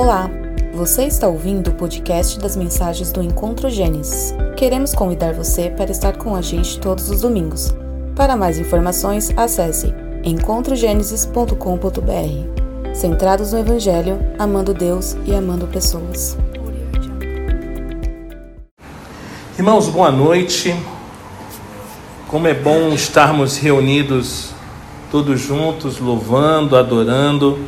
Olá, 0.00 0.30
você 0.72 1.06
está 1.06 1.26
ouvindo 1.26 1.70
o 1.70 1.74
podcast 1.74 2.38
das 2.38 2.54
mensagens 2.54 3.10
do 3.10 3.20
Encontro 3.20 3.68
Gênesis. 3.68 4.32
Queremos 4.56 4.94
convidar 4.94 5.34
você 5.34 5.70
para 5.70 5.90
estar 5.90 6.16
com 6.16 6.36
a 6.36 6.40
gente 6.40 6.78
todos 6.78 7.10
os 7.10 7.22
domingos. 7.22 7.74
Para 8.14 8.36
mais 8.36 8.60
informações, 8.60 9.32
acesse 9.36 9.92
encontrogenesis.com.br. 10.22 12.94
Centrados 12.94 13.52
no 13.52 13.58
Evangelho, 13.58 14.20
amando 14.38 14.72
Deus 14.72 15.16
e 15.26 15.34
amando 15.34 15.66
pessoas. 15.66 16.38
Irmãos, 19.58 19.88
boa 19.88 20.12
noite. 20.12 20.76
Como 22.28 22.46
é 22.46 22.54
bom 22.54 22.92
estarmos 22.92 23.56
reunidos 23.56 24.50
todos 25.10 25.40
juntos, 25.40 25.98
louvando, 25.98 26.76
adorando 26.76 27.58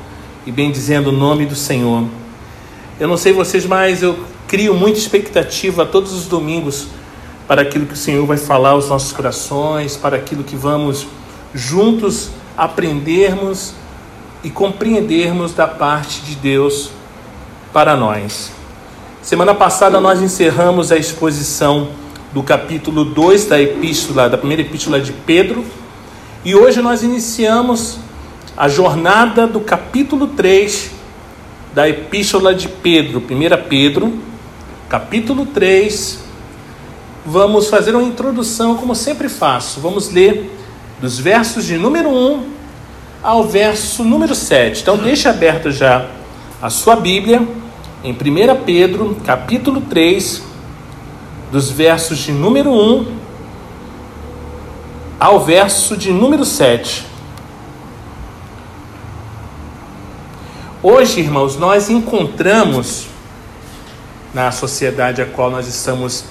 e 0.47 0.53
bendizendo 0.53 1.11
o 1.11 1.13
nome 1.13 1.45
do 1.45 1.57
Senhor. 1.57 2.20
Eu 3.01 3.09
não 3.09 3.17
sei 3.17 3.33
vocês, 3.33 3.65
mas 3.65 4.03
eu 4.03 4.15
crio 4.47 4.75
muita 4.75 4.99
expectativa 4.99 5.87
todos 5.87 6.13
os 6.13 6.27
domingos 6.27 6.89
para 7.49 7.63
aquilo 7.63 7.87
que 7.87 7.95
o 7.95 7.97
Senhor 7.97 8.27
vai 8.27 8.37
falar 8.37 8.73
aos 8.73 8.91
nossos 8.91 9.11
corações, 9.11 9.97
para 9.97 10.19
aquilo 10.19 10.45
que 10.45 10.55
vamos 10.55 11.07
juntos 11.55 12.29
aprendermos 12.55 13.73
e 14.45 14.51
compreendermos 14.51 15.55
da 15.55 15.67
parte 15.67 16.21
de 16.21 16.35
Deus 16.35 16.91
para 17.73 17.97
nós. 17.97 18.53
Semana 19.23 19.55
passada 19.55 19.99
nós 19.99 20.21
encerramos 20.21 20.93
a 20.93 20.99
exposição 20.99 21.89
do 22.35 22.43
capítulo 22.43 23.03
2 23.03 23.47
da 23.47 23.59
epístola, 23.59 24.29
da 24.29 24.37
primeira 24.37 24.61
epístola 24.61 25.01
de 25.01 25.13
Pedro, 25.13 25.65
e 26.45 26.55
hoje 26.55 26.83
nós 26.83 27.03
iniciamos 27.03 27.99
a 28.55 28.69
jornada 28.69 29.47
do 29.47 29.61
capítulo 29.61 30.27
3 30.27 31.00
da 31.73 31.89
epístola 31.89 32.55
de 32.55 32.69
Pedro, 32.69 33.21
1 33.21 33.69
Pedro, 33.69 34.19
capítulo 34.89 35.47
3. 35.47 36.25
Vamos 37.25 37.69
fazer 37.69 37.95
uma 37.95 38.03
introdução, 38.03 38.77
como 38.77 38.95
sempre 38.95 39.29
faço. 39.29 39.81
Vamos 39.81 40.11
ler 40.11 40.51
dos 41.01 41.19
versos 41.19 41.65
de 41.65 41.77
número 41.77 42.09
1 42.09 42.45
ao 43.23 43.45
verso 43.45 44.03
número 44.03 44.35
7. 44.35 44.83
Então, 44.83 44.97
deixe 44.97 45.29
aberto 45.29 45.71
já 45.71 46.07
a 46.61 46.71
sua 46.71 46.97
Bíblia 46.97 47.47
em 48.03 48.13
1 48.13 48.17
Pedro, 48.65 49.17
capítulo 49.25 49.83
3, 49.83 50.43
dos 51.53 51.71
versos 51.71 52.19
de 52.19 52.33
número 52.33 52.71
1 52.71 53.07
ao 55.19 55.41
verso 55.45 55.97
de 55.97 56.11
número 56.13 56.45
7. 56.45 57.10
Hoje, 60.83 61.21
irmãos, 61.21 61.59
nós 61.59 61.91
encontramos 61.91 63.07
na 64.33 64.51
sociedade 64.51 65.21
a 65.21 65.27
qual 65.27 65.51
nós 65.51 65.69
estamos 65.69 66.25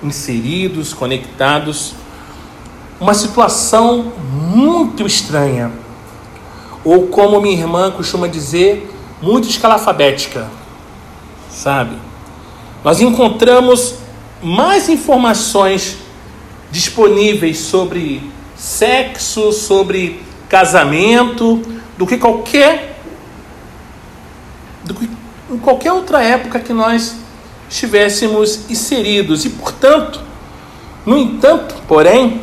inseridos, 0.00 0.94
conectados, 0.94 1.92
uma 3.00 3.14
situação 3.14 4.12
muito 4.30 5.04
estranha, 5.04 5.72
ou 6.84 7.08
como 7.08 7.40
minha 7.40 7.58
irmã 7.58 7.90
costuma 7.90 8.28
dizer, 8.28 8.88
muito 9.20 9.48
escalafabética, 9.48 10.48
sabe? 11.50 11.96
Nós 12.84 13.00
encontramos 13.00 13.96
mais 14.40 14.88
informações 14.88 15.96
disponíveis 16.70 17.58
sobre 17.58 18.22
sexo, 18.54 19.50
sobre 19.50 20.22
casamento, 20.48 21.60
do 21.98 22.06
que 22.06 22.16
qualquer 22.16 22.95
em 25.56 25.58
qualquer 25.58 25.90
outra 25.90 26.22
época 26.22 26.60
que 26.60 26.72
nós 26.74 27.16
estivéssemos 27.68 28.70
inseridos. 28.70 29.46
E, 29.46 29.50
portanto, 29.50 30.20
no 31.04 31.16
entanto, 31.16 31.74
porém, 31.88 32.42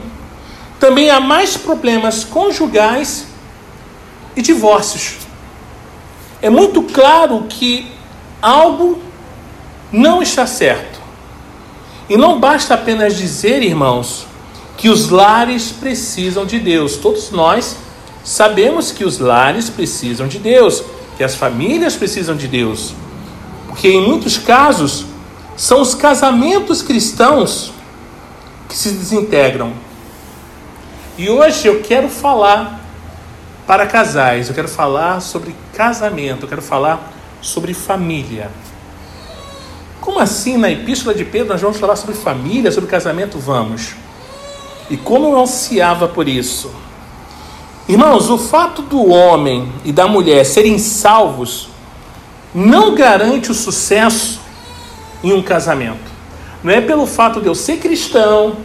também 0.80 1.12
há 1.12 1.20
mais 1.20 1.56
problemas 1.56 2.24
conjugais 2.24 3.28
e 4.36 4.42
divórcios. 4.42 5.18
É 6.42 6.50
muito 6.50 6.82
claro 6.82 7.46
que 7.48 7.92
algo 8.42 9.00
não 9.92 10.24
está 10.24 10.48
certo. 10.48 11.00
E 12.10 12.18
não 12.18 12.40
basta 12.40 12.74
apenas 12.74 13.16
dizer, 13.16 13.62
irmãos, 13.62 14.26
que 14.76 14.90
os 14.90 15.10
lares 15.10 15.72
precisam 15.72 16.48
de 16.48 16.60
Deus. 16.60 16.98
Todos 16.98 17.30
nós 17.30 17.78
sabemos 18.24 18.92
que 18.92 19.06
os 19.06 19.20
lares 19.20 19.70
precisam 19.70 20.28
de 20.28 20.40
Deus 20.40 20.84
que 21.18 21.24
as 21.24 21.36
famílias 21.36 21.96
precisam 21.96 22.36
de 22.36 22.48
Deus. 22.48 22.94
Porque 23.68 23.88
em 23.88 24.08
muitos 24.08 24.38
casos 24.38 25.06
são 25.56 25.82
os 25.82 25.94
casamentos 25.96 26.82
cristãos 26.82 27.72
que 28.68 28.76
se 28.76 28.92
desintegram. 28.92 29.74
E 31.18 31.30
hoje 31.30 31.68
eu 31.68 31.82
quero 31.82 32.10
falar 32.10 32.82
para 33.68 33.86
casais, 33.86 34.50
eu 34.50 34.56
quero 34.56 34.68
falar 34.68 35.22
sobre 35.22 35.56
casamento, 35.74 36.44
eu 36.44 36.50
quero 36.50 36.62
falar 36.62 37.14
sobre 37.42 37.74
família. 37.74 38.50
Como 40.02 40.20
assim 40.20 40.58
na 40.58 40.70
epístola 40.70 41.14
de 41.16 41.24
Pedro 41.24 41.50
nós 41.54 41.62
vamos 41.62 41.78
falar 41.78 41.96
sobre 41.96 42.16
família, 42.16 42.72
sobre 42.72 42.90
casamento? 42.90 43.38
Vamos. 43.38 43.94
E 44.90 44.98
como 44.98 45.28
eu 45.28 45.40
ansiava 45.40 46.08
por 46.08 46.28
isso. 46.28 46.72
Irmãos, 47.86 48.30
o 48.30 48.38
fato 48.38 48.82
do 48.82 49.10
homem 49.10 49.70
e 49.84 49.92
da 49.92 50.08
mulher 50.08 50.46
serem 50.46 50.80
salvos 50.80 51.68
não 52.56 52.96
garante 52.96 53.52
o 53.52 53.54
sucesso 53.54 54.40
em 55.22 55.34
um 55.34 55.42
casamento. 55.42 56.14
Não 56.64 56.72
é 56.72 56.80
pelo 56.80 57.06
fato 57.06 57.42
de 57.42 57.48
eu 57.48 57.54
ser 57.54 57.80
cristão, 57.80 58.56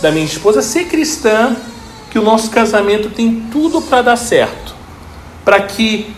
da 0.00 0.12
minha 0.12 0.24
esposa 0.24 0.62
ser 0.62 0.84
cristã, 0.84 1.56
que 2.08 2.20
o 2.20 2.22
nosso 2.22 2.50
casamento 2.50 3.10
tem 3.10 3.48
tudo 3.50 3.82
para 3.82 4.00
dar 4.00 4.16
certo. 4.16 4.72
Para 5.44 5.60
que 5.62 6.14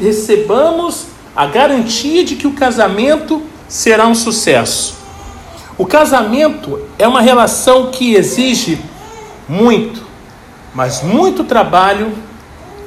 recebamos 0.00 1.06
a 1.34 1.46
garantia 1.46 2.24
de 2.24 2.34
que 2.34 2.48
o 2.48 2.54
casamento 2.54 3.40
será 3.68 4.08
um 4.08 4.16
sucesso. 4.16 4.96
O 5.78 5.86
casamento 5.86 6.80
é 6.98 7.06
uma 7.06 7.20
relação 7.20 7.92
que 7.92 8.14
exige 8.14 8.80
muito 9.48 10.11
mas 10.74 11.02
muito 11.02 11.44
trabalho 11.44 12.12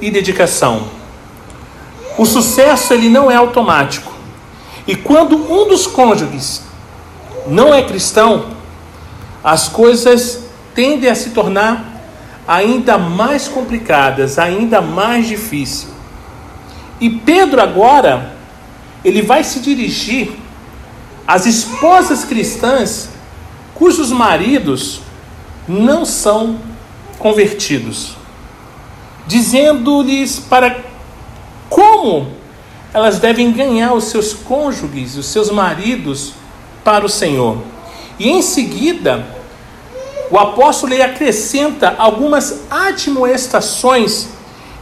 e 0.02 0.10
dedicação. 0.10 0.88
O 2.18 2.26
sucesso 2.26 2.94
ele 2.94 3.10
não 3.10 3.30
é 3.30 3.36
automático. 3.36 4.14
E 4.88 4.96
quando 4.96 5.36
um 5.36 5.68
dos 5.68 5.88
cônjuges 5.88 6.62
não 7.48 7.74
é 7.74 7.82
cristão, 7.84 8.48
as 9.44 9.68
coisas 9.68 10.46
tendem 10.74 11.10
a 11.10 11.16
se 11.16 11.32
tornar 11.32 11.96
ainda 12.48 12.98
mais 12.98 13.48
complicadas, 13.48 14.38
ainda 14.38 14.82
mais 14.82 15.28
difícil. 15.28 15.90
E 17.00 17.10
Pedro 17.10 17.62
agora 17.62 18.34
ele 19.04 19.22
vai 19.22 19.44
se 19.44 19.60
dirigir 19.60 20.32
às 21.28 21.46
esposas 21.46 22.24
cristãs 22.24 23.10
cujos 23.74 24.12
maridos 24.12 25.02
não 25.68 26.06
são 26.06 26.58
convertidos, 27.26 28.16
dizendo-lhes 29.26 30.38
para 30.38 30.80
como 31.68 32.28
elas 32.94 33.18
devem 33.18 33.52
ganhar 33.52 33.94
os 33.94 34.04
seus 34.04 34.32
cônjuges, 34.32 35.18
os 35.18 35.26
seus 35.26 35.50
maridos 35.50 36.34
para 36.84 37.04
o 37.04 37.10
Senhor. 37.10 37.58
E 38.20 38.30
em 38.30 38.44
seguida, 38.44 39.26
o 40.30 40.38
apóstolo 40.38 40.94
lhe 40.94 41.02
acrescenta 41.02 41.96
algumas 41.98 42.62
admoestações 42.70 44.28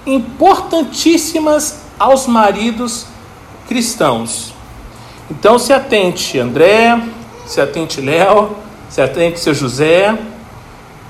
importantíssimas 0.06 1.80
aos 1.98 2.28
maridos 2.28 3.06
cristãos. 3.70 4.54
Então 5.32 5.58
se 5.58 5.72
atente, 5.72 6.38
André, 6.40 7.02
se 7.46 7.62
atente, 7.62 8.02
Léo, 8.02 8.58
se 8.90 9.02
atente, 9.02 9.40
seu 9.40 9.54
José, 9.54 10.14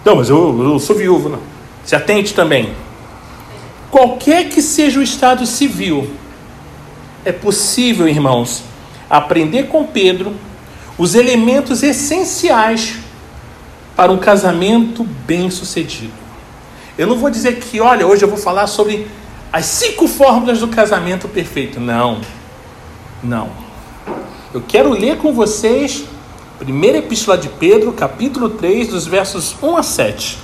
não, 0.05 0.15
mas 0.17 0.29
eu, 0.29 0.63
eu 0.63 0.79
sou 0.79 0.95
viúvo, 0.95 1.29
não. 1.29 1.39
Se 1.83 1.95
atente 1.95 2.33
também. 2.33 2.73
Qualquer 3.89 4.49
que 4.49 4.61
seja 4.61 4.99
o 4.99 5.03
estado 5.03 5.45
civil, 5.45 6.09
é 7.23 7.31
possível, 7.31 8.07
irmãos, 8.07 8.63
aprender 9.09 9.67
com 9.67 9.85
Pedro 9.85 10.33
os 10.97 11.15
elementos 11.15 11.83
essenciais 11.83 12.97
para 13.95 14.11
um 14.11 14.17
casamento 14.17 15.03
bem-sucedido. 15.03 16.13
Eu 16.97 17.07
não 17.07 17.15
vou 17.15 17.29
dizer 17.29 17.59
que, 17.59 17.79
olha, 17.79 18.05
hoje 18.05 18.23
eu 18.23 18.29
vou 18.29 18.37
falar 18.37 18.67
sobre 18.67 19.07
as 19.51 19.65
cinco 19.65 20.07
fórmulas 20.07 20.59
do 20.59 20.67
casamento 20.67 21.27
perfeito. 21.27 21.79
Não. 21.79 22.21
Não. 23.21 23.49
Eu 24.53 24.61
quero 24.61 24.89
ler 24.89 25.17
com 25.17 25.33
vocês 25.33 26.05
Primeira 26.63 26.99
Epístola 26.99 27.37
de 27.37 27.49
Pedro, 27.49 27.91
capítulo 27.91 28.51
3, 28.51 28.87
dos 28.87 29.05
versos 29.05 29.53
1 29.61 29.75
a 29.75 29.83
7. 29.83 30.37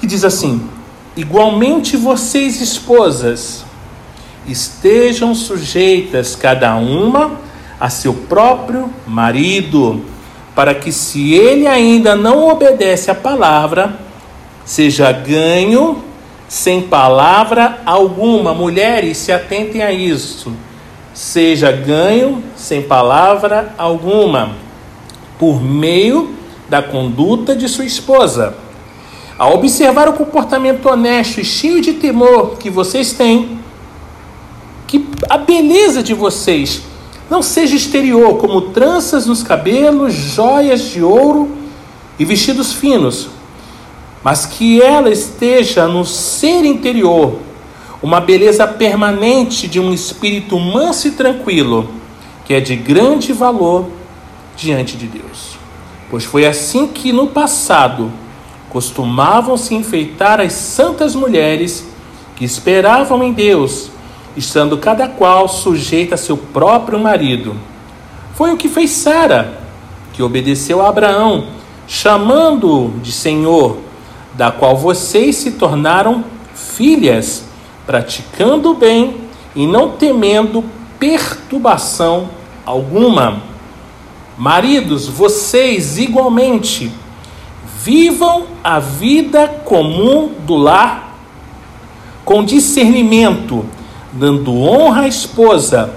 Que 0.00 0.06
diz 0.06 0.24
assim: 0.24 0.68
Igualmente 1.16 1.96
vocês, 1.96 2.60
esposas, 2.60 3.64
estejam 4.48 5.32
sujeitas 5.32 6.34
cada 6.34 6.74
uma 6.74 7.38
a 7.78 7.88
seu 7.88 8.12
próprio 8.12 8.90
marido, 9.06 10.02
para 10.56 10.74
que 10.74 10.90
se 10.90 11.32
ele 11.32 11.68
ainda 11.68 12.16
não 12.16 12.48
obedece 12.48 13.12
à 13.12 13.14
palavra, 13.14 13.96
seja 14.64 15.12
ganho 15.12 16.02
sem 16.48 16.82
palavra 16.82 17.78
alguma. 17.86 18.52
Mulheres, 18.52 19.18
se 19.18 19.30
atentem 19.30 19.84
a 19.84 19.92
isso. 19.92 20.52
Seja 21.14 21.70
ganho 21.70 22.42
sem 22.56 22.82
palavra 22.82 23.72
alguma, 23.78 24.63
por 25.38 25.62
meio 25.62 26.34
da 26.68 26.82
conduta 26.82 27.54
de 27.54 27.68
sua 27.68 27.84
esposa. 27.84 28.54
Ao 29.38 29.54
observar 29.54 30.08
o 30.08 30.12
comportamento 30.12 30.88
honesto 30.88 31.40
e 31.40 31.44
cheio 31.44 31.80
de 31.80 31.94
temor 31.94 32.56
que 32.58 32.70
vocês 32.70 33.12
têm, 33.12 33.58
que 34.86 35.04
a 35.28 35.36
beleza 35.36 36.02
de 36.02 36.14
vocês 36.14 36.82
não 37.28 37.42
seja 37.42 37.74
exterior, 37.74 38.36
como 38.36 38.60
tranças 38.60 39.26
nos 39.26 39.42
cabelos, 39.42 40.14
joias 40.14 40.82
de 40.82 41.02
ouro 41.02 41.50
e 42.18 42.24
vestidos 42.24 42.72
finos, 42.72 43.28
mas 44.22 44.46
que 44.46 44.80
ela 44.80 45.10
esteja 45.10 45.88
no 45.88 46.04
ser 46.04 46.64
interior, 46.64 47.38
uma 48.02 48.20
beleza 48.20 48.66
permanente 48.66 49.66
de 49.66 49.80
um 49.80 49.92
espírito 49.92 50.58
manso 50.58 51.08
e 51.08 51.10
tranquilo, 51.12 51.88
que 52.44 52.54
é 52.54 52.60
de 52.60 52.76
grande 52.76 53.32
valor 53.32 53.86
diante 54.56 54.96
de 54.96 55.06
Deus. 55.06 55.58
Pois 56.10 56.24
foi 56.24 56.46
assim 56.46 56.86
que 56.86 57.12
no 57.12 57.28
passado 57.28 58.10
costumavam 58.70 59.56
se 59.56 59.74
enfeitar 59.74 60.40
as 60.40 60.52
santas 60.52 61.14
mulheres 61.14 61.86
que 62.36 62.44
esperavam 62.44 63.22
em 63.22 63.32
Deus 63.32 63.90
estando 64.36 64.78
cada 64.78 65.08
qual 65.08 65.48
sujeita 65.48 66.14
a 66.14 66.18
seu 66.18 66.36
próprio 66.36 66.98
marido. 66.98 67.54
Foi 68.34 68.52
o 68.52 68.56
que 68.56 68.68
fez 68.68 68.90
Sara, 68.90 69.60
que 70.12 70.22
obedeceu 70.22 70.82
a 70.82 70.88
Abraão, 70.88 71.46
chamando-o 71.86 72.98
de 73.00 73.12
Senhor, 73.12 73.78
da 74.34 74.50
qual 74.50 74.76
vocês 74.76 75.36
se 75.36 75.52
tornaram 75.52 76.24
filhas, 76.54 77.44
praticando 77.86 78.70
o 78.70 78.74
bem 78.74 79.16
e 79.54 79.66
não 79.66 79.90
temendo 79.90 80.64
perturbação 80.98 82.28
alguma. 82.66 83.53
Maridos, 84.36 85.06
vocês 85.06 85.98
igualmente 85.98 86.90
vivam 87.82 88.46
a 88.62 88.78
vida 88.78 89.48
comum 89.64 90.32
do 90.46 90.56
lar 90.56 91.16
com 92.24 92.44
discernimento 92.44 93.64
dando 94.14 94.54
honra 94.54 95.02
à 95.02 95.08
esposa, 95.08 95.92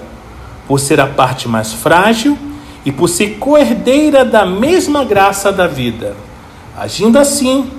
por 0.66 0.78
ser 0.80 1.00
a 1.00 1.06
parte 1.06 1.48
mais 1.48 1.72
frágil 1.72 2.36
e 2.84 2.92
por 2.92 3.08
ser 3.08 3.38
coerdeira 3.38 4.22
da 4.24 4.44
mesma 4.44 5.04
graça 5.04 5.52
da 5.52 5.66
vida. 5.66 6.14
Agindo 6.76 7.18
assim, 7.18 7.70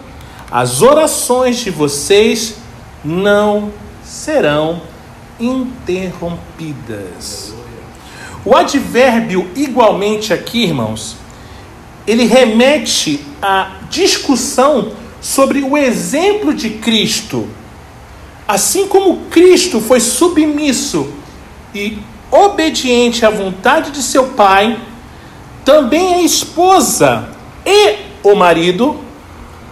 as 0.50 0.82
orações 0.82 1.58
de 1.58 1.70
vocês 1.70 2.56
não 3.04 3.72
serão 4.04 4.82
interrompidas. 5.40 7.49
O 8.46 8.56
advérbio 8.56 9.50
igualmente 9.56 10.34
aqui, 10.34 10.64
irmãos, 10.64 11.18
ele 12.08 12.26
remete 12.26 13.26
à 13.42 13.72
discussão 13.90 14.94
sobre 15.22 15.62
o 15.62 15.78
exemplo 15.78 16.54
de 16.54 16.70
Cristo 16.70 17.48
Assim 18.50 18.88
como 18.88 19.28
Cristo 19.30 19.80
foi 19.80 20.00
submisso 20.00 21.08
e 21.72 22.00
obediente 22.32 23.24
à 23.24 23.30
vontade 23.30 23.92
de 23.92 24.02
seu 24.02 24.30
Pai, 24.30 24.76
também 25.64 26.16
a 26.16 26.22
esposa 26.24 27.30
e 27.64 27.98
o 28.24 28.34
marido 28.34 29.00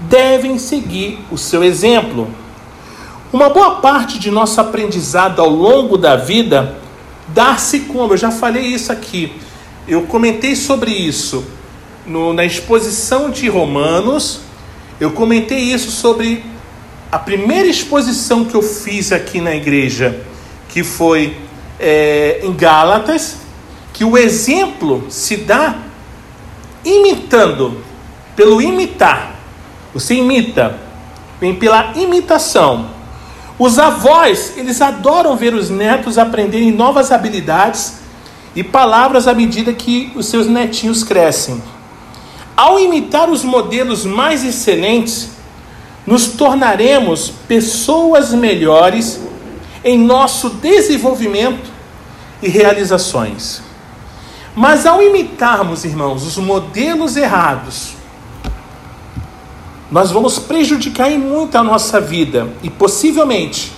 devem 0.02 0.60
seguir 0.60 1.18
o 1.32 1.40
seu 1.40 1.64
exemplo. 1.64 2.28
Uma 3.34 3.50
boa 3.50 3.78
parte 3.78 4.20
de 4.20 4.30
nosso 4.30 4.62
aprendizado 4.62 5.42
ao 5.42 5.50
longo 5.50 5.98
da 5.98 6.16
vida 6.16 6.78
dá-se 7.30 7.82
como, 7.82 8.14
eu 8.14 8.18
já 8.18 8.32
falei 8.32 8.64
isso 8.64 8.92
aqui, 8.92 9.32
eu 9.88 10.04
comentei 10.04 10.56
sobre 10.56 10.92
isso 10.92 11.46
no, 12.06 12.34
na 12.34 12.46
exposição 12.46 13.30
de 13.30 13.48
Romanos, 13.50 14.42
eu 15.00 15.12
comentei 15.12 15.60
isso 15.60 15.92
sobre 15.92 16.44
a 17.12 17.20
primeira 17.20 17.68
exposição 17.68 18.46
que 18.46 18.56
eu 18.56 18.62
fiz 18.62 19.12
aqui 19.12 19.40
na 19.40 19.56
igreja, 19.56 20.22
que 20.70 20.84
foi 20.84 21.38
é, 21.80 22.42
em 22.44 22.54
Gálatas, 22.54 23.38
que 23.94 24.04
o 24.04 24.18
exemplo 24.18 25.06
se 25.10 25.38
dá 25.38 25.76
imitando, 26.84 27.84
pelo 28.36 28.62
imitar. 28.62 29.36
Você 29.94 30.16
imita, 30.16 30.78
vem 31.40 31.56
pela 31.56 31.94
imitação. 31.96 32.97
Os 33.60 33.80
avós, 33.80 34.54
eles 34.56 34.82
adoram 34.82 35.36
ver 35.36 35.54
os 35.54 35.70
netos 35.70 36.18
aprenderem 36.18 36.72
novas 36.72 37.12
habilidades 37.12 37.96
e 38.56 38.64
palavras 38.64 39.28
à 39.28 39.34
medida 39.34 39.74
que 39.74 40.12
os 40.16 40.28
seus 40.28 40.48
netinhos 40.48 41.04
crescem. 41.04 41.62
Ao 42.56 42.80
imitar 42.80 43.30
os 43.30 43.44
modelos 43.44 44.06
mais 44.06 44.44
excelentes, 44.44 45.30
nos 46.06 46.28
tornaremos 46.28 47.32
pessoas 47.48 48.32
melhores 48.32 49.20
em 49.84 49.98
nosso 49.98 50.50
desenvolvimento 50.50 51.70
e 52.42 52.48
realizações. 52.48 53.62
Mas 54.56 54.86
ao 54.86 55.04
imitarmos, 55.04 55.84
irmãos, 55.84 56.26
os 56.26 56.38
modelos 56.38 57.18
errados, 57.18 57.97
nós 59.90 60.12
vamos 60.12 60.38
prejudicar 60.38 61.12
em 61.12 61.18
muito 61.18 61.58
a 61.58 61.64
nossa 61.64 62.00
vida 62.02 62.50
e 62.62 62.70
possivelmente 62.70 63.72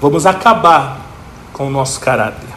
vamos 0.00 0.26
acabar 0.26 1.00
com 1.52 1.66
o 1.66 1.70
nosso 1.70 2.00
caráter. 2.00 2.48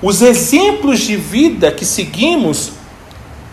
Os 0.00 0.22
exemplos 0.22 1.00
de 1.00 1.16
vida 1.16 1.72
que 1.72 1.84
seguimos 1.84 2.72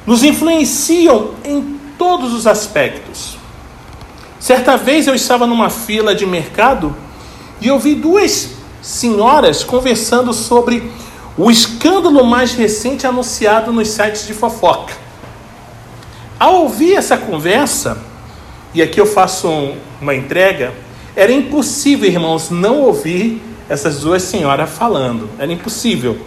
nos 0.05 0.23
influenciam 0.23 1.31
em 1.43 1.79
todos 1.97 2.33
os 2.33 2.45
aspectos. 2.45 3.37
Certa 4.39 4.75
vez 4.75 5.07
eu 5.07 5.15
estava 5.15 5.47
numa 5.47 5.69
fila 5.69 6.13
de 6.13 6.25
mercado 6.25 6.95
e 7.61 7.67
eu 7.67 7.79
vi 7.79 7.95
duas 7.95 8.51
senhoras 8.81 9.63
conversando 9.63 10.33
sobre 10.33 10.91
o 11.37 11.49
escândalo 11.49 12.23
mais 12.25 12.53
recente 12.53 13.07
anunciado 13.07 13.71
nos 13.71 13.87
sites 13.87 14.27
de 14.27 14.33
fofoca. 14.33 15.02
Ao 16.43 16.63
ouvir 16.63 16.95
essa 16.95 17.15
conversa, 17.15 17.97
e 18.73 18.81
aqui 18.81 18.99
eu 18.99 19.05
faço 19.05 19.47
um, 19.47 19.77
uma 20.01 20.13
entrega, 20.13 20.73
era 21.15 21.31
impossível, 21.31 22.05
irmãos, 22.05 22.49
não 22.49 22.81
ouvir 22.81 23.41
essas 23.69 24.01
duas 24.01 24.23
senhoras 24.23 24.69
falando. 24.69 25.29
Era 25.39 25.53
impossível. 25.53 26.19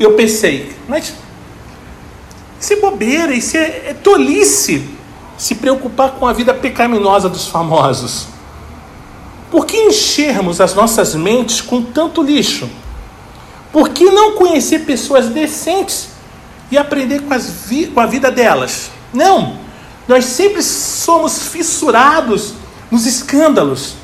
E 0.00 0.02
eu 0.02 0.14
pensei, 0.14 0.72
mas 0.88 1.14
isso 2.60 2.72
é 2.72 2.76
bobeira, 2.80 3.32
isso 3.32 3.56
é, 3.56 3.90
é 3.90 3.94
tolice 4.02 4.84
se 5.38 5.54
preocupar 5.54 6.10
com 6.10 6.26
a 6.26 6.32
vida 6.32 6.52
pecaminosa 6.52 7.28
dos 7.28 7.46
famosos? 7.46 8.26
Por 9.48 9.64
que 9.64 9.76
enchermos 9.76 10.60
as 10.60 10.74
nossas 10.74 11.14
mentes 11.14 11.60
com 11.60 11.80
tanto 11.80 12.20
lixo? 12.20 12.68
Por 13.70 13.90
que 13.90 14.06
não 14.06 14.32
conhecer 14.32 14.80
pessoas 14.80 15.28
decentes 15.28 16.08
e 16.68 16.76
aprender 16.76 17.20
com, 17.20 17.28
com 17.94 18.00
a 18.00 18.06
vida 18.06 18.28
delas? 18.28 18.90
Não! 19.12 19.60
Nós 20.08 20.24
sempre 20.24 20.62
somos 20.62 21.48
fissurados 21.48 22.54
nos 22.90 23.06
escândalos. 23.06 23.94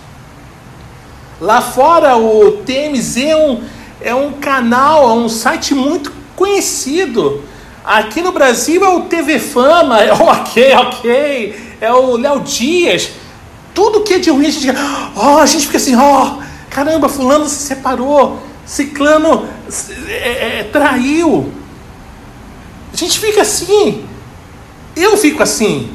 Lá 1.41 1.61
fora, 1.61 2.17
o 2.17 2.63
TMZ 2.65 3.17
é 3.17 3.37
um, 3.37 3.63
é 4.01 4.15
um 4.15 4.33
canal, 4.33 5.09
é 5.09 5.13
um 5.13 5.29
site 5.29 5.75
muito 5.75 6.13
conhecido 6.37 7.43
Aqui 7.89 8.21
no 8.21 8.33
Brasil 8.33 8.85
é 8.85 8.89
o 8.91 9.01
TV 9.05 9.39
Fama, 9.39 9.99
é 9.99 10.13
o 10.13 10.21
Ok, 10.29 10.75
Ok, 10.75 11.77
é 11.81 11.91
o 11.91 12.19
Léo 12.19 12.41
Dias. 12.41 13.13
Tudo 13.73 14.03
que 14.03 14.13
é 14.13 14.19
de 14.19 14.29
ruim 14.29 14.47
a 14.47 14.51
gente, 14.51 14.69
oh, 15.17 15.39
a 15.39 15.47
gente 15.47 15.65
fica 15.65 15.79
assim, 15.79 15.97
ó, 15.97 16.35
oh, 16.37 16.43
caramba, 16.69 17.09
fulano 17.09 17.49
se 17.49 17.55
separou, 17.55 18.43
ciclano 18.67 19.49
é, 20.07 20.59
é, 20.59 20.69
traiu. 20.71 21.51
A 22.93 22.97
gente 22.97 23.19
fica 23.19 23.41
assim. 23.41 24.05
Eu 24.99 25.17
fico 25.17 25.43
assim. 25.43 25.91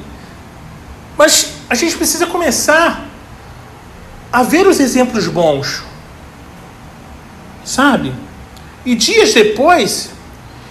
Mas 1.18 1.54
a 1.70 1.76
gente 1.76 1.96
precisa 1.98 2.26
começar 2.26 3.06
a 4.32 4.44
ver 4.44 4.66
os 4.66 4.80
exemplos 4.80 5.28
bons. 5.28 5.84
Sabe? 7.66 8.14
E 8.86 8.96
dias 8.96 9.34
depois, 9.34 10.10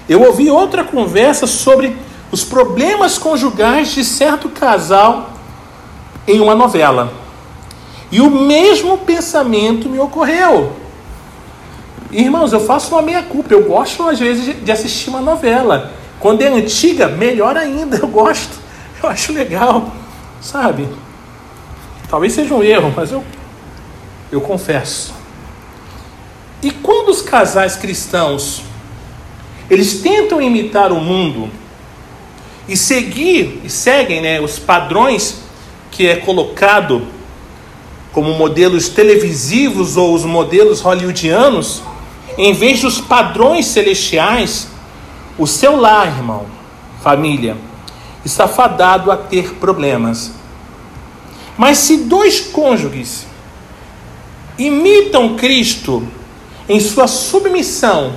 eu 0.09 0.23
ouvi 0.23 0.51
outra 0.51 0.83
conversa 0.83 1.47
sobre 1.47 1.97
os 2.31 2.43
problemas 2.43 3.19
conjugais 3.19 3.93
de 3.93 4.05
certo 4.05 4.49
casal 4.49 5.33
em 6.27 6.41
uma 6.41 6.55
novela. 6.55 7.13
E 8.11 8.21
o 8.21 8.31
mesmo 8.31 8.99
pensamento 8.99 9.89
me 9.89 9.99
ocorreu. 9.99 10.73
Irmãos, 12.11 12.53
eu 12.53 12.61
faço 12.61 12.95
uma 12.95 13.01
meia-culpa. 13.01 13.55
Eu 13.55 13.65
gosto, 13.65 14.07
às 14.07 14.19
vezes, 14.19 14.63
de 14.63 14.71
assistir 14.71 15.09
uma 15.09 15.21
novela. 15.21 15.93
Quando 16.23 16.41
é 16.43 16.47
antiga, 16.47 17.09
melhor 17.09 17.57
ainda. 17.57 17.97
Eu 17.97 18.07
gosto. 18.07 18.57
Eu 19.03 19.11
acho 19.11 19.33
legal. 19.33 19.93
Sabe? 20.41 20.89
Talvez 22.09 22.33
seja 22.33 22.55
um 22.55 22.63
erro, 22.63 22.93
mas 22.97 23.11
eu, 23.11 23.25
eu 24.31 24.41
confesso. 24.41 25.13
E 26.63 26.71
quando 26.71 27.09
os 27.09 27.23
casais 27.23 27.75
cristãos 27.75 28.63
eles 29.69 30.01
tentam 30.01 30.41
imitar 30.41 30.93
o 30.93 31.01
mundo 31.01 31.51
e 32.69 32.77
seguir 32.77 33.61
e 33.65 33.69
seguem 33.71 34.21
né, 34.21 34.41
os 34.41 34.61
padrões 34.61 35.39
que 35.91 36.07
é 36.07 36.17
colocado 36.17 37.03
como 38.13 38.33
modelos 38.35 38.89
televisivos 38.89 39.97
ou 39.97 40.15
os 40.15 40.25
modelos 40.25 40.81
hollywoodianos, 40.83 41.83
em 42.39 42.53
vez 42.53 42.81
dos 42.81 43.01
padrões 43.01 43.67
celestiais, 43.67 44.69
o 45.39 45.47
seu 45.47 45.77
lar, 45.77 46.07
irmão, 46.07 46.47
família, 47.03 47.57
está 48.25 48.47
fadado 48.47 49.11
a 49.11 49.17
ter 49.17 49.55
problemas. 49.55 50.33
Mas 51.57 51.79
se 51.79 51.99
dois 51.99 52.41
cônjuges 52.41 53.27
imitam 54.59 55.37
Cristo 55.37 56.07
em 56.69 56.79
sua 56.81 57.07
submissão 57.07 58.15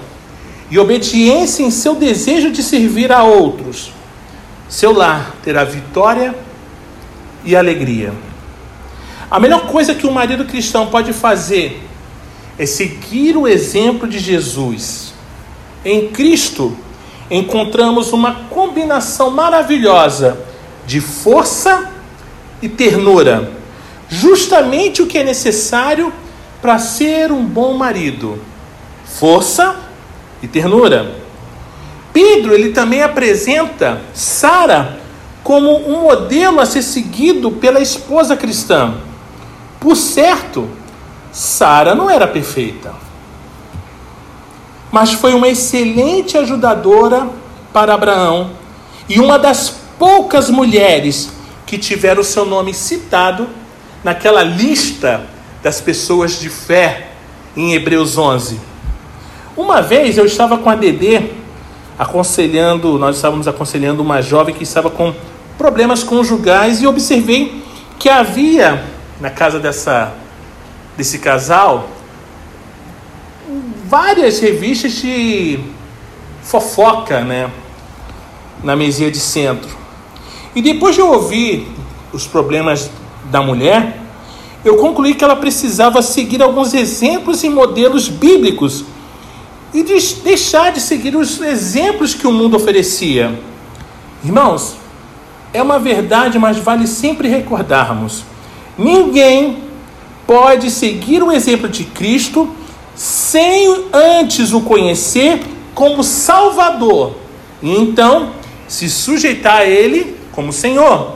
e 0.69 0.77
obediência 0.77 1.63
em 1.63 1.71
seu 1.71 1.95
desejo 1.95 2.51
de 2.51 2.61
servir 2.61 3.11
a 3.11 3.23
outros, 3.23 3.91
seu 4.67 4.91
lar 4.91 5.35
terá 5.43 5.63
vitória 5.63 6.35
e 7.43 7.55
alegria. 7.55 8.13
A 9.29 9.39
melhor 9.39 9.67
coisa 9.67 9.95
que 9.95 10.07
um 10.07 10.11
marido 10.11 10.45
cristão 10.45 10.87
pode 10.87 11.13
fazer 11.13 11.81
é 12.57 12.65
seguir 12.65 13.35
o 13.35 13.47
exemplo 13.47 14.07
de 14.07 14.19
Jesus. 14.19 15.13
Em 15.83 16.09
Cristo, 16.09 16.75
encontramos 17.29 18.13
uma 18.13 18.33
combinação 18.49 19.31
maravilhosa 19.31 20.37
de 20.85 21.01
força 21.01 21.91
e 22.61 22.69
ternura, 22.69 23.51
justamente 24.07 25.01
o 25.01 25.07
que 25.07 25.17
é 25.17 25.23
necessário 25.23 26.13
para 26.61 26.79
ser 26.79 27.31
um 27.31 27.43
bom 27.43 27.73
marido: 27.73 28.39
força 29.05 29.75
e 30.41 30.47
ternura. 30.47 31.15
Pedro 32.13 32.53
ele 32.53 32.69
também 32.69 33.01
apresenta 33.01 34.01
Sara 34.13 34.99
como 35.43 35.75
um 35.87 36.01
modelo 36.01 36.59
a 36.59 36.65
ser 36.65 36.81
seguido 36.81 37.51
pela 37.51 37.79
esposa 37.79 38.37
cristã. 38.37 38.95
Por 39.79 39.95
certo, 39.95 40.67
Sara 41.31 41.93
não 41.93 42.09
era 42.09 42.25
perfeita, 42.25 42.93
mas 44.95 45.11
foi 45.11 45.33
uma 45.33 45.49
excelente 45.49 46.37
ajudadora 46.37 47.27
para 47.73 47.93
Abraão 47.93 48.51
e 49.09 49.19
uma 49.19 49.37
das 49.37 49.69
poucas 49.99 50.49
mulheres 50.49 51.31
que 51.65 51.77
tiveram 51.77 52.21
o 52.21 52.23
seu 52.23 52.45
nome 52.45 52.73
citado 52.73 53.45
naquela 54.05 54.41
lista 54.41 55.25
das 55.61 55.81
pessoas 55.81 56.39
de 56.39 56.47
fé 56.47 57.09
em 57.57 57.73
Hebreus 57.73 58.17
11. 58.17 58.57
Uma 59.57 59.81
vez 59.81 60.17
eu 60.17 60.25
estava 60.25 60.57
com 60.57 60.69
a 60.69 60.75
Dedê 60.75 61.23
aconselhando, 61.99 62.97
nós 62.97 63.17
estávamos 63.17 63.49
aconselhando 63.49 64.01
uma 64.01 64.21
jovem 64.21 64.55
que 64.55 64.63
estava 64.63 64.89
com 64.89 65.13
problemas 65.57 66.03
conjugais 66.03 66.81
e 66.81 66.87
observei 66.87 67.61
que 67.99 68.07
havia 68.07 68.81
na 69.19 69.29
casa 69.29 69.59
dessa 69.59 70.13
desse 70.95 71.19
casal 71.19 71.89
várias 73.87 74.39
revistas 74.39 74.93
de 74.93 75.59
fofoca, 76.41 77.21
né, 77.21 77.49
na 78.63 78.75
mesinha 78.75 79.11
de 79.11 79.19
centro. 79.19 79.69
E 80.55 80.61
depois 80.61 80.95
de 80.95 81.01
ouvir 81.01 81.67
os 82.11 82.25
problemas 82.25 82.89
da 83.29 83.41
mulher, 83.41 83.99
eu 84.63 84.77
concluí 84.77 85.13
que 85.13 85.23
ela 85.23 85.35
precisava 85.35 86.01
seguir 86.01 86.41
alguns 86.41 86.73
exemplos 86.73 87.43
e 87.43 87.49
modelos 87.49 88.07
bíblicos 88.09 88.85
e 89.73 89.83
de 89.83 90.15
deixar 90.23 90.71
de 90.71 90.79
seguir 90.79 91.15
os 91.15 91.39
exemplos 91.41 92.13
que 92.13 92.25
o 92.25 92.31
mundo 92.31 92.55
oferecia. 92.55 93.37
Irmãos, 94.23 94.75
é 95.53 95.61
uma 95.61 95.77
verdade, 95.77 96.39
mas 96.39 96.57
vale 96.57 96.87
sempre 96.87 97.27
recordarmos: 97.27 98.23
ninguém 98.77 99.59
pode 100.25 100.71
seguir 100.71 101.21
o 101.21 101.31
exemplo 101.31 101.69
de 101.69 101.83
Cristo 101.83 102.49
sem 102.95 103.87
antes 103.93 104.53
o 104.53 104.61
conhecer 104.61 105.43
como 105.73 106.03
Salvador 106.03 107.15
e 107.61 107.69
então 107.69 108.31
se 108.67 108.89
sujeitar 108.89 109.61
a 109.61 109.65
Ele 109.65 110.17
como 110.31 110.53
Senhor. 110.53 111.15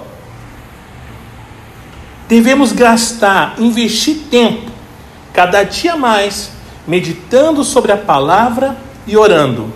Devemos 2.27 2.71
gastar, 2.71 3.55
investir 3.57 4.17
tempo, 4.29 4.69
cada 5.33 5.63
dia 5.63 5.95
mais, 5.95 6.51
meditando 6.87 7.63
sobre 7.63 7.91
a 7.91 7.97
palavra 7.97 8.77
e 9.07 9.17
orando. 9.17 9.73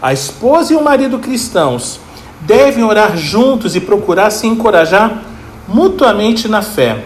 A 0.00 0.12
esposa 0.12 0.72
e 0.72 0.76
o 0.76 0.82
marido 0.82 1.18
cristãos 1.18 2.00
devem 2.40 2.84
orar 2.84 3.16
juntos 3.16 3.74
e 3.76 3.80
procurar 3.80 4.30
se 4.30 4.46
encorajar 4.46 5.22
mutuamente 5.66 6.48
na 6.48 6.62
fé. 6.62 7.04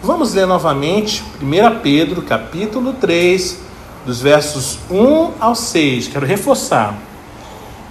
Vamos 0.00 0.32
ler 0.32 0.46
novamente 0.46 1.24
1 1.42 1.80
Pedro, 1.80 2.22
capítulo 2.22 2.92
3, 2.92 3.58
dos 4.06 4.20
versos 4.20 4.78
1 4.88 5.32
ao 5.40 5.56
6. 5.56 6.06
Quero 6.06 6.24
reforçar. 6.24 6.94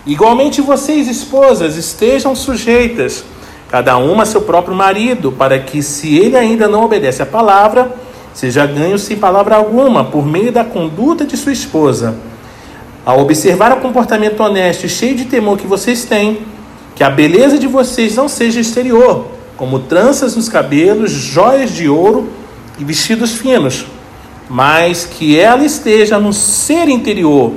Igualmente 0.06 0.62
vocês, 0.62 1.10
esposas, 1.10 1.76
estejam 1.76 2.34
sujeitas, 2.34 3.26
cada 3.70 3.98
uma 3.98 4.24
a 4.24 4.26
seu 4.26 4.42
próprio 4.42 4.74
marido, 4.74 5.34
para 5.34 5.60
que, 5.60 5.84
se 5.84 6.18
ele 6.18 6.38
ainda 6.38 6.66
não 6.70 6.86
obedece 6.86 7.22
à 7.22 7.26
palavra, 7.26 7.94
seja 8.34 8.66
ganho 8.66 8.98
sem 8.98 9.18
palavra 9.18 9.58
alguma, 9.58 10.06
por 10.06 10.26
meio 10.26 10.54
da 10.54 10.64
conduta 10.64 11.26
de 11.26 11.36
sua 11.36 11.52
esposa. 11.52 12.16
Ao 13.06 13.20
observar 13.20 13.74
o 13.74 13.82
comportamento 13.82 14.40
honesto 14.40 14.86
e 14.86 14.90
cheio 14.90 15.14
de 15.14 15.26
temor 15.26 15.58
que 15.58 15.68
vocês 15.68 16.06
têm, 16.06 16.40
que 16.96 17.04
a 17.04 17.10
beleza 17.10 17.60
de 17.60 17.68
vocês 17.68 18.16
não 18.16 18.30
seja 18.30 18.62
exterior, 18.62 19.37
como 19.58 19.80
tranças 19.80 20.36
nos 20.36 20.48
cabelos, 20.48 21.12
joias 21.12 21.72
de 21.72 21.90
ouro 21.90 22.30
e 22.80 22.86
vestidos 22.86 23.34
finos, 23.34 23.88
mas 24.48 25.04
que 25.04 25.38
ela 25.38 25.66
esteja 25.66 26.20
no 26.20 26.32
ser 26.32 26.88
interior, 26.88 27.52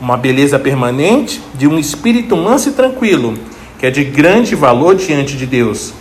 uma 0.00 0.16
beleza 0.16 0.58
permanente 0.58 1.40
de 1.54 1.68
um 1.68 1.78
espírito 1.78 2.36
manso 2.36 2.70
e 2.70 2.72
tranquilo, 2.72 3.34
que 3.78 3.86
é 3.86 3.90
de 3.90 4.02
grande 4.02 4.54
valor 4.56 4.96
diante 4.96 5.36
de 5.36 5.46
Deus. 5.46 5.92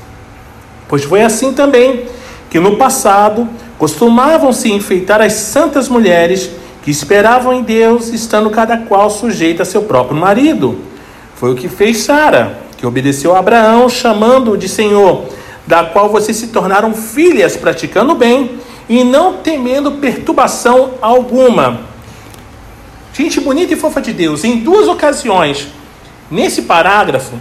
Pois 0.87 1.03
foi 1.03 1.21
assim 1.21 1.53
também 1.53 2.05
que 2.49 2.59
no 2.59 2.77
passado 2.77 3.47
costumavam 3.77 4.53
se 4.53 4.71
enfeitar 4.71 5.21
as 5.21 5.33
santas 5.33 5.89
mulheres 5.89 6.49
que 6.83 6.89
esperavam 6.89 7.53
em 7.53 7.61
Deus, 7.61 8.07
estando 8.07 8.49
cada 8.49 8.77
qual 8.77 9.09
sujeita 9.09 9.63
a 9.63 9.65
seu 9.65 9.83
próprio 9.83 10.17
marido. 10.17 10.79
Foi 11.35 11.51
o 11.51 11.55
que 11.55 11.67
fez 11.67 11.97
Sara, 11.97 12.59
que 12.77 12.85
obedeceu 12.85 13.35
a 13.35 13.39
Abraão, 13.39 13.87
chamando-o 13.87 14.57
de 14.57 14.67
Senhor, 14.67 15.25
da 15.65 15.85
qual 15.85 16.09
vocês 16.09 16.37
se 16.37 16.47
tornaram 16.47 16.93
filhas, 16.93 17.55
praticando 17.55 18.15
bem 18.15 18.59
e 18.89 19.03
não 19.03 19.37
temendo 19.37 19.93
perturbação 19.93 20.95
alguma. 21.01 21.81
Gente 23.13 23.39
bonita 23.39 23.73
e 23.73 23.77
fofa 23.77 24.01
de 24.01 24.13
Deus, 24.13 24.43
em 24.43 24.59
duas 24.59 24.87
ocasiões, 24.87 25.67
nesse 26.29 26.63
parágrafo, 26.63 27.35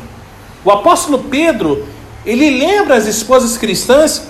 o 0.65 0.71
apóstolo 0.71 1.21
Pedro, 1.21 1.87
ele 2.27 2.51
lembra 2.51 2.97
as 2.97 3.07
esposas 3.07 3.57
cristãs 3.57 4.29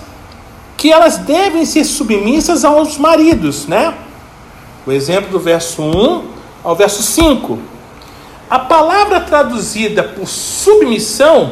que 0.77 0.91
elas 0.91 1.17
devem 1.17 1.65
ser 1.65 1.83
submissas 1.83 2.63
aos 2.63 2.97
maridos, 2.97 3.67
né? 3.67 3.93
O 4.85 4.91
exemplo 4.91 5.29
do 5.29 5.39
verso 5.39 5.81
1 5.81 6.23
ao 6.63 6.75
verso 6.75 7.03
5. 7.03 7.59
A 8.49 8.59
palavra 8.59 9.19
traduzida 9.19 10.03
por 10.03 10.27
submissão 10.27 11.51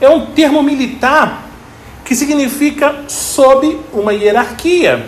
é 0.00 0.08
um 0.08 0.26
termo 0.26 0.62
militar 0.62 1.49
que 2.04 2.14
significa 2.14 3.04
sob 3.08 3.78
uma 3.92 4.12
hierarquia. 4.12 5.06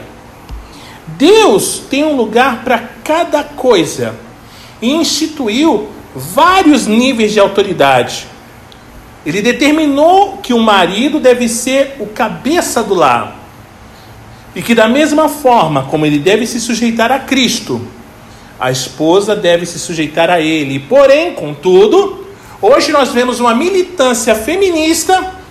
Deus 1.06 1.82
tem 1.90 2.04
um 2.04 2.16
lugar 2.16 2.62
para 2.64 2.78
cada 3.04 3.42
coisa 3.42 4.14
e 4.80 4.90
instituiu 4.90 5.88
vários 6.14 6.86
níveis 6.86 7.32
de 7.32 7.40
autoridade. 7.40 8.26
Ele 9.24 9.40
determinou 9.40 10.38
que 10.38 10.52
o 10.52 10.58
marido 10.58 11.20
deve 11.20 11.48
ser 11.48 11.96
o 12.00 12.06
cabeça 12.06 12.82
do 12.82 12.94
lar. 12.94 13.38
E 14.54 14.60
que, 14.60 14.74
da 14.74 14.88
mesma 14.88 15.28
forma 15.28 15.84
como 15.84 16.04
ele 16.04 16.18
deve 16.18 16.46
se 16.46 16.60
sujeitar 16.60 17.10
a 17.10 17.20
Cristo, 17.20 17.80
a 18.60 18.70
esposa 18.70 19.34
deve 19.34 19.64
se 19.64 19.78
sujeitar 19.78 20.28
a 20.28 20.40
ele. 20.40 20.78
Porém, 20.78 21.34
contudo, 21.34 22.26
hoje 22.60 22.92
nós 22.92 23.10
vemos 23.10 23.40
uma 23.40 23.54
militância 23.54 24.34
feminista 24.34 25.41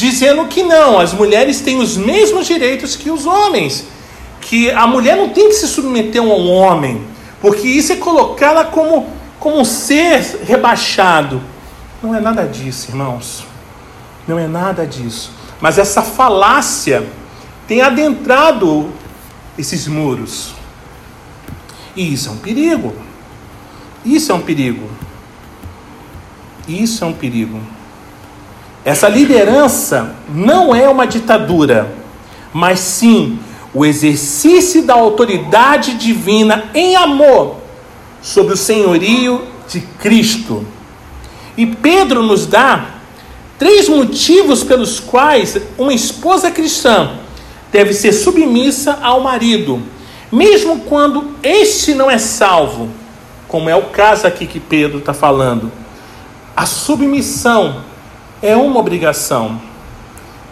dizendo 0.00 0.46
que 0.46 0.62
não, 0.62 0.98
as 0.98 1.12
mulheres 1.12 1.60
têm 1.60 1.78
os 1.78 1.94
mesmos 1.94 2.46
direitos 2.46 2.96
que 2.96 3.10
os 3.10 3.26
homens, 3.26 3.86
que 4.40 4.70
a 4.70 4.86
mulher 4.86 5.14
não 5.14 5.28
tem 5.28 5.48
que 5.48 5.54
se 5.54 5.68
submeter 5.68 6.22
a 6.22 6.24
um 6.24 6.50
homem, 6.50 7.02
porque 7.38 7.68
isso 7.68 7.92
é 7.92 7.96
colocá-la 7.96 8.64
como, 8.64 9.06
como 9.38 9.60
um 9.60 9.64
ser 9.64 10.40
rebaixado. 10.44 11.42
Não 12.02 12.14
é 12.14 12.20
nada 12.20 12.46
disso, 12.46 12.90
irmãos. 12.90 13.44
Não 14.26 14.38
é 14.38 14.46
nada 14.46 14.86
disso. 14.86 15.32
Mas 15.60 15.76
essa 15.76 16.00
falácia 16.00 17.06
tem 17.68 17.82
adentrado 17.82 18.90
esses 19.58 19.86
muros. 19.86 20.54
E 21.94 22.14
isso 22.14 22.30
é 22.30 22.32
um 22.32 22.38
perigo. 22.38 22.94
Isso 24.02 24.32
é 24.32 24.34
um 24.34 24.40
perigo. 24.40 24.88
Isso 26.66 27.04
é 27.04 27.06
um 27.06 27.12
perigo. 27.12 27.60
Essa 28.84 29.08
liderança 29.08 30.14
não 30.28 30.74
é 30.74 30.88
uma 30.88 31.06
ditadura, 31.06 31.92
mas 32.52 32.80
sim 32.80 33.38
o 33.74 33.84
exercício 33.84 34.82
da 34.82 34.94
autoridade 34.94 35.94
divina 35.94 36.64
em 36.74 36.96
amor 36.96 37.56
sobre 38.22 38.54
o 38.54 38.56
senhorio 38.56 39.42
de 39.68 39.80
Cristo. 39.80 40.66
E 41.56 41.66
Pedro 41.66 42.22
nos 42.22 42.46
dá 42.46 42.86
três 43.58 43.88
motivos 43.88 44.64
pelos 44.64 44.98
quais 44.98 45.60
uma 45.76 45.92
esposa 45.92 46.50
cristã 46.50 47.10
deve 47.70 47.92
ser 47.92 48.12
submissa 48.12 48.98
ao 49.02 49.20
marido, 49.20 49.82
mesmo 50.32 50.80
quando 50.80 51.34
este 51.42 51.94
não 51.94 52.10
é 52.10 52.18
salvo, 52.18 52.88
como 53.46 53.68
é 53.68 53.76
o 53.76 53.82
caso 53.82 54.26
aqui 54.26 54.46
que 54.46 54.58
Pedro 54.58 54.98
está 54.98 55.12
falando. 55.12 55.70
A 56.56 56.66
submissão 56.66 57.89
é 58.42 58.56
uma 58.56 58.78
obrigação. 58.78 59.60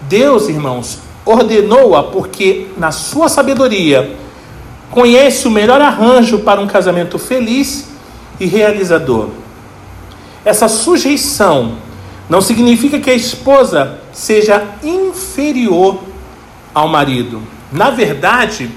Deus, 0.02 0.49
irmãos, 0.49 0.99
ordenou-a 1.25 2.02
porque, 2.02 2.68
na 2.76 2.90
sua 2.90 3.28
sabedoria, 3.28 4.16
conhece 4.90 5.47
o 5.47 5.50
melhor 5.50 5.80
arranjo 5.80 6.40
para 6.40 6.61
um 6.61 6.66
casamento 6.66 7.18
feliz 7.18 7.88
e 8.40 8.47
realizador. 8.47 9.28
Essa 10.45 10.68
sujeição 10.68 11.76
não 12.28 12.40
significa 12.40 12.99
que 12.99 13.11
a 13.11 13.14
esposa 13.14 13.99
seja 14.12 14.66
inferior 14.83 16.00
ao 16.75 16.88
marido. 16.88 17.42
Na 17.73 17.90
verdade, 17.90 18.71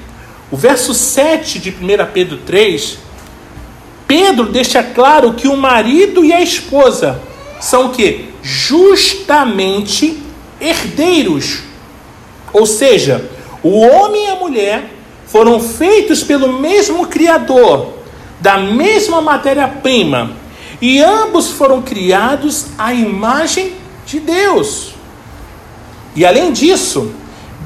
o 0.49 0.57
verso 0.57 0.93
7 0.93 1.59
de 1.59 1.69
1 1.69 1.75
Pedro 2.13 2.37
3, 2.39 2.97
Pedro 4.07 4.47
deixa 4.47 4.83
claro 4.83 5.33
que 5.33 5.47
o 5.47 5.55
marido 5.55 6.25
e 6.25 6.33
a 6.33 6.41
esposa 6.41 7.21
são 7.61 7.89
que? 7.89 8.29
Justamente 8.41 10.21
herdeiros. 10.59 11.59
Ou 12.51 12.65
seja, 12.65 13.29
o 13.63 13.79
homem 13.79 14.25
e 14.25 14.29
a 14.31 14.35
mulher 14.35 14.91
foram 15.27 15.59
feitos 15.59 16.23
pelo 16.23 16.59
mesmo 16.59 17.07
Criador, 17.07 17.93
da 18.39 18.57
mesma 18.57 19.21
matéria-prima, 19.21 20.31
e 20.81 20.99
ambos 20.99 21.51
foram 21.51 21.83
criados 21.83 22.65
à 22.77 22.93
imagem 22.93 23.73
de 24.05 24.19
Deus. 24.19 24.95
E 26.15 26.25
além 26.25 26.51
disso, 26.51 27.13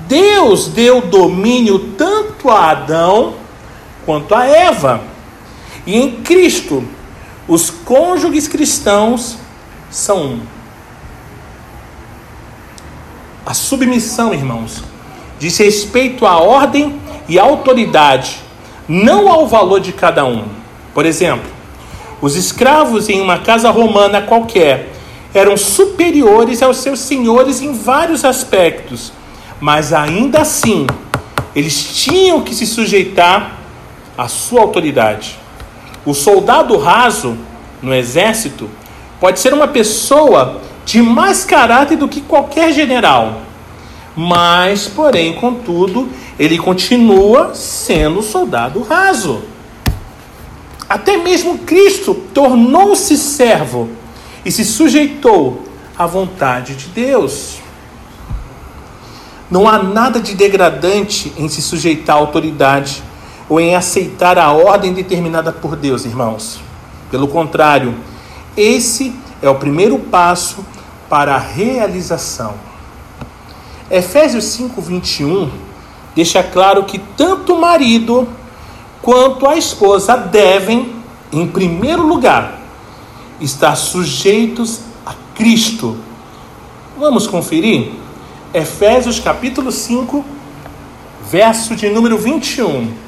Deus 0.07 0.67
deu 0.67 1.01
domínio 1.01 1.79
tanto 1.97 2.49
a 2.49 2.71
Adão 2.71 3.35
quanto 4.05 4.35
a 4.35 4.45
Eva. 4.45 5.01
E 5.87 5.95
em 5.95 6.17
Cristo, 6.17 6.83
os 7.47 7.69
cônjuges 7.69 8.47
cristãos 8.47 9.37
são 9.95 10.21
um. 10.21 10.39
A 13.45 13.53
submissão, 13.53 14.33
irmãos, 14.33 14.83
diz 15.39 15.57
respeito 15.57 16.25
à 16.25 16.37
ordem 16.37 16.99
e 17.29 17.39
à 17.39 17.43
autoridade, 17.43 18.39
não 18.87 19.29
ao 19.29 19.47
valor 19.47 19.79
de 19.79 19.93
cada 19.93 20.25
um. 20.25 20.43
Por 20.93 21.05
exemplo, 21.05 21.49
os 22.21 22.35
escravos 22.35 23.07
em 23.07 23.21
uma 23.21 23.39
casa 23.39 23.69
romana 23.69 24.21
qualquer 24.21 24.91
eram 25.33 25.55
superiores 25.55 26.61
aos 26.61 26.77
seus 26.77 26.99
senhores 26.99 27.61
em 27.61 27.73
vários 27.73 28.25
aspectos, 28.25 29.13
mas 29.59 29.93
ainda 29.93 30.41
assim 30.41 30.87
eles 31.55 31.95
tinham 31.95 32.41
que 32.41 32.53
se 32.53 32.65
sujeitar 32.65 33.59
à 34.17 34.27
sua 34.27 34.61
autoridade. 34.61 35.37
O 36.05 36.13
soldado 36.13 36.77
raso 36.77 37.37
no 37.81 37.93
exército 37.93 38.69
Pode 39.19 39.39
ser 39.39 39.53
uma 39.53 39.67
pessoa 39.67 40.61
de 40.85 41.01
mais 41.01 41.43
caráter 41.43 41.97
do 41.97 42.07
que 42.07 42.21
qualquer 42.21 42.71
general, 42.71 43.41
mas, 44.15 44.87
porém, 44.87 45.33
contudo, 45.33 46.07
ele 46.37 46.57
continua 46.57 47.53
sendo 47.53 48.21
soldado 48.21 48.81
raso. 48.81 49.41
Até 50.87 51.17
mesmo 51.17 51.59
Cristo 51.59 52.13
tornou-se 52.33 53.17
servo 53.17 53.89
e 54.45 54.51
se 54.51 54.63
sujeitou 54.63 55.63
à 55.97 56.05
vontade 56.05 56.75
de 56.75 56.87
Deus. 56.89 57.57
Não 59.49 59.67
há 59.67 59.81
nada 59.81 60.19
de 60.19 60.35
degradante 60.35 61.33
em 61.37 61.49
se 61.49 61.61
sujeitar 61.61 62.15
à 62.15 62.19
autoridade 62.19 63.01
ou 63.49 63.59
em 63.59 63.75
aceitar 63.75 64.37
a 64.37 64.51
ordem 64.51 64.93
determinada 64.93 65.51
por 65.51 65.75
Deus, 65.75 66.05
irmãos. 66.05 66.59
Pelo 67.11 67.27
contrário, 67.27 67.95
esse 68.55 69.13
é 69.41 69.49
o 69.49 69.55
primeiro 69.55 69.99
passo 69.99 70.65
para 71.09 71.35
a 71.35 71.39
realização. 71.39 72.53
Efésios 73.89 74.45
5:21 74.45 75.49
deixa 76.15 76.41
claro 76.41 76.83
que 76.85 76.97
tanto 76.97 77.53
o 77.53 77.61
marido 77.61 78.27
quanto 79.01 79.47
a 79.47 79.55
esposa 79.55 80.17
devem, 80.17 80.95
em 81.31 81.47
primeiro 81.47 82.07
lugar, 82.07 82.59
estar 83.39 83.75
sujeitos 83.75 84.79
a 85.05 85.13
Cristo. 85.35 85.97
Vamos 86.97 87.27
conferir? 87.27 87.91
Efésios 88.53 89.19
capítulo 89.19 89.71
5, 89.71 90.23
verso 91.29 91.75
de 91.75 91.89
número 91.89 92.17
21. 92.17 93.04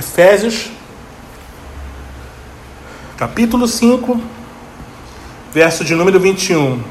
Efésios, 0.00 0.70
capítulo 3.18 3.68
5, 3.68 4.18
verso 5.52 5.84
de 5.84 5.94
número 5.94 6.18
21. 6.18 6.82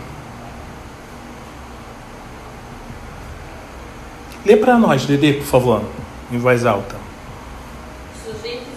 Lê 4.46 4.56
para 4.56 4.78
nós, 4.78 5.08
Dede, 5.08 5.34
por 5.34 5.46
favor, 5.48 5.84
em 6.32 6.38
voz 6.38 6.68
alta. 6.68 6.98
Sujeitem-se 8.24 8.68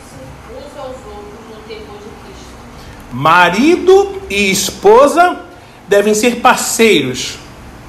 uns 0.50 0.78
aos 0.80 0.96
outros 0.96 1.38
no 1.50 1.56
temor 1.68 1.98
de 1.98 2.08
Cristo. 2.24 2.54
Marido 3.12 4.22
e 4.30 4.50
esposa 4.50 5.42
devem 5.86 6.14
ser 6.14 6.36
parceiros 6.36 7.36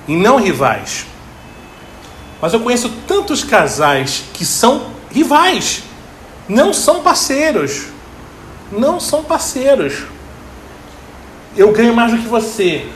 e 0.10 0.14
não 0.14 0.36
rivais. 0.36 1.06
Mas 2.42 2.52
eu 2.52 2.60
conheço 2.60 2.90
tantos 3.08 3.46
casais 3.46 4.26
que 4.34 4.44
são 4.44 4.88
rivais 5.10 5.84
não 6.48 6.74
são 6.74 7.02
parceiros. 7.02 7.88
Não 8.72 9.00
são 9.00 9.24
parceiros. 9.24 10.04
Eu 11.56 11.72
ganho 11.72 11.96
mais 11.96 12.12
do 12.12 12.18
que 12.18 12.28
você. 12.28 12.88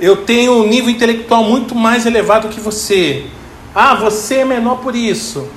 Eu 0.00 0.24
tenho 0.24 0.52
um 0.62 0.66
nível 0.66 0.90
intelectual 0.90 1.44
muito 1.44 1.74
mais 1.74 2.04
elevado 2.04 2.48
que 2.48 2.60
você. 2.60 3.26
Ah, 3.74 3.94
você 3.94 4.36
é 4.36 4.44
menor 4.44 4.76
por 4.76 4.94
isso. 4.94 5.48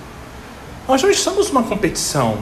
Nós 0.87 1.01
não 1.01 1.09
estamos 1.09 1.49
numa 1.49 1.63
competição. 1.63 2.37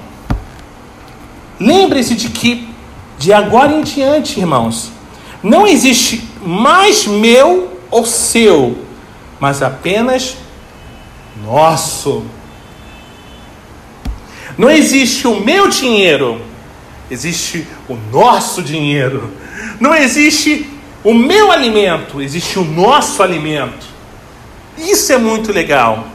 Lembre-se 1.59 2.15
de 2.15 2.29
que, 2.29 2.69
de 3.17 3.33
agora 3.33 3.73
em 3.73 3.81
diante, 3.81 4.39
irmãos, 4.39 4.91
não 5.41 5.65
existe 5.65 6.27
mais 6.41 7.07
meu 7.07 7.79
ou 7.89 8.05
seu, 8.05 8.77
mas 9.39 9.61
apenas 9.61 10.37
nosso. 11.43 12.23
Não 14.57 14.69
existe 14.69 15.27
o 15.27 15.39
meu 15.39 15.67
dinheiro, 15.67 16.41
existe 17.11 17.67
o 17.87 17.95
nosso 18.11 18.63
dinheiro. 18.63 19.31
Não 19.79 19.93
existe 19.93 20.67
o 21.03 21.13
meu 21.13 21.51
alimento, 21.51 22.21
existe 22.21 22.57
o 22.57 22.63
nosso 22.63 23.21
alimento. 23.21 23.85
Isso 24.77 25.13
é 25.13 25.17
muito 25.17 25.51
legal. 25.51 26.07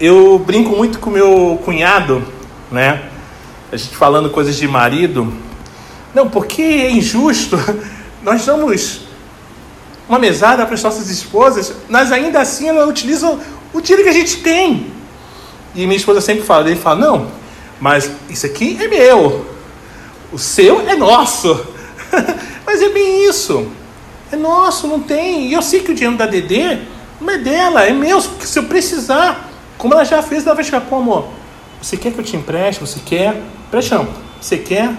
Eu 0.00 0.38
brinco 0.38 0.76
muito 0.76 0.98
com 0.98 1.10
meu 1.10 1.60
cunhado, 1.64 2.22
né? 2.70 3.02
A 3.70 3.76
gente 3.76 3.96
falando 3.96 4.28
coisas 4.30 4.56
de 4.56 4.66
marido. 4.66 5.32
Não, 6.12 6.28
porque 6.28 6.62
é 6.62 6.90
injusto. 6.90 7.56
Nós 8.22 8.44
damos 8.44 9.02
uma 10.08 10.18
mesada 10.18 10.66
para 10.66 10.74
as 10.74 10.82
nossas 10.82 11.08
esposas, 11.08 11.74
mas 11.88 12.10
ainda 12.12 12.40
assim 12.40 12.68
elas 12.68 12.88
utilizam 12.88 13.40
o 13.72 13.80
dinheiro 13.80 14.02
que 14.02 14.10
a 14.10 14.12
gente 14.12 14.38
tem. 14.38 15.01
E 15.74 15.86
minha 15.86 15.96
esposa 15.96 16.20
sempre 16.20 16.44
fala, 16.44 16.68
ele 16.68 16.78
fala, 16.78 17.00
não, 17.00 17.30
mas 17.80 18.10
isso 18.28 18.46
aqui 18.46 18.78
é 18.80 18.88
meu, 18.88 19.46
o 20.32 20.38
seu 20.38 20.88
é 20.88 20.94
nosso. 20.94 21.66
mas 22.66 22.82
é 22.82 22.88
bem 22.90 23.28
isso, 23.28 23.66
É 24.30 24.36
nosso, 24.36 24.86
não 24.86 25.00
tem. 25.00 25.48
E 25.48 25.52
eu 25.52 25.62
sei 25.62 25.80
que 25.80 25.92
o 25.92 25.94
dinheiro 25.94 26.16
da 26.16 26.26
Dedê 26.26 26.78
não 27.20 27.32
é 27.32 27.38
dela, 27.38 27.84
é 27.84 27.92
meu. 27.92 28.20
Se 28.20 28.58
eu 28.58 28.64
precisar, 28.64 29.50
como 29.78 29.94
ela 29.94 30.04
já 30.04 30.22
fez, 30.22 30.46
ela 30.46 30.54
vai 30.54 30.64
chegar, 30.64 30.82
pô, 30.82 30.96
amor, 30.96 31.28
você 31.80 31.96
quer 31.96 32.12
que 32.12 32.18
eu 32.18 32.24
te 32.24 32.36
empreste? 32.36 32.80
Você 32.80 33.00
quer? 33.04 33.42
Preste 33.70 33.92
não. 33.92 34.08
Você 34.40 34.58
quer? 34.58 34.92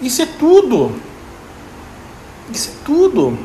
Isso 0.00 0.20
é 0.20 0.26
tudo. 0.26 0.92
Isso 2.52 2.68
é 2.68 2.84
tudo. 2.84 3.38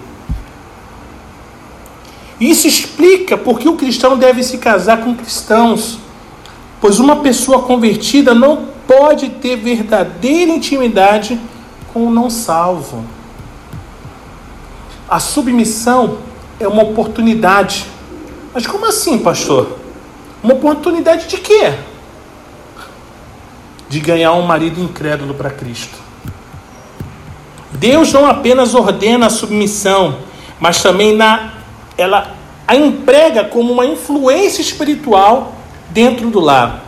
Isso 2.40 2.68
explica 2.68 3.36
por 3.36 3.60
que 3.60 3.68
o 3.68 3.76
cristão 3.76 4.18
deve 4.18 4.44
se 4.44 4.58
casar 4.58 5.04
com 5.04 5.16
cristãos. 5.16 5.98
Pois 6.80 7.00
uma 7.00 7.18
pessoa 7.18 7.64
convertida 7.64 8.36
não 8.36 8.68
pode 8.88 9.30
ter 9.30 9.56
verdadeira 9.56 10.52
intimidade 10.52 11.40
com 11.92 12.06
o 12.08 12.12
não 12.12 12.30
salvo. 12.30 13.04
A 15.10 15.20
submissão 15.20 16.20
é 16.60 16.68
uma 16.68 16.84
oportunidade. 16.84 17.88
Mas 18.54 18.68
como 18.68 18.86
assim, 18.86 19.18
pastor? 19.18 19.78
Uma 20.44 20.54
oportunidade 20.54 21.28
de 21.28 21.38
quê? 21.38 21.74
De 23.90 24.00
ganhar 24.00 24.34
um 24.34 24.44
marido 24.44 24.80
incrédulo 24.80 25.34
para 25.34 25.50
Cristo. 25.50 25.98
Deus 27.72 28.12
não 28.14 28.26
apenas 28.26 28.76
ordena 28.76 29.28
a 29.28 29.30
submissão, 29.30 30.18
mas 30.60 30.82
também 30.82 31.16
na, 31.16 31.57
ela 31.98 32.36
a 32.68 32.76
emprega 32.76 33.46
como 33.46 33.72
uma 33.72 33.86
influência 33.86 34.62
espiritual 34.62 35.56
dentro 35.90 36.30
do 36.30 36.40
lar. 36.40 36.84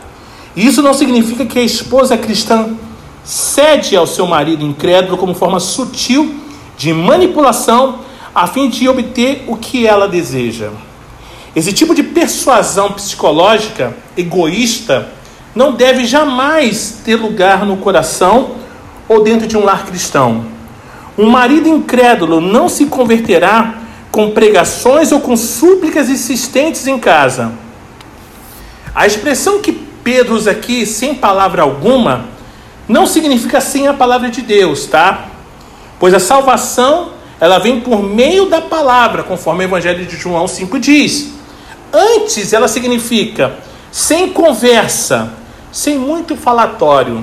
Isso 0.54 0.82
não 0.82 0.92
significa 0.92 1.46
que 1.46 1.58
a 1.58 1.62
esposa 1.62 2.18
cristã 2.18 2.76
cede 3.24 3.96
ao 3.96 4.06
seu 4.06 4.26
marido 4.26 4.64
incrédulo 4.64 5.16
como 5.16 5.34
forma 5.34 5.58
sutil 5.58 6.34
de 6.76 6.92
manipulação 6.92 8.00
a 8.34 8.46
fim 8.46 8.68
de 8.68 8.88
obter 8.88 9.44
o 9.46 9.56
que 9.56 9.86
ela 9.86 10.06
deseja. 10.06 10.70
Esse 11.56 11.72
tipo 11.72 11.94
de 11.94 12.02
persuasão 12.02 12.92
psicológica 12.92 13.96
egoísta 14.16 15.08
não 15.54 15.72
deve 15.72 16.04
jamais 16.06 17.00
ter 17.04 17.16
lugar 17.16 17.64
no 17.64 17.78
coração 17.78 18.52
ou 19.08 19.24
dentro 19.24 19.46
de 19.46 19.56
um 19.56 19.64
lar 19.64 19.84
cristão. 19.86 20.44
Um 21.18 21.28
marido 21.28 21.68
incrédulo 21.68 22.40
não 22.40 22.68
se 22.68 22.86
converterá 22.86 23.79
com 24.10 24.30
pregações 24.32 25.12
ou 25.12 25.20
com 25.20 25.36
súplicas 25.36 26.08
insistentes 26.08 26.86
em 26.86 26.98
casa. 26.98 27.52
A 28.94 29.06
expressão 29.06 29.60
que 29.60 29.72
Pedro 29.72 30.34
usa 30.34 30.50
aqui, 30.50 30.84
sem 30.84 31.14
palavra 31.14 31.62
alguma, 31.62 32.26
não 32.88 33.06
significa 33.06 33.60
sem 33.60 33.86
a 33.86 33.94
palavra 33.94 34.30
de 34.30 34.42
Deus, 34.42 34.86
tá? 34.86 35.26
Pois 35.98 36.12
a 36.12 36.18
salvação, 36.18 37.12
ela 37.38 37.58
vem 37.58 37.80
por 37.80 38.02
meio 38.02 38.46
da 38.46 38.60
palavra, 38.60 39.22
conforme 39.22 39.64
o 39.64 39.66
Evangelho 39.66 40.04
de 40.04 40.16
João 40.16 40.48
5 40.48 40.78
diz. 40.80 41.28
Antes, 41.92 42.52
ela 42.52 42.66
significa 42.66 43.54
sem 43.92 44.32
conversa, 44.32 45.32
sem 45.70 45.98
muito 45.98 46.36
falatório. 46.36 47.22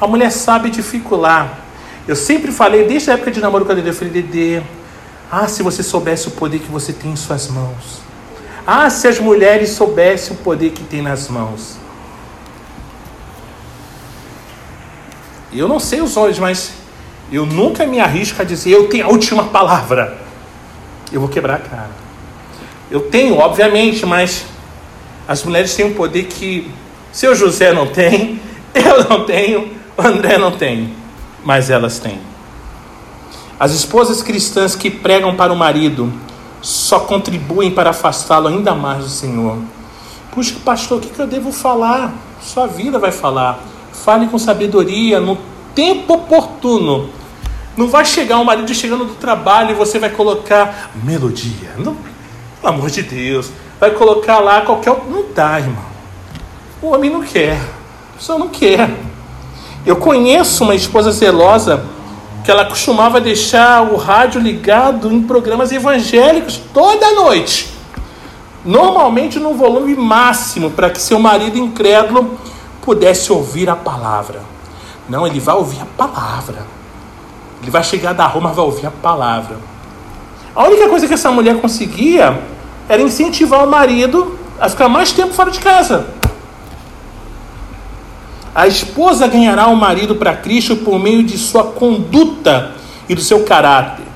A 0.00 0.06
mulher 0.06 0.30
sabe 0.30 0.68
dificular. 0.70 1.60
Eu 2.06 2.16
sempre 2.16 2.52
falei, 2.52 2.84
desde 2.84 3.10
a 3.10 3.14
época 3.14 3.30
de 3.30 3.40
namoro 3.40 3.64
com 3.64 3.72
a 3.72 3.74
Dedê, 3.74 3.90
eu 3.90 3.94
falei, 3.94 4.12
Dedê, 4.12 4.62
ah, 5.30 5.48
se 5.48 5.62
você 5.62 5.82
soubesse 5.82 6.28
o 6.28 6.32
poder 6.32 6.60
que 6.60 6.70
você 6.70 6.92
tem 6.92 7.12
em 7.12 7.16
suas 7.16 7.48
mãos. 7.48 8.00
Ah, 8.66 8.88
se 8.90 9.08
as 9.08 9.18
mulheres 9.18 9.70
soubessem 9.70 10.36
o 10.36 10.38
poder 10.40 10.70
que 10.70 10.82
tem 10.82 11.02
nas 11.02 11.28
mãos. 11.28 11.76
Eu 15.52 15.68
não 15.68 15.80
sei 15.80 16.00
os 16.00 16.16
homens, 16.16 16.38
mas 16.38 16.72
eu 17.30 17.46
nunca 17.46 17.86
me 17.86 18.00
arrisco 18.00 18.40
a 18.42 18.44
dizer 18.44 18.70
eu 18.70 18.88
tenho 18.88 19.06
a 19.06 19.08
última 19.08 19.44
palavra. 19.44 20.18
Eu 21.12 21.20
vou 21.20 21.28
quebrar 21.28 21.56
a 21.56 21.58
cara. 21.58 21.90
Eu 22.90 23.10
tenho, 23.10 23.36
obviamente, 23.36 24.06
mas 24.06 24.44
as 25.26 25.42
mulheres 25.42 25.74
têm 25.74 25.86
um 25.86 25.94
poder 25.94 26.24
que 26.24 26.70
seu 27.12 27.34
José 27.34 27.72
não 27.72 27.86
tem, 27.86 28.40
eu 28.74 29.08
não 29.08 29.24
tenho, 29.24 29.72
André 29.98 30.38
não 30.38 30.52
tem, 30.52 30.92
mas 31.44 31.70
elas 31.70 31.98
têm. 31.98 32.20
As 33.58 33.72
esposas 33.72 34.22
cristãs 34.22 34.74
que 34.74 34.90
pregam 34.90 35.34
para 35.34 35.52
o 35.52 35.56
marido 35.56 36.12
só 36.60 37.00
contribuem 37.00 37.70
para 37.70 37.90
afastá-lo 37.90 38.48
ainda 38.48 38.74
mais 38.74 39.04
do 39.04 39.08
Senhor. 39.08 39.58
Puxa, 40.30 40.56
pastor, 40.62 40.98
o 40.98 41.00
que 41.00 41.18
eu 41.18 41.26
devo 41.26 41.50
falar? 41.50 42.12
Sua 42.42 42.66
vida 42.66 42.98
vai 42.98 43.10
falar. 43.10 43.58
Fale 43.92 44.26
com 44.26 44.38
sabedoria, 44.38 45.20
no 45.20 45.38
tempo 45.74 46.14
oportuno. 46.14 47.08
Não 47.76 47.88
vai 47.88 48.04
chegar 48.04 48.38
um 48.38 48.44
marido 48.44 48.74
chegando 48.74 49.06
do 49.06 49.14
trabalho 49.14 49.70
e 49.70 49.74
você 49.74 49.98
vai 49.98 50.10
colocar 50.10 50.90
melodia. 51.02 51.72
Não, 51.78 51.96
pelo 52.60 52.74
amor 52.74 52.90
de 52.90 53.02
Deus. 53.02 53.50
Vai 53.80 53.90
colocar 53.90 54.38
lá 54.40 54.60
qualquer. 54.60 54.94
Não 55.08 55.24
dá, 55.34 55.58
irmão. 55.58 55.84
O 56.82 56.88
homem 56.88 57.10
não 57.10 57.22
quer. 57.22 57.56
A 57.56 58.18
pessoa 58.18 58.38
não 58.38 58.48
quer. 58.48 58.90
Eu 59.86 59.96
conheço 59.96 60.64
uma 60.64 60.74
esposa 60.74 61.10
zelosa 61.10 61.95
que 62.46 62.50
ela 62.52 62.64
costumava 62.64 63.20
deixar 63.20 63.82
o 63.82 63.96
rádio 63.96 64.40
ligado 64.40 65.12
em 65.12 65.20
programas 65.20 65.72
evangélicos 65.72 66.62
toda 66.72 67.10
noite. 67.10 67.68
Normalmente 68.64 69.40
no 69.40 69.54
volume 69.54 69.96
máximo, 69.96 70.70
para 70.70 70.88
que 70.88 71.02
seu 71.02 71.18
marido 71.18 71.58
incrédulo 71.58 72.38
pudesse 72.82 73.32
ouvir 73.32 73.68
a 73.68 73.74
palavra. 73.74 74.42
Não, 75.08 75.26
ele 75.26 75.40
vai 75.40 75.56
ouvir 75.56 75.80
a 75.82 75.86
palavra. 75.86 76.64
Ele 77.60 77.70
vai 77.72 77.82
chegar 77.82 78.12
da 78.12 78.28
Roma, 78.28 78.52
vai 78.52 78.64
ouvir 78.64 78.86
a 78.86 78.92
palavra. 78.92 79.56
A 80.54 80.66
única 80.66 80.88
coisa 80.88 81.08
que 81.08 81.14
essa 81.14 81.32
mulher 81.32 81.60
conseguia 81.60 82.40
era 82.88 83.02
incentivar 83.02 83.64
o 83.64 83.68
marido 83.68 84.38
a 84.60 84.68
ficar 84.68 84.88
mais 84.88 85.10
tempo 85.10 85.34
fora 85.34 85.50
de 85.50 85.58
casa. 85.58 86.06
A 88.56 88.66
esposa 88.66 89.26
ganhará 89.26 89.66
o 89.66 89.76
marido 89.76 90.14
para 90.14 90.34
Cristo 90.34 90.76
por 90.76 90.98
meio 90.98 91.22
de 91.22 91.36
sua 91.36 91.62
conduta 91.62 92.72
e 93.06 93.14
do 93.14 93.20
seu 93.20 93.44
caráter. 93.44 94.06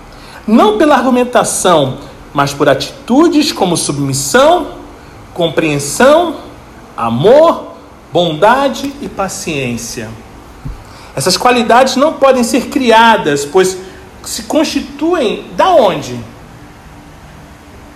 Não 0.46 0.79
pela 0.79 0.96
argumentação, 0.96 1.98
mas 2.33 2.55
por 2.55 2.66
atitudes 2.66 3.53
como 3.53 3.76
submissão, 3.76 4.68
compreensão, 5.35 6.37
amor, 6.96 7.74
bondade 8.11 8.90
e 9.03 9.11
paciência. 9.11 10.09
Essas 11.14 11.37
qualidades 11.37 11.96
não 11.96 12.14
podem 12.14 12.42
ser 12.42 12.68
criadas, 12.70 13.44
pois 13.44 13.76
se 14.24 14.44
constituem 14.44 15.44
da 15.55 15.68
onde? 15.68 16.18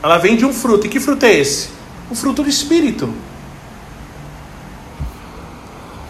Ela 0.03 0.19
vem 0.19 0.37
de 0.37 0.45
um 0.45 0.53
fruto. 0.53 0.87
E 0.87 0.91
que 0.91 1.01
fruto 1.01 1.25
é 1.25 1.33
esse? 1.33 1.71
O 2.11 2.15
fruto 2.15 2.43
do 2.43 2.51
Espírito. 2.51 3.09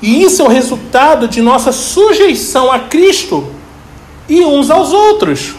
E 0.04 0.22
isso 0.22 0.42
é 0.42 0.44
o 0.44 0.48
resultado 0.48 1.26
de 1.26 1.40
nossa 1.40 1.72
sujeição 1.72 2.70
a 2.70 2.78
Cristo 2.78 3.50
e 4.28 4.42
uns 4.44 4.70
aos 4.70 4.92
outros. 4.92 5.54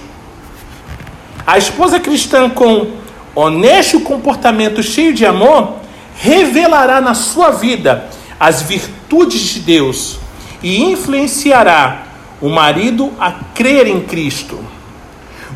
A 1.48 1.58
esposa 1.58 2.00
cristã 2.00 2.48
com 2.48 2.92
honesto 3.34 4.00
comportamento 4.02 4.84
cheio 4.84 5.16
de 5.16 5.26
amor 5.26 5.78
revelará 6.16 7.02
na 7.02 7.16
sua 7.16 7.50
vida 7.50 8.08
as 8.40 8.62
virtudes 8.62 9.42
de 9.42 9.62
Deus 9.62 10.20
e 10.62 10.80
influenciará 10.92 12.04
o 12.40 12.48
marido 12.48 13.12
a 13.20 13.32
crer 13.32 13.88
em 13.88 14.02
Cristo. 14.02 14.60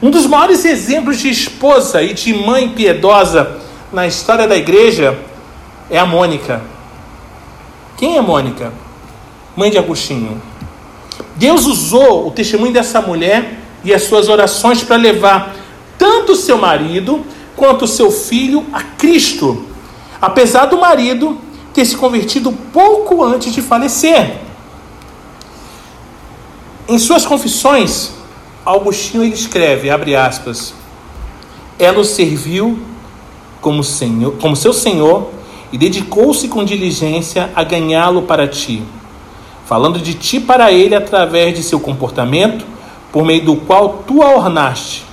Um 0.02 0.10
dos 0.10 0.26
maiores 0.26 0.66
exemplos 0.66 1.20
de 1.20 1.30
esposa 1.30 2.02
e 2.02 2.16
de 2.16 2.34
mãe 2.34 2.70
piedosa 2.70 3.60
na 3.94 4.08
história 4.08 4.48
da 4.48 4.58
igreja 4.58 5.16
é 5.92 6.00
a 6.00 6.08
Mônica. 6.08 6.79
Quem 8.00 8.16
é 8.16 8.22
Mônica? 8.22 8.72
Mãe 9.58 9.70
de 9.70 9.78
Agostinho. 9.78 10.42
Deus 11.36 11.66
usou 11.66 12.28
o 12.28 12.32
testemunho 12.32 12.72
dessa 12.72 13.02
mulher 13.02 13.60
e 13.84 13.94
as 13.94 14.04
suas 14.04 14.30
orações 14.30 14.82
para 14.82 14.96
levar 14.96 15.54
tanto 15.98 16.34
seu 16.34 16.58
marido 16.58 17.26
quanto 17.58 17.86
seu 17.86 18.10
filho 18.10 18.66
a 18.72 18.82
Cristo, 18.82 19.66
apesar 20.22 20.68
do 20.68 20.80
marido 20.80 21.38
ter 21.74 21.84
se 21.84 21.98
convertido 21.98 22.54
pouco 22.72 23.22
antes 23.22 23.54
de 23.54 23.62
falecer. 23.62 24.38
Em 26.88 26.98
suas 26.98 27.26
confissões, 27.26 28.14
Agostinho 28.66 29.26
ele 29.26 29.34
escreve, 29.34 29.90
abre 29.90 30.16
aspas, 30.16 30.74
ela 31.78 32.00
o 32.00 32.06
serviu 32.06 32.80
como, 33.60 33.84
senhor, 33.84 34.38
como 34.38 34.56
seu 34.56 34.72
senhor 34.72 35.39
e 35.72 35.78
dedicou-se 35.78 36.48
com 36.48 36.64
diligência 36.64 37.50
a 37.56 37.64
ganhá-lo 37.64 38.24
para 38.24 38.48
ti, 38.48 38.84
falando 39.66 40.00
de 40.00 40.14
ti 40.14 40.40
para 40.40 40.72
ele 40.72 40.96
através 40.96 41.56
de 41.56 41.64
seu 41.64 41.80
comportamento, 41.80 42.66
por 43.12 43.26
meio 43.26 43.44
do 43.44 43.56
qual 43.56 44.04
tu 44.08 44.22
a 44.22 44.36
ornaste, 44.36 45.04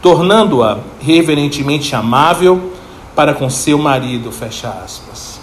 tornando-a 0.00 0.78
reverentemente 1.00 1.94
amável 1.94 2.72
para 3.14 3.34
com 3.34 3.48
seu 3.48 3.78
marido, 3.78 4.32
fecha 4.32 4.68
aspas. 4.68 5.40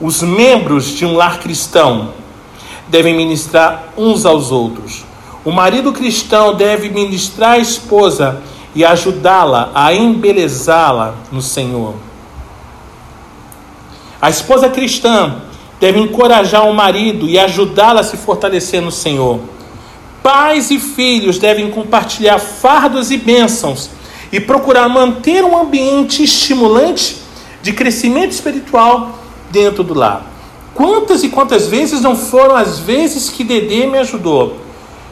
Os 0.00 0.22
membros 0.22 0.88
de 0.88 1.06
um 1.06 1.16
lar 1.16 1.38
cristão 1.38 2.10
devem 2.88 3.14
ministrar 3.14 3.92
uns 3.96 4.26
aos 4.26 4.50
outros, 4.50 5.04
O 5.44 5.52
marido 5.52 5.92
cristão 5.92 6.54
deve 6.54 6.88
ministrar 6.88 7.52
a 7.52 7.58
esposa 7.58 8.40
e 8.74 8.82
ajudá-la 8.82 9.70
a 9.74 9.92
embelezá-la 9.92 11.16
no 11.30 11.42
Senhor. 11.42 11.94
A 14.24 14.30
esposa 14.30 14.70
cristã 14.70 15.42
deve 15.78 16.00
encorajar 16.00 16.66
o 16.66 16.72
marido 16.72 17.28
e 17.28 17.38
ajudá-la 17.38 18.00
a 18.00 18.02
se 18.02 18.16
fortalecer 18.16 18.80
no 18.80 18.90
Senhor. 18.90 19.38
Pais 20.22 20.70
e 20.70 20.78
filhos 20.78 21.38
devem 21.38 21.70
compartilhar 21.70 22.38
fardos 22.38 23.10
e 23.10 23.18
bênçãos 23.18 23.90
e 24.32 24.40
procurar 24.40 24.88
manter 24.88 25.44
um 25.44 25.58
ambiente 25.58 26.22
estimulante 26.22 27.18
de 27.60 27.74
crescimento 27.74 28.30
espiritual 28.30 29.18
dentro 29.50 29.84
do 29.84 29.92
lar. 29.92 30.24
Quantas 30.72 31.22
e 31.22 31.28
quantas 31.28 31.66
vezes 31.66 32.00
não 32.00 32.16
foram 32.16 32.56
as 32.56 32.78
vezes 32.78 33.28
que 33.28 33.44
Dedê 33.44 33.86
me 33.86 33.98
ajudou? 33.98 34.56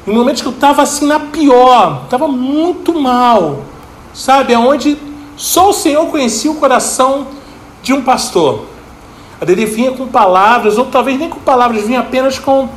Em 0.08 0.10
momentos 0.10 0.40
que 0.40 0.48
eu 0.48 0.54
estava 0.54 0.80
assim 0.80 1.06
na 1.06 1.20
pior, 1.20 2.04
estava 2.04 2.26
muito 2.28 2.98
mal, 2.98 3.62
sabe? 4.14 4.54
Aonde 4.54 4.96
só 5.36 5.68
o 5.68 5.74
Senhor 5.74 6.06
conhecia 6.06 6.50
o 6.50 6.54
coração 6.54 7.26
de 7.82 7.92
um 7.92 8.00
pastor. 8.00 8.71
A 9.42 9.44
vinha 9.44 9.90
com 9.90 10.06
palavras, 10.06 10.78
ou 10.78 10.84
talvez 10.84 11.18
nem 11.18 11.28
com 11.28 11.40
palavras, 11.40 11.84
vinha 11.84 11.98
apenas 11.98 12.38
com: 12.38 12.68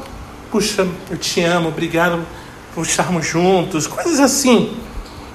Puxa, 0.49 0.87
eu 1.11 1.15
te 1.15 1.39
amo, 1.41 1.67
obrigado 1.67 2.25
por 2.73 2.81
estarmos 2.81 3.23
juntos, 3.23 3.85
coisas 3.85 4.19
assim. 4.19 4.75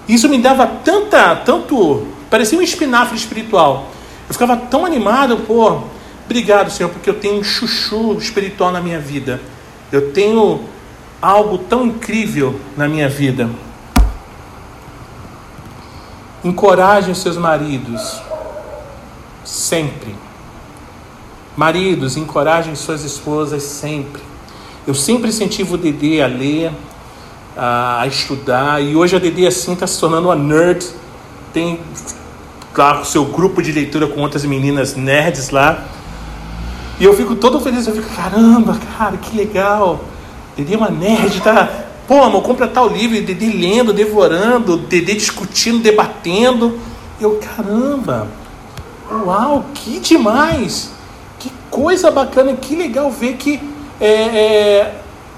Isso 0.08 0.28
me 0.28 0.38
dava 0.38 0.66
tanta, 0.66 1.36
tanto, 1.36 2.04
parecia 2.28 2.58
um 2.58 2.62
espinafre 2.62 3.16
espiritual. 3.16 3.90
Eu 4.26 4.32
ficava 4.32 4.56
tão 4.56 4.84
animado, 4.84 5.36
pô, 5.46 5.82
obrigado, 6.24 6.68
Senhor, 6.68 6.88
porque 6.88 7.08
eu 7.08 7.14
tenho 7.14 7.38
um 7.38 7.44
chuchu 7.44 8.18
espiritual 8.18 8.72
na 8.72 8.80
minha 8.80 8.98
vida. 8.98 9.40
Eu 9.92 10.10
tenho 10.10 10.64
algo 11.22 11.58
tão 11.58 11.86
incrível 11.86 12.58
na 12.76 12.88
minha 12.88 13.08
vida. 13.08 13.48
Encorajem 16.42 17.14
seus 17.14 17.36
maridos, 17.36 18.20
sempre. 19.44 20.29
Maridos, 21.60 22.16
encorajem 22.16 22.74
suas 22.74 23.04
esposas 23.04 23.62
sempre. 23.62 24.22
Eu 24.86 24.94
sempre 24.94 25.28
incentivo 25.28 25.74
o 25.74 25.76
Dedê 25.76 26.22
a 26.22 26.26
ler, 26.26 26.72
a, 27.54 28.02
estudar, 28.06 28.82
e 28.82 28.96
hoje 28.96 29.14
a 29.14 29.18
Dedê 29.18 29.46
assim 29.46 29.74
está 29.74 29.86
se 29.86 30.00
tornando 30.00 30.28
uma 30.28 30.34
nerd. 30.34 30.86
Tem, 31.52 31.78
claro, 32.72 33.04
seu 33.04 33.26
grupo 33.26 33.60
de 33.60 33.72
leitura 33.72 34.06
com 34.06 34.22
outras 34.22 34.42
meninas 34.46 34.96
nerds 34.96 35.50
lá. 35.50 35.84
E 36.98 37.04
eu 37.04 37.14
fico 37.14 37.34
todo 37.34 37.60
feliz, 37.60 37.86
eu 37.86 37.94
fico, 37.94 38.08
caramba, 38.16 38.78
cara, 38.96 39.18
que 39.18 39.36
legal. 39.36 40.02
Dedê 40.56 40.72
é 40.72 40.78
uma 40.78 40.88
nerd, 40.88 41.42
tá? 41.42 41.68
Pô, 42.08 42.22
amor, 42.22 42.40
compra 42.40 42.68
tal 42.68 42.88
livro, 42.88 43.20
Dedê 43.20 43.52
lendo, 43.52 43.92
devorando, 43.92 44.78
Dedê 44.78 45.12
discutindo, 45.12 45.82
debatendo. 45.82 46.80
Eu, 47.20 47.38
caramba, 47.38 48.28
uau, 49.10 49.66
que 49.74 50.00
demais! 50.00 50.98
Coisa 51.80 52.10
bacana, 52.10 52.52
que 52.56 52.76
legal 52.76 53.10
ver 53.10 53.36
que 53.38 53.58
é, 53.98 54.06
é, 54.06 54.94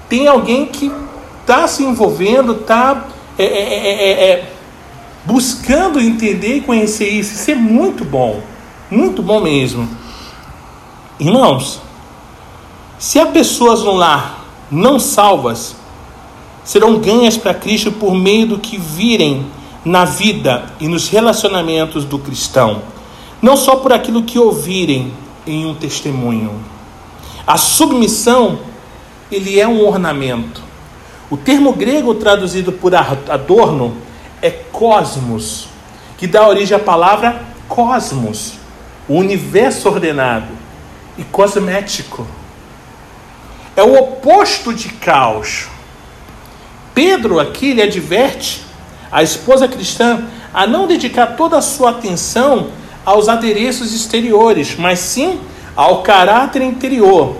tem 0.09 0.27
alguém 0.27 0.65
que 0.65 0.91
está 1.39 1.65
se 1.69 1.85
envolvendo, 1.85 2.51
está 2.51 3.05
é, 3.37 3.45
é, 3.45 4.11
é, 4.11 4.29
é, 4.29 4.51
buscando 5.23 6.01
entender 6.01 6.57
e 6.57 6.61
conhecer 6.61 7.07
isso. 7.07 7.33
Isso 7.33 7.49
é 7.49 7.55
muito 7.55 8.03
bom, 8.03 8.41
muito 8.91 9.23
bom 9.23 9.39
mesmo. 9.39 9.87
Irmãos, 11.17 11.79
se 12.99 13.17
há 13.19 13.25
pessoas 13.25 13.81
no 13.81 13.93
lar 13.93 14.45
não 14.69 14.99
salvas 14.99 15.77
serão 16.61 16.99
ganhas 16.99 17.37
para 17.37 17.53
Cristo 17.53 17.89
por 17.89 18.13
meio 18.13 18.47
do 18.47 18.59
que 18.59 18.77
virem 18.77 19.45
na 19.85 20.03
vida 20.03 20.65
e 20.77 20.89
nos 20.89 21.07
relacionamentos 21.07 22.03
do 22.03 22.19
cristão, 22.19 22.81
não 23.41 23.55
só 23.55 23.77
por 23.77 23.93
aquilo 23.93 24.23
que 24.23 24.37
ouvirem 24.37 25.22
em 25.45 25.65
um 25.65 25.75
testemunho. 25.75 26.63
A 27.45 27.57
submissão, 27.57 28.59
ele 29.31 29.59
é 29.59 29.67
um 29.67 29.85
ornamento. 29.85 30.61
O 31.29 31.37
termo 31.37 31.73
grego 31.73 32.13
traduzido 32.15 32.71
por 32.71 32.93
adorno 32.95 33.97
é 34.41 34.49
cosmos, 34.49 35.67
que 36.17 36.27
dá 36.27 36.47
origem 36.47 36.75
à 36.75 36.79
palavra 36.79 37.41
cosmos, 37.67 38.53
o 39.07 39.15
universo 39.15 39.89
ordenado, 39.89 40.47
e 41.17 41.23
cosmético 41.23 42.27
é 43.75 43.83
o 43.83 43.95
oposto 43.95 44.73
de 44.73 44.89
caos. 44.89 45.67
Pedro 46.93 47.39
aqui 47.39 47.73
lhe 47.73 47.81
adverte 47.81 48.63
a 49.11 49.23
esposa 49.23 49.67
cristã 49.67 50.25
a 50.53 50.67
não 50.67 50.87
dedicar 50.87 51.35
toda 51.35 51.57
a 51.57 51.61
sua 51.61 51.91
atenção 51.91 52.69
aos 53.05 53.27
adereços 53.27 53.93
exteriores, 53.93 54.75
mas 54.77 54.99
sim 54.99 55.39
ao 55.75 56.01
caráter 56.01 56.61
interior. 56.61 57.37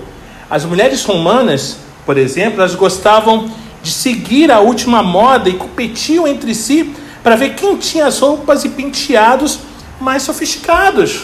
As 0.50 0.64
mulheres 0.64 1.04
romanas, 1.04 1.78
por 2.04 2.18
exemplo, 2.18 2.60
elas 2.60 2.74
gostavam 2.74 3.50
de 3.82 3.90
seguir 3.90 4.50
a 4.50 4.60
última 4.60 5.02
moda 5.02 5.48
e 5.48 5.54
competiam 5.54 6.26
entre 6.26 6.54
si 6.54 6.94
para 7.22 7.36
ver 7.36 7.54
quem 7.54 7.76
tinha 7.76 8.06
as 8.06 8.18
roupas 8.18 8.64
e 8.64 8.68
penteados 8.68 9.60
mais 10.00 10.22
sofisticados, 10.22 11.22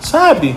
sabe? 0.00 0.56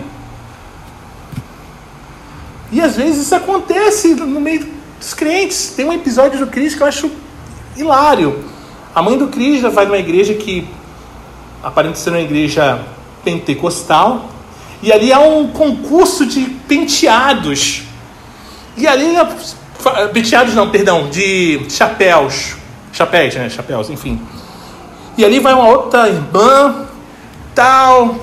E 2.72 2.80
às 2.80 2.96
vezes 2.96 3.24
isso 3.24 3.36
acontece 3.36 4.14
no 4.16 4.40
meio 4.40 4.68
dos 5.00 5.14
crentes. 5.14 5.74
Tem 5.76 5.86
um 5.86 5.94
episódio 5.94 6.40
do 6.40 6.48
Cris 6.48 6.76
que 6.76 6.82
eu 6.82 6.88
acho 6.88 7.12
hilário. 7.76 8.44
A 8.94 9.02
mãe 9.02 9.18
do 9.18 9.28
Cris 9.28 9.62
vai 9.62 9.86
numa 9.86 9.98
igreja 9.98 10.34
que 10.34 10.68
aparenta 11.64 11.96
ser 11.96 12.12
uma 12.12 12.20
igreja 12.20 12.86
pentecostal. 13.24 14.30
E 14.82 14.92
ali 14.92 15.12
há 15.12 15.20
um 15.20 15.48
concurso 15.48 16.26
de 16.26 16.42
penteados. 16.42 17.84
E 18.78 18.88
ali, 18.88 19.14
penteados 20.14 20.54
não, 20.56 20.70
perdão, 20.70 21.10
de 21.10 21.66
chapéus. 21.70 22.56
Chapéus, 22.94 23.36
né? 23.36 23.50
Chapéus, 23.50 23.90
enfim. 23.90 24.22
E 25.18 25.26
ali 25.26 25.40
vai 25.40 25.54
uma 25.54 25.68
outra 25.68 26.08
irmã, 26.08 26.88
tal, 27.54 28.20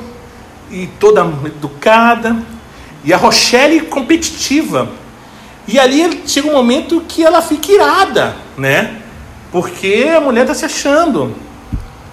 e 0.70 0.87
toda 0.98 1.20
educada. 1.44 2.37
E 3.04 3.12
a 3.12 3.16
Rochelle 3.16 3.82
competitiva. 3.82 4.88
E 5.68 5.78
ali 5.78 6.22
chega 6.26 6.48
um 6.48 6.52
momento 6.52 7.02
que 7.06 7.22
ela 7.22 7.42
fica 7.42 7.70
irada, 7.70 8.37
né? 8.56 9.02
Porque 9.52 10.11
a 10.16 10.20
mulher 10.20 10.42
está 10.42 10.54
se 10.54 10.64
achando. 10.64 11.35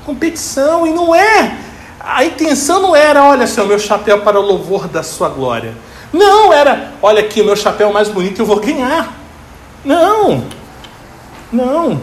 Competição, 0.06 0.86
e 0.86 0.92
não 0.92 1.16
é. 1.16 1.58
A 2.04 2.26
intenção 2.26 2.82
não 2.82 2.94
era, 2.94 3.24
olha, 3.24 3.48
seu 3.48 3.66
meu 3.66 3.80
chapéu 3.80 4.20
para 4.22 4.38
o 4.38 4.44
louvor 4.44 4.90
da 4.90 5.02
sua 5.02 5.30
glória. 5.30 5.74
Não, 6.12 6.52
era, 6.52 6.92
olha 7.02 7.22
aqui, 7.22 7.42
o 7.42 7.46
meu 7.46 7.56
chapéu 7.56 7.94
mais 7.94 8.10
bonito 8.10 8.42
eu 8.42 8.46
vou 8.46 8.60
ganhar. 8.60 9.18
Não, 9.86 10.44
não. 11.52 12.02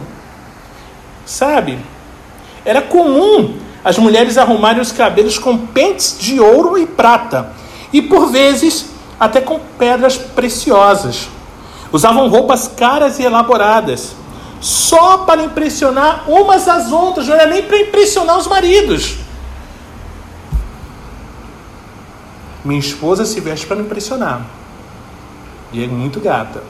Sabe? 1.26 1.78
Era 2.64 2.80
comum 2.80 3.58
as 3.84 3.98
mulheres 3.98 4.38
arrumarem 4.38 4.80
os 4.80 4.90
cabelos 4.90 5.38
com 5.38 5.56
pentes 5.66 6.16
de 6.18 6.40
ouro 6.40 6.78
e 6.78 6.86
prata 6.86 7.52
e 7.92 8.00
por 8.00 8.30
vezes 8.30 8.86
até 9.18 9.40
com 9.40 9.60
pedras 9.78 10.16
preciosas. 10.16 11.28
Usavam 11.92 12.28
roupas 12.28 12.68
caras 12.68 13.18
e 13.18 13.22
elaboradas, 13.22 14.14
só 14.60 15.18
para 15.18 15.42
impressionar 15.42 16.24
umas 16.26 16.68
às 16.68 16.90
outras, 16.90 17.26
não 17.26 17.34
era 17.34 17.46
nem 17.46 17.62
para 17.62 17.80
impressionar 17.80 18.38
os 18.38 18.46
maridos. 18.46 19.16
Minha 22.64 22.80
esposa 22.80 23.24
se 23.24 23.40
veste 23.40 23.66
para 23.66 23.76
me 23.76 23.82
impressionar. 23.82 24.46
E 25.72 25.82
é 25.82 25.86
muito 25.86 26.20
gata. 26.20 26.62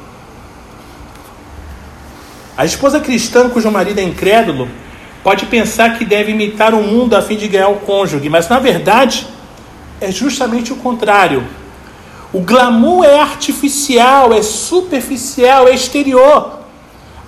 A 2.56 2.64
esposa 2.64 3.00
cristã 3.00 3.48
cujo 3.48 3.70
marido 3.70 3.98
é 3.98 4.02
incrédulo 4.02 4.68
pode 5.24 5.46
pensar 5.46 5.98
que 5.98 6.04
deve 6.04 6.32
imitar 6.32 6.74
o 6.74 6.82
mundo 6.82 7.14
a 7.14 7.22
fim 7.22 7.36
de 7.36 7.48
ganhar 7.48 7.68
o 7.68 7.80
cônjuge, 7.80 8.28
mas 8.28 8.48
na 8.48 8.58
verdade 8.58 9.26
é 10.00 10.10
justamente 10.10 10.72
o 10.72 10.76
contrário. 10.76 11.46
O 12.32 12.40
glamour 12.40 13.04
é 13.04 13.18
artificial, 13.18 14.32
é 14.32 14.42
superficial, 14.42 15.66
é 15.68 15.74
exterior. 15.74 16.60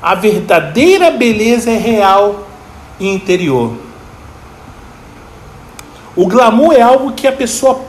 A 0.01 0.14
verdadeira 0.14 1.11
beleza 1.11 1.70
é 1.70 1.77
real 1.77 2.48
e 3.01 3.09
interior. 3.09 3.77
O 6.14 6.27
glamour 6.27 6.75
é 6.75 6.83
algo 6.83 7.12
que 7.12 7.27
a 7.27 7.33
pessoa 7.33 7.85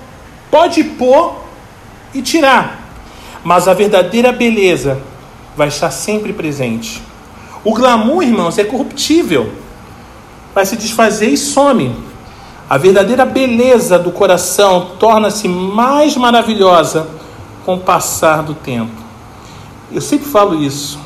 pode 0.53 0.83
pôr 0.83 1.33
e 2.13 2.21
tirar, 2.21 2.87
mas 3.43 3.67
a 3.67 3.73
verdadeira 3.73 4.31
beleza 4.31 5.01
vai 5.57 5.67
estar 5.67 5.89
sempre 5.89 6.31
presente. 6.31 7.01
O 7.63 7.73
glamour, 7.73 8.21
irmãos, 8.21 8.59
é 8.59 8.63
corruptível, 8.63 9.51
vai 10.53 10.63
se 10.63 10.77
desfazer 10.77 11.29
e 11.29 11.37
some. 11.37 11.95
A 12.69 12.77
verdadeira 12.77 13.25
beleza 13.25 13.97
do 13.97 14.11
coração 14.11 14.91
torna-se 14.99 15.47
mais 15.47 16.15
maravilhosa 16.15 17.07
com 17.65 17.73
o 17.73 17.79
passar 17.79 18.43
do 18.43 18.53
tempo. 18.53 19.01
Eu 19.91 20.01
sempre 20.01 20.27
falo 20.27 20.63
isso. 20.63 20.99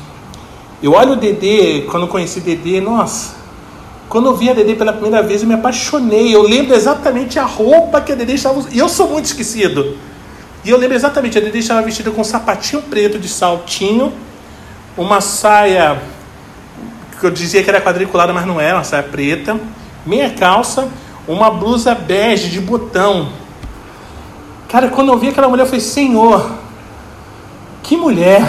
Eu 0.82 0.92
olho 0.92 1.12
o 1.12 1.16
Dedê, 1.16 1.86
quando 1.90 2.02
eu 2.02 2.08
conheci 2.08 2.40
Dedê, 2.40 2.82
nossa. 2.82 3.37
Quando 4.08 4.26
eu 4.26 4.36
vi 4.36 4.48
a 4.48 4.54
Dedê 4.54 4.74
pela 4.74 4.92
primeira 4.92 5.22
vez, 5.22 5.42
eu 5.42 5.48
me 5.48 5.54
apaixonei. 5.54 6.34
Eu 6.34 6.42
lembro 6.42 6.74
exatamente 6.74 7.38
a 7.38 7.44
roupa 7.44 8.00
que 8.00 8.12
a 8.12 8.14
Dedê 8.14 8.34
estava 8.34 8.58
usando. 8.58 8.72
E 8.72 8.78
eu 8.78 8.88
sou 8.88 9.10
muito 9.10 9.26
esquecido. 9.26 9.96
E 10.64 10.70
eu 10.70 10.78
lembro 10.78 10.96
exatamente, 10.96 11.36
a 11.36 11.40
Dedê 11.40 11.58
estava 11.58 11.82
vestida 11.82 12.10
com 12.10 12.20
um 12.20 12.24
sapatinho 12.24 12.82
preto 12.82 13.18
de 13.18 13.28
saltinho, 13.28 14.12
uma 14.96 15.20
saia 15.20 16.00
que 17.20 17.24
eu 17.24 17.30
dizia 17.30 17.62
que 17.62 17.68
era 17.70 17.80
quadriculada, 17.80 18.32
mas 18.32 18.46
não 18.46 18.60
era, 18.60 18.76
uma 18.76 18.84
saia 18.84 19.02
preta, 19.02 19.58
meia 20.06 20.30
calça, 20.30 20.88
uma 21.26 21.50
blusa 21.50 21.94
bege 21.94 22.48
de 22.48 22.60
botão. 22.60 23.28
Cara, 24.68 24.88
quando 24.88 25.12
eu 25.12 25.18
vi 25.18 25.28
aquela 25.28 25.48
mulher, 25.48 25.62
eu 25.62 25.66
falei, 25.66 25.80
Senhor, 25.80 26.50
que 27.82 27.96
mulher! 27.96 28.42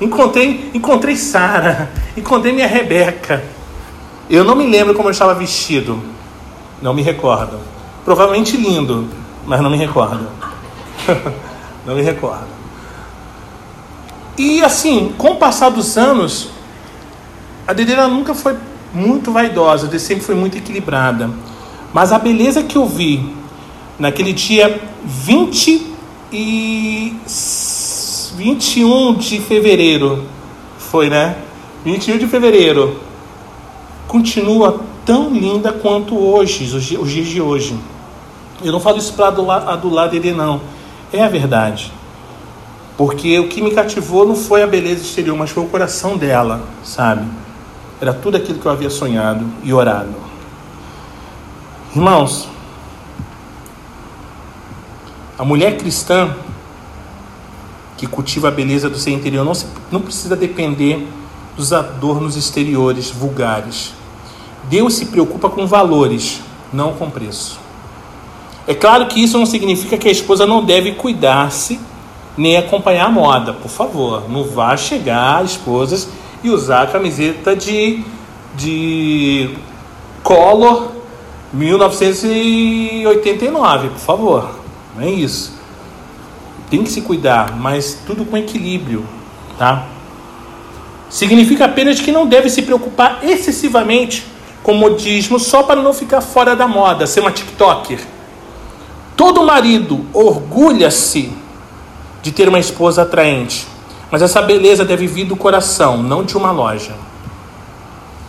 Encontrei, 0.00 0.70
encontrei 0.74 1.16
Sara, 1.16 1.90
encontrei 2.16 2.52
minha 2.52 2.66
Rebeca. 2.66 3.42
Eu 4.28 4.44
não 4.44 4.54
me 4.54 4.66
lembro 4.66 4.94
como 4.94 5.08
eu 5.08 5.12
estava 5.12 5.34
vestido. 5.34 6.00
Não 6.80 6.94
me 6.94 7.02
recordo. 7.02 7.58
Provavelmente 8.04 8.56
lindo, 8.56 9.08
mas 9.46 9.60
não 9.60 9.70
me 9.70 9.76
recordo. 9.76 10.28
não 11.86 11.94
me 11.94 12.02
recordo. 12.02 12.48
E 14.36 14.62
assim, 14.62 15.14
com 15.16 15.32
o 15.32 15.36
passar 15.36 15.70
dos 15.70 15.96
anos, 15.96 16.50
a 17.66 17.72
Dedeira 17.72 18.08
nunca 18.08 18.34
foi 18.34 18.56
muito 18.92 19.32
vaidosa, 19.32 19.86
ela 19.86 19.98
sempre 19.98 20.24
foi 20.24 20.34
muito 20.34 20.58
equilibrada. 20.58 21.30
Mas 21.92 22.12
a 22.12 22.18
beleza 22.18 22.62
que 22.62 22.76
eu 22.76 22.86
vi 22.86 23.34
naquele 23.98 24.32
dia 24.32 24.80
20 25.04 25.94
e 26.32 27.16
21 28.36 29.14
de 29.14 29.40
fevereiro, 29.40 30.24
foi, 30.78 31.08
né? 31.08 31.36
21 31.84 32.18
de 32.18 32.26
fevereiro, 32.26 33.00
continua 34.14 34.80
tão 35.04 35.28
linda 35.28 35.72
quanto 35.72 36.16
hoje, 36.16 36.72
os 36.76 37.10
dias 37.10 37.26
de 37.26 37.40
hoje. 37.40 37.76
Eu 38.62 38.70
não 38.70 38.78
falo 38.78 38.98
isso 38.98 39.12
para 39.14 39.26
adular 39.26 40.08
dele, 40.08 40.30
não. 40.30 40.60
É 41.12 41.20
a 41.20 41.28
verdade. 41.28 41.92
Porque 42.96 43.36
o 43.40 43.48
que 43.48 43.60
me 43.60 43.72
cativou 43.72 44.24
não 44.24 44.36
foi 44.36 44.62
a 44.62 44.68
beleza 44.68 45.02
exterior, 45.02 45.36
mas 45.36 45.50
foi 45.50 45.64
o 45.64 45.66
coração 45.66 46.16
dela, 46.16 46.62
sabe? 46.84 47.26
Era 48.00 48.14
tudo 48.14 48.36
aquilo 48.36 48.60
que 48.60 48.64
eu 48.64 48.70
havia 48.70 48.88
sonhado 48.88 49.44
e 49.64 49.72
orado. 49.72 50.14
Irmãos, 51.92 52.48
a 55.36 55.44
mulher 55.44 55.76
cristã 55.76 56.36
que 57.96 58.06
cultiva 58.06 58.46
a 58.46 58.52
beleza 58.52 58.88
do 58.88 58.96
seu 58.96 59.12
interior 59.12 59.44
não, 59.44 59.54
se, 59.54 59.66
não 59.90 60.00
precisa 60.00 60.36
depender 60.36 61.04
dos 61.56 61.72
adornos 61.72 62.36
exteriores 62.36 63.10
vulgares. 63.10 64.03
Deus 64.68 64.94
se 64.94 65.06
preocupa 65.06 65.48
com 65.48 65.66
valores, 65.66 66.40
não 66.72 66.92
com 66.92 67.10
preço. 67.10 67.58
É 68.66 68.74
claro 68.74 69.06
que 69.06 69.22
isso 69.22 69.38
não 69.38 69.44
significa 69.44 69.98
que 69.98 70.08
a 70.08 70.12
esposa 70.12 70.46
não 70.46 70.64
deve 70.64 70.92
cuidar-se 70.92 71.78
nem 72.36 72.56
acompanhar 72.56 73.06
a 73.06 73.10
moda. 73.10 73.52
Por 73.52 73.70
favor, 73.70 74.28
não 74.28 74.42
vá 74.44 74.76
chegar 74.76 75.44
esposas 75.44 76.08
e 76.42 76.50
usar 76.50 76.82
a 76.82 76.86
camiseta 76.86 77.54
de, 77.54 78.02
de 78.56 79.50
Collor 80.22 80.88
1989, 81.52 83.88
por 83.88 83.98
favor. 83.98 84.50
Não 84.96 85.04
é 85.04 85.10
isso. 85.10 85.52
Tem 86.70 86.82
que 86.82 86.90
se 86.90 87.02
cuidar, 87.02 87.54
mas 87.56 87.98
tudo 88.06 88.24
com 88.24 88.36
equilíbrio, 88.36 89.04
tá? 89.58 89.86
Significa 91.10 91.66
apenas 91.66 92.00
que 92.00 92.10
não 92.10 92.26
deve 92.26 92.50
se 92.50 92.62
preocupar 92.62 93.20
excessivamente 93.22 94.26
com 94.64 94.72
modismo 94.72 95.38
só 95.38 95.62
para 95.62 95.82
não 95.82 95.92
ficar 95.92 96.22
fora 96.22 96.56
da 96.56 96.66
moda, 96.66 97.06
ser 97.06 97.20
uma 97.20 97.30
TikToker. 97.30 98.00
Todo 99.14 99.44
marido 99.44 100.06
orgulha-se 100.12 101.30
de 102.22 102.32
ter 102.32 102.48
uma 102.48 102.58
esposa 102.58 103.02
atraente, 103.02 103.68
mas 104.10 104.22
essa 104.22 104.40
beleza 104.40 104.82
deve 104.82 105.06
vir 105.06 105.26
do 105.26 105.36
coração, 105.36 106.02
não 106.02 106.24
de 106.24 106.34
uma 106.34 106.50
loja. 106.50 106.92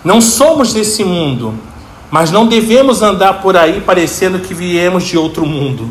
Não 0.04 0.19
somos 0.19 0.74
desse 0.74 1.06
mundo, 1.06 1.54
mas 2.12 2.32
não 2.32 2.45
devemos 2.45 3.02
andar 3.02 3.41
por 3.41 3.56
aí 3.56 3.80
parecendo 3.80 4.39
que 4.39 4.54
viemos 4.54 5.06
de 5.06 5.17
outro 5.17 5.45
mundo. 5.45 5.89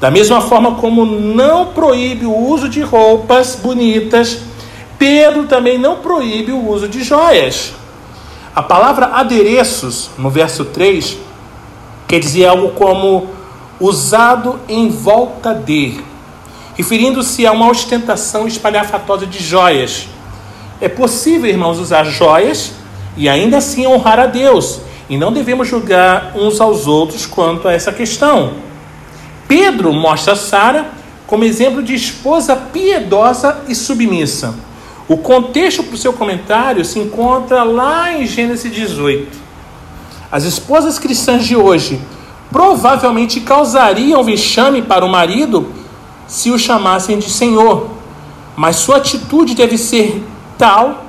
Da 0.00 0.10
mesma 0.10 0.40
forma 0.40 0.76
como 0.76 1.04
não 1.04 1.66
proíbe 1.66 2.24
o 2.24 2.34
uso 2.34 2.66
de 2.66 2.80
roupas 2.80 3.54
bonitas, 3.62 4.38
Pedro 4.98 5.44
também 5.44 5.76
não 5.76 5.96
proíbe 5.96 6.50
o 6.50 6.66
uso 6.66 6.88
de 6.88 7.02
joias. 7.02 7.74
A 8.56 8.62
palavra 8.62 9.08
adereços, 9.08 10.08
no 10.16 10.30
verso 10.30 10.64
3, 10.64 11.18
quer 12.08 12.18
dizer 12.18 12.46
algo 12.46 12.70
como 12.70 13.28
usado 13.78 14.58
em 14.66 14.88
volta 14.88 15.52
de, 15.52 16.00
referindo-se 16.74 17.46
a 17.46 17.52
uma 17.52 17.68
ostentação 17.68 18.48
espalhafatosa 18.48 19.26
de 19.26 19.44
joias. 19.44 20.08
É 20.80 20.88
possível, 20.88 21.50
irmãos, 21.50 21.78
usar 21.78 22.04
joias 22.04 22.72
e 23.14 23.28
ainda 23.28 23.58
assim 23.58 23.86
honrar 23.86 24.18
a 24.18 24.24
Deus, 24.24 24.80
e 25.06 25.18
não 25.18 25.34
devemos 25.34 25.68
julgar 25.68 26.32
uns 26.34 26.58
aos 26.58 26.86
outros 26.86 27.26
quanto 27.26 27.68
a 27.68 27.74
essa 27.74 27.92
questão. 27.92 28.54
Pedro 29.46 29.92
mostra 29.92 30.34
Sara 30.34 30.92
como 31.26 31.44
exemplo 31.44 31.82
de 31.82 31.94
esposa 31.94 32.56
piedosa 32.56 33.64
e 33.68 33.74
submissa. 33.74 34.54
O 35.08 35.16
contexto 35.16 35.84
para 35.84 35.94
o 35.94 35.98
seu 35.98 36.12
comentário 36.12 36.84
se 36.84 36.98
encontra 36.98 37.62
lá 37.62 38.12
em 38.12 38.26
Gênesis 38.26 38.72
18. 38.72 39.38
As 40.32 40.42
esposas 40.42 40.98
cristãs 40.98 41.44
de 41.46 41.54
hoje 41.54 42.00
provavelmente 42.50 43.40
causariam 43.40 44.24
vexame 44.24 44.82
para 44.82 45.04
o 45.04 45.08
marido 45.08 45.72
se 46.26 46.50
o 46.50 46.58
chamassem 46.58 47.18
de 47.18 47.30
Senhor, 47.30 47.88
mas 48.56 48.76
sua 48.76 48.96
atitude 48.96 49.54
deve 49.54 49.78
ser 49.78 50.24
tal 50.58 51.04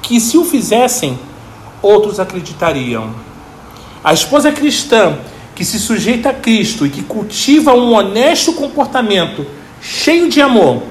que, 0.00 0.20
se 0.20 0.38
o 0.38 0.44
fizessem, 0.44 1.18
outros 1.82 2.20
acreditariam. 2.20 3.10
A 4.04 4.12
esposa 4.12 4.52
cristã 4.52 5.18
que 5.56 5.64
se 5.64 5.80
sujeita 5.80 6.30
a 6.30 6.34
Cristo 6.34 6.86
e 6.86 6.90
que 6.90 7.02
cultiva 7.02 7.74
um 7.74 7.94
honesto 7.94 8.52
comportamento, 8.52 9.44
cheio 9.80 10.28
de 10.28 10.40
amor, 10.40 10.82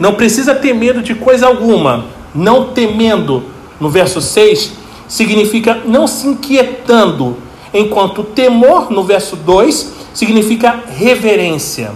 não 0.00 0.14
precisa 0.14 0.54
ter 0.54 0.72
medo 0.72 1.02
de 1.02 1.14
coisa 1.14 1.46
alguma. 1.46 2.06
Não 2.34 2.72
temendo, 2.72 3.44
no 3.78 3.90
verso 3.90 4.20
6, 4.20 4.72
significa 5.06 5.82
não 5.84 6.06
se 6.06 6.26
inquietando, 6.26 7.36
enquanto 7.74 8.24
temor, 8.24 8.90
no 8.90 9.04
verso 9.04 9.36
2, 9.36 9.92
significa 10.14 10.82
reverência. 10.88 11.92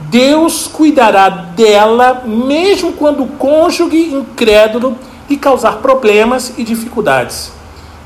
Deus 0.00 0.66
cuidará 0.66 1.28
dela 1.28 2.22
mesmo 2.26 2.92
quando 2.92 3.22
o 3.22 3.28
cônjuge 3.28 4.12
incrédulo 4.12 4.96
lhe 5.28 5.36
causar 5.36 5.76
problemas 5.76 6.54
e 6.58 6.64
dificuldades. 6.64 7.52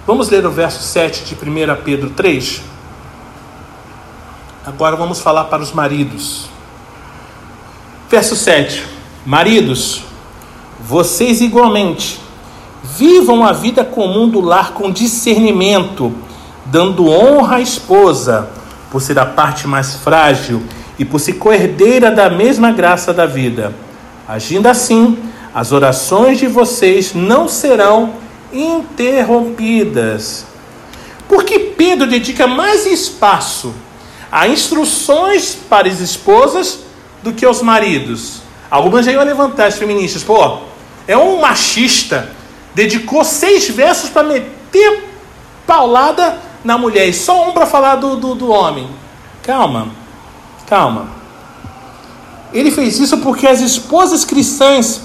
Vamos 0.06 0.28
ler 0.28 0.44
o 0.46 0.50
verso 0.50 0.82
7 0.82 1.24
de 1.24 1.34
1 1.34 1.82
Pedro 1.82 2.10
3? 2.10 2.62
Agora 4.66 4.96
vamos 4.96 5.20
falar 5.20 5.44
para 5.44 5.62
os 5.62 5.72
maridos. 5.72 6.53
Verso 8.08 8.36
7. 8.36 8.84
Maridos, 9.24 10.02
vocês 10.78 11.40
igualmente 11.40 12.20
vivam 12.98 13.44
a 13.44 13.52
vida 13.52 13.82
comum 13.82 14.28
do 14.28 14.40
lar 14.40 14.72
com 14.72 14.92
discernimento, 14.92 16.12
dando 16.66 17.08
honra 17.08 17.56
à 17.56 17.60
esposa, 17.60 18.50
por 18.90 19.00
ser 19.00 19.18
a 19.18 19.24
parte 19.24 19.66
mais 19.66 19.94
frágil 19.94 20.62
e 20.98 21.04
por 21.04 21.18
ser 21.18 21.34
coerdeira 21.34 22.10
da 22.10 22.28
mesma 22.28 22.70
graça 22.70 23.12
da 23.12 23.24
vida. 23.24 23.74
Agindo 24.28 24.66
assim, 24.66 25.18
as 25.54 25.72
orações 25.72 26.38
de 26.38 26.46
vocês 26.46 27.14
não 27.14 27.48
serão 27.48 28.12
interrompidas. 28.52 30.44
Porque 31.26 31.58
Pedro 31.58 32.06
dedica 32.06 32.46
mais 32.46 32.86
espaço 32.86 33.74
há 34.30 34.48
instruções 34.48 35.56
para 35.68 35.88
as 35.88 36.00
esposas 36.00 36.80
do 37.24 37.32
que 37.32 37.44
aos 37.44 37.62
maridos. 37.62 38.42
Algumas 38.70 39.06
já 39.06 39.12
iam 39.12 39.24
levantar 39.24 39.66
as 39.66 39.76
feministas, 39.76 40.22
pô, 40.22 40.58
é 41.08 41.16
um 41.16 41.40
machista, 41.40 42.30
dedicou 42.74 43.24
seis 43.24 43.68
versos 43.70 44.10
para 44.10 44.22
meter 44.22 45.08
paulada 45.66 46.38
na 46.62 46.76
mulher 46.76 47.08
e 47.08 47.14
só 47.14 47.48
um 47.48 47.52
para 47.52 47.64
falar 47.64 47.96
do, 47.96 48.16
do, 48.16 48.34
do 48.34 48.50
homem. 48.50 48.86
Calma, 49.42 49.88
calma. 50.66 51.08
Ele 52.52 52.70
fez 52.70 53.00
isso 53.00 53.18
porque 53.18 53.46
as 53.46 53.60
esposas 53.60 54.24
cristãs 54.24 55.00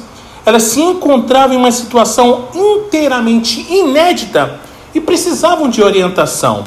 elas 0.46 0.64
se 0.64 0.82
encontravam 0.82 1.56
em 1.56 1.60
uma 1.60 1.72
situação 1.72 2.50
inteiramente 2.54 3.66
inédita 3.72 4.60
e 4.94 5.00
precisavam 5.00 5.70
de 5.70 5.82
orientação. 5.82 6.66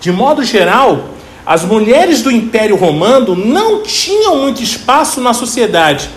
De 0.00 0.10
modo 0.12 0.42
geral, 0.44 1.04
as 1.50 1.64
mulheres 1.64 2.22
do 2.22 2.30
Império 2.30 2.76
Romano 2.76 3.34
não 3.34 3.82
tinham 3.82 4.36
muito 4.36 4.62
espaço 4.62 5.20
na 5.20 5.34
sociedade 5.34 6.08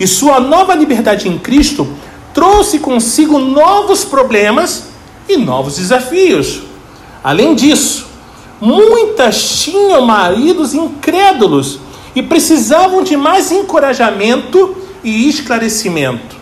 e 0.00 0.04
sua 0.04 0.40
nova 0.40 0.74
liberdade 0.74 1.28
em 1.28 1.38
Cristo 1.38 1.86
trouxe 2.34 2.80
consigo 2.80 3.38
novos 3.38 4.04
problemas 4.04 4.86
e 5.28 5.36
novos 5.36 5.76
desafios. 5.76 6.62
Além 7.22 7.54
disso, 7.54 8.08
muitas 8.60 9.60
tinham 9.62 10.04
maridos 10.04 10.74
incrédulos 10.74 11.78
e 12.12 12.20
precisavam 12.20 13.04
de 13.04 13.16
mais 13.16 13.52
encorajamento 13.52 14.76
e 15.04 15.28
esclarecimento. 15.28 16.34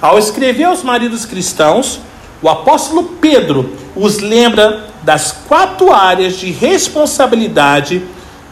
Ao 0.00 0.18
escrever 0.18 0.64
aos 0.64 0.82
maridos 0.82 1.24
cristãos, 1.24 2.00
o 2.42 2.48
apóstolo 2.48 3.04
Pedro 3.20 3.70
os 3.94 4.18
lembra 4.18 4.91
das 5.02 5.32
quatro 5.48 5.92
áreas 5.92 6.36
de 6.36 6.50
responsabilidade 6.50 8.02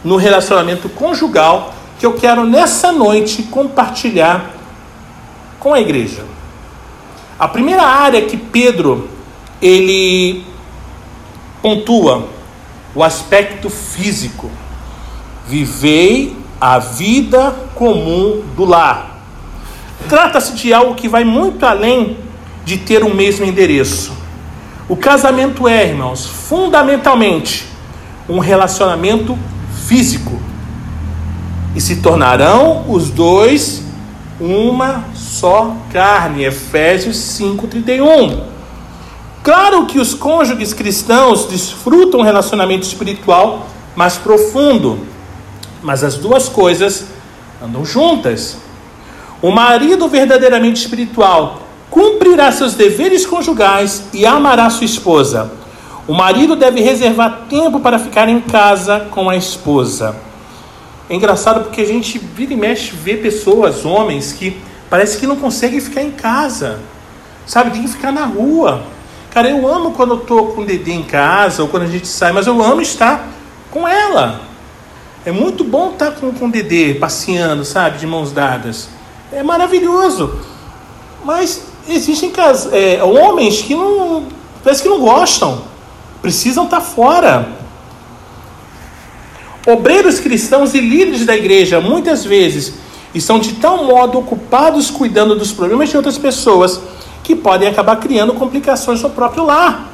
no 0.03 0.15
relacionamento 0.15 0.89
conjugal 0.89 1.73
que 1.99 2.05
eu 2.05 2.13
quero 2.13 2.45
nessa 2.45 2.91
noite 2.91 3.43
compartilhar 3.43 4.51
com 5.59 5.73
a 5.73 5.79
igreja. 5.79 6.25
A 7.37 7.47
primeira 7.47 7.83
área 7.83 8.21
que 8.23 8.35
Pedro 8.35 9.09
ele 9.61 10.43
pontua 11.61 12.27
o 12.95 13.03
aspecto 13.03 13.69
físico. 13.69 14.49
Vivei 15.47 16.35
a 16.59 16.79
vida 16.79 17.55
comum 17.75 18.43
do 18.55 18.65
lar. 18.65 19.21
Trata-se 20.09 20.53
de 20.53 20.73
algo 20.73 20.95
que 20.95 21.07
vai 21.07 21.23
muito 21.23 21.65
além 21.65 22.17
de 22.65 22.77
ter 22.77 23.03
o 23.03 23.13
mesmo 23.13 23.45
endereço. 23.45 24.20
O 24.91 24.97
casamento 24.97 25.69
é, 25.69 25.87
irmãos, 25.87 26.25
fundamentalmente 26.25 27.65
um 28.27 28.39
relacionamento 28.39 29.39
físico. 29.87 30.37
E 31.73 31.79
se 31.79 32.01
tornarão 32.01 32.83
os 32.89 33.09
dois 33.09 33.83
uma 34.37 35.05
só 35.15 35.77
carne. 35.93 36.43
Efésios 36.43 37.15
5:31. 37.15 38.41
Claro 39.41 39.85
que 39.85 39.97
os 39.97 40.13
cônjuges 40.13 40.73
cristãos 40.73 41.45
desfrutam 41.45 42.19
um 42.19 42.23
relacionamento 42.23 42.85
espiritual 42.85 43.67
mais 43.95 44.17
profundo, 44.17 45.07
mas 45.81 46.03
as 46.03 46.15
duas 46.17 46.49
coisas 46.49 47.05
andam 47.63 47.85
juntas. 47.85 48.57
O 49.41 49.51
marido 49.51 50.09
verdadeiramente 50.09 50.81
espiritual 50.81 51.60
cumprirá 51.91 52.51
seus 52.53 52.73
deveres 52.73 53.25
conjugais 53.25 54.05
e 54.13 54.25
amará 54.25 54.69
sua 54.69 54.85
esposa. 54.85 55.51
O 56.07 56.13
marido 56.13 56.55
deve 56.55 56.81
reservar 56.81 57.41
tempo 57.49 57.79
para 57.81 57.99
ficar 57.99 58.27
em 58.29 58.39
casa 58.39 59.01
com 59.11 59.29
a 59.29 59.35
esposa. 59.35 60.15
É 61.09 61.13
engraçado 61.13 61.65
porque 61.65 61.81
a 61.81 61.85
gente 61.85 62.17
vira 62.17 62.53
e 62.53 62.55
mexe 62.55 62.95
vê 62.95 63.17
pessoas, 63.17 63.85
homens, 63.85 64.31
que 64.31 64.57
parece 64.89 65.17
que 65.17 65.27
não 65.27 65.35
conseguem 65.35 65.81
ficar 65.81 66.01
em 66.01 66.11
casa. 66.11 66.79
Sabe, 67.45 67.71
tem 67.71 67.83
que 67.83 67.89
ficar 67.89 68.13
na 68.13 68.25
rua. 68.25 68.83
Cara, 69.29 69.49
eu 69.49 69.67
amo 69.67 69.91
quando 69.91 70.13
eu 70.13 70.19
tô 70.21 70.45
com 70.47 70.61
o 70.61 70.65
Dedê 70.65 70.93
em 70.93 71.03
casa 71.03 71.61
ou 71.61 71.67
quando 71.67 71.83
a 71.83 71.87
gente 71.87 72.07
sai, 72.07 72.31
mas 72.31 72.47
eu 72.47 72.61
amo 72.63 72.81
estar 72.81 73.27
com 73.69 73.85
ela. 73.87 74.41
É 75.25 75.31
muito 75.31 75.63
bom 75.63 75.91
estar 75.91 76.11
com, 76.11 76.31
com 76.31 76.47
o 76.47 76.51
Dedê, 76.51 76.93
passeando, 76.93 77.65
sabe, 77.65 77.99
de 77.99 78.07
mãos 78.07 78.31
dadas. 78.31 78.89
É 79.31 79.43
maravilhoso. 79.43 80.39
Mas 81.23 81.70
existem. 81.87 82.31
É, 82.71 83.03
homens 83.03 83.61
que 83.61 83.75
não. 83.75 84.25
parece 84.63 84.81
que 84.81 84.89
não 84.89 84.99
gostam. 84.99 85.61
Precisam 86.21 86.65
estar 86.65 86.81
fora. 86.81 87.47
Obreiros 89.65 90.19
cristãos 90.19 90.73
e 90.73 90.79
líderes 90.79 91.25
da 91.25 91.35
igreja, 91.35 91.79
muitas 91.79 92.25
vezes, 92.25 92.73
estão 93.13 93.39
de 93.39 93.53
tal 93.53 93.85
modo 93.85 94.17
ocupados 94.17 94.89
cuidando 94.89 95.35
dos 95.35 95.51
problemas 95.51 95.89
de 95.89 95.97
outras 95.97 96.17
pessoas 96.17 96.81
que 97.23 97.35
podem 97.35 97.67
acabar 97.67 97.97
criando 97.97 98.33
complicações 98.33 99.01
no 99.01 99.09
próprio 99.09 99.45
lar. 99.45 99.91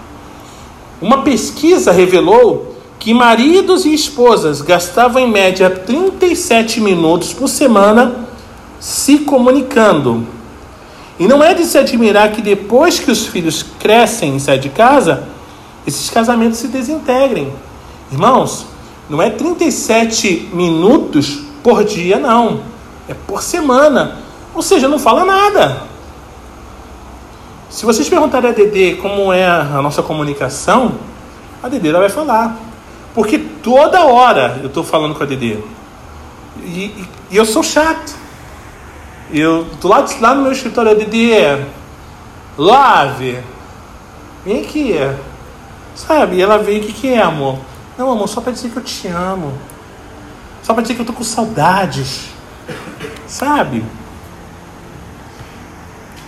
Uma 1.02 1.22
pesquisa 1.22 1.92
revelou 1.92 2.76
que 2.98 3.14
maridos 3.14 3.86
e 3.86 3.94
esposas 3.94 4.62
gastavam 4.62 5.22
em 5.22 5.30
média 5.30 5.70
37 5.70 6.82
minutos 6.82 7.34
por 7.34 7.48
semana 7.48 8.28
se 8.80 9.20
comunicando. 9.20 10.26
E 11.20 11.28
não 11.28 11.44
é 11.44 11.54
de 11.54 11.66
se 11.66 11.78
admirar 11.78 12.32
que 12.32 12.42
depois 12.42 13.00
que 13.00 13.10
os 13.10 13.26
filhos 13.26 13.64
crescem 13.80 14.36
e 14.36 14.40
saem 14.40 14.60
de 14.60 14.70
casa, 14.70 15.28
esses 15.86 16.10
casamentos 16.10 16.60
se 16.60 16.68
desintegrem. 16.68 17.52
Irmãos, 18.12 18.68
não 19.10 19.22
é 19.22 19.30
37 19.30 20.50
minutos 20.54 21.42
por 21.64 21.84
dia, 21.84 22.20
não. 22.20 22.62
É 23.08 23.14
por 23.14 23.42
semana. 23.42 24.18
Ou 24.54 24.62
seja, 24.62 24.88
não 24.88 25.00
fala 25.00 25.26
nada. 25.26 25.84
Se 27.70 27.86
vocês 27.86 28.08
perguntarem 28.08 28.50
a 28.50 28.54
Dedê 28.54 28.96
como 28.96 29.32
é 29.32 29.46
a 29.46 29.82
nossa 29.82 30.02
comunicação, 30.02 30.94
a 31.62 31.68
Dedê 31.68 31.92
vai 31.92 32.10
falar. 32.10 32.58
Porque 33.14 33.38
toda 33.38 34.06
hora 34.06 34.60
eu 34.62 34.68
estou 34.68 34.84
falando 34.84 35.16
com 35.16 35.24
a 35.24 35.26
Dedê. 35.26 35.58
E, 36.64 36.70
e, 36.70 37.06
e, 37.32 37.38
eu 37.38 37.46
sou 37.46 37.64
chato. 37.64 38.16
Eu 39.32 39.66
do 39.66 39.88
lado 39.88 40.14
lá 40.22 40.34
no 40.34 40.44
meu 40.44 40.52
escritório, 40.52 40.92
a 40.92 40.94
Dedê, 40.94 41.58
lave. 42.58 43.40
Vem 44.46 44.62
aqui. 44.62 44.96
Sabe? 45.96 46.38
E 46.38 46.42
ela 46.42 46.58
veio, 46.58 46.82
o 46.82 46.86
que, 46.86 46.94
que 46.94 47.08
é, 47.10 47.22
amor? 47.22 47.58
Não, 47.98 48.12
amor, 48.12 48.30
só 48.30 48.40
para 48.40 48.54
dizer 48.54 48.70
que 48.70 48.78
eu 48.78 48.84
te 48.84 49.08
amo. 49.08 49.54
Só 50.64 50.74
para 50.74 50.84
dizer 50.84 50.96
que 50.96 51.02
eu 51.02 51.06
tô 51.06 51.14
com 51.14 51.24
saudades. 51.24 52.26
Sabe? 53.28 53.84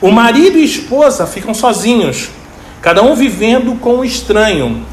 O 0.02 0.12
marido 0.12 0.58
e 0.58 0.64
esposa 0.64 1.28
ficam 1.28 1.54
sozinhos, 1.54 2.30
cada 2.82 3.02
um 3.04 3.16
vivendo 3.16 3.78
com 3.80 4.00
o 4.00 4.06
estranho. 4.06 4.86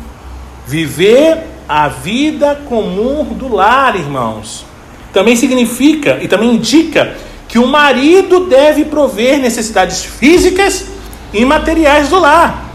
Viver 0.67 1.45
a 1.69 1.89
vida 1.89 2.57
comum 2.69 3.25
do 3.25 3.53
lar, 3.53 3.97
irmãos. 3.97 4.65
Também 5.13 5.37
significa 5.37 6.19
e 6.23 6.29
também 6.29 6.55
indica 6.55 7.17
que 7.57 7.61
o 7.61 7.67
marido 7.67 8.49
deve 8.49 8.85
prover 8.85 9.39
necessidades 9.39 10.05
físicas 10.05 10.89
e 11.33 11.43
materiais 11.43 12.11
do 12.11 12.19
lar. 12.19 12.67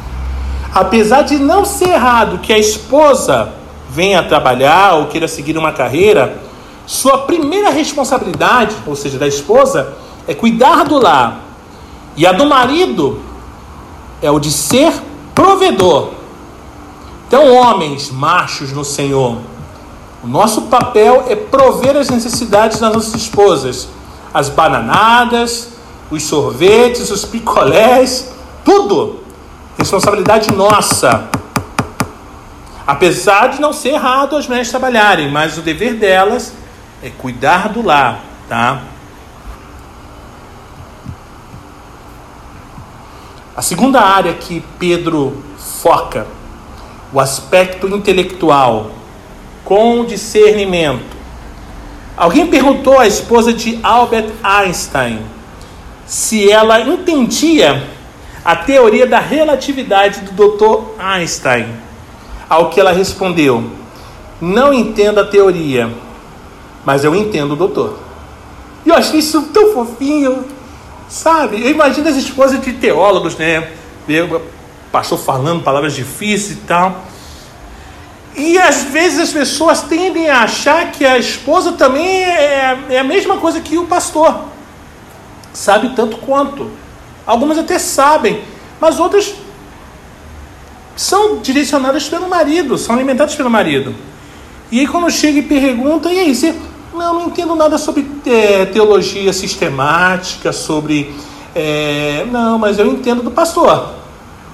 Apesar 0.74 1.22
de 1.22 1.38
não 1.38 1.64
ser 1.64 1.90
errado 1.90 2.40
que 2.40 2.52
a 2.52 2.58
esposa 2.58 3.54
venha 3.92 4.24
trabalhar 4.24 4.94
ou 4.96 5.06
queira 5.06 5.28
seguir 5.28 5.56
uma 5.56 5.72
carreira, 5.72 6.42
sua 6.88 7.20
primeira 7.20 7.70
responsabilidade, 7.70 8.76
ou 8.88 8.96
seja, 8.96 9.20
da 9.20 9.28
esposa, 9.28 9.94
é 10.28 10.34
cuidar 10.34 10.84
do 10.86 10.98
lar 10.98 11.42
e 12.18 12.26
a 12.26 12.32
do 12.32 12.48
marido 12.48 13.22
é 14.20 14.32
o 14.32 14.40
de 14.40 14.52
ser 14.52 14.92
provedor. 15.36 16.10
Então, 17.28 17.54
homens, 17.54 18.10
machos 18.10 18.72
no 18.72 18.84
Senhor, 18.84 19.38
o 20.24 20.28
nosso 20.28 20.64
papel 20.64 21.26
é 21.30 21.36
prover 21.36 21.96
as 21.96 22.10
necessidades 22.10 22.80
das 22.80 22.92
nossas 22.92 23.14
esposas, 23.14 23.88
as 24.34 24.50
bananadas, 24.50 25.70
os 26.10 26.24
sorvetes, 26.24 27.10
os 27.10 27.26
picolés, 27.26 28.32
tudo. 28.64 29.22
Responsabilidade 29.78 30.52
nossa. 30.54 31.30
Apesar 32.86 33.48
de 33.48 33.62
não 33.62 33.72
ser 33.72 33.90
errado 33.90 34.36
as 34.36 34.48
mulheres 34.48 34.70
trabalharem, 34.70 35.32
mas 35.32 35.58
o 35.58 35.62
dever 35.62 35.96
delas 35.96 36.54
é 37.02 37.10
cuidar 37.10 37.70
do 37.70 37.82
lar, 37.82 38.22
tá? 38.50 38.82
A 43.56 43.62
segunda 43.62 44.02
área 44.02 44.34
que 44.34 44.64
Pedro 44.80 45.44
foca, 45.58 46.26
o 47.14 47.20
aspecto 47.20 47.88
intelectual, 47.88 48.92
com 49.64 50.04
discernimento. 50.06 51.21
Alguém 52.16 52.48
perguntou 52.48 53.00
à 53.00 53.08
esposa 53.08 53.54
de 53.54 53.80
Albert 53.82 54.30
Einstein 54.44 55.20
se 56.06 56.52
ela 56.52 56.82
entendia 56.82 57.84
a 58.44 58.56
teoria 58.56 59.08
da 59.08 59.20
relatividade 59.20 60.22
do 60.22 60.32
Dr. 60.32 61.00
Einstein. 61.00 61.68
Ao 62.50 62.70
que 62.70 62.80
ela 62.80 62.92
respondeu: 62.92 63.64
Não 64.42 64.74
entendo 64.74 65.20
a 65.20 65.26
teoria, 65.26 65.90
mas 66.84 67.04
eu 67.04 67.16
entendo 67.16 67.54
o 67.54 67.56
doutor. 67.56 67.98
E 68.86 68.90
eu 68.90 68.96
achei 68.96 69.20
isso 69.20 69.44
tão 69.54 69.74
fofinho. 69.74 70.44
Sabe? 71.08 71.62
Eu 71.62 71.70
imagino 71.70 72.08
as 72.08 72.16
esposas 72.16 72.62
de 72.62 72.74
teólogos, 72.74 73.36
né? 73.36 73.70
Pastor 74.92 75.20
falando 75.20 75.64
palavras 75.64 75.94
difíceis 75.94 76.52
e 76.52 76.62
tal. 76.62 77.04
E 78.36 78.58
às 78.58 78.84
vezes 78.84 79.20
as 79.20 79.30
pessoas 79.32 79.82
tendem 79.82 80.30
a 80.30 80.44
achar 80.44 80.92
que 80.92 81.06
a 81.06 81.18
esposa 81.18 81.74
também 81.74 82.24
é, 82.24 82.78
é 82.90 83.00
a 83.00 83.04
mesma 83.04 83.38
coisa 83.38 83.60
que 83.60 83.78
o 83.78 83.86
pastor. 83.86 84.46
Sabe 85.54 85.90
tanto 85.96 86.18
quanto. 86.18 86.72
Algumas 87.26 87.58
até 87.58 87.78
sabem, 87.78 88.42
mas 88.80 89.00
outras 89.00 89.34
são 90.96 91.38
direcionadas 91.38 92.08
pelo 92.08 92.30
marido, 92.30 92.78
são 92.78 92.96
alimentadas 92.96 93.36
pelo 93.36 93.50
marido. 93.50 93.94
E 94.72 94.80
aí 94.80 94.88
quando 94.88 95.10
chega 95.12 95.40
e 95.40 95.44
pergunta, 95.44 96.12
e 96.12 96.20
aí, 96.20 96.34
você 96.34 96.56
não, 96.94 97.14
não 97.14 97.28
entendo 97.28 97.56
nada 97.56 97.78
sobre 97.78 98.10
é, 98.26 98.66
teologia 98.66 99.34
sistemática, 99.34 100.54
sobre 100.54 101.14
É, 101.54 102.26
não, 102.32 102.58
mas 102.58 102.80
eu 102.80 102.88
entendo 102.88 103.22
do 103.22 103.30
pastor. 103.30 103.90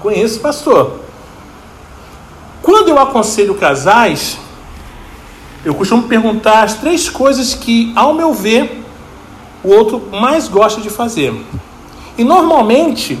Conheço 0.00 0.38
o 0.38 0.42
pastor. 0.42 1.07
Quando 2.62 2.88
eu 2.88 2.98
aconselho 2.98 3.54
casais, 3.54 4.38
eu 5.64 5.74
costumo 5.74 6.04
perguntar 6.04 6.62
as 6.62 6.74
três 6.74 7.08
coisas 7.08 7.54
que, 7.54 7.92
ao 7.96 8.14
meu 8.14 8.32
ver, 8.32 8.84
o 9.62 9.70
outro 9.70 10.08
mais 10.12 10.48
gosta 10.48 10.80
de 10.80 10.90
fazer. 10.90 11.34
E 12.16 12.24
normalmente, 12.24 13.18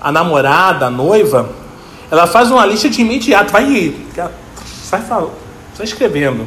a 0.00 0.10
namorada, 0.10 0.86
a 0.86 0.90
noiva, 0.90 1.50
ela 2.10 2.26
faz 2.26 2.50
uma 2.50 2.64
lista 2.64 2.88
de 2.88 3.00
imediato, 3.02 3.52
vai 3.52 3.64
ir, 3.70 4.06
sai, 4.82 5.02
sai 5.02 5.84
escrevendo. 5.84 6.46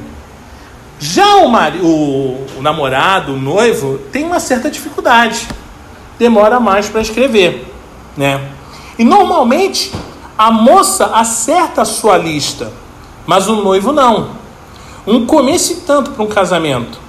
Já 1.00 1.38
o, 1.38 1.52
o, 1.84 2.48
o 2.58 2.62
namorado, 2.62 3.34
o 3.34 3.38
noivo, 3.38 3.98
tem 4.12 4.24
uma 4.24 4.40
certa 4.40 4.70
dificuldade, 4.70 5.48
demora 6.20 6.60
mais 6.60 6.88
para 6.88 7.02
escrever, 7.02 7.66
né? 8.16 8.40
E 9.00 9.04
normalmente 9.04 9.92
a 10.38 10.52
moça 10.52 11.06
acerta 11.08 11.82
a 11.82 11.86
sua 11.86 12.18
lista, 12.18 12.72
mas 13.26 13.48
o 13.48 13.56
noivo 13.58 13.92
não. 13.92 14.30
Um 15.06 15.26
começo 15.26 15.74
e 15.74 15.76
tanto 15.78 16.12
para 16.12 16.24
um 16.24 16.28
casamento. 16.28 17.00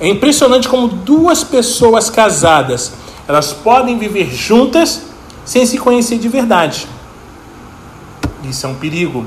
É 0.00 0.08
impressionante 0.08 0.68
como 0.68 0.88
duas 0.88 1.44
pessoas 1.44 2.08
casadas, 2.08 2.92
elas 3.28 3.52
podem 3.52 3.98
viver 3.98 4.34
juntas 4.34 5.02
sem 5.44 5.66
se 5.66 5.78
conhecer 5.78 6.18
de 6.18 6.28
verdade. 6.28 6.86
Isso 8.42 8.66
é 8.66 8.68
um 8.68 8.74
perigo. 8.74 9.24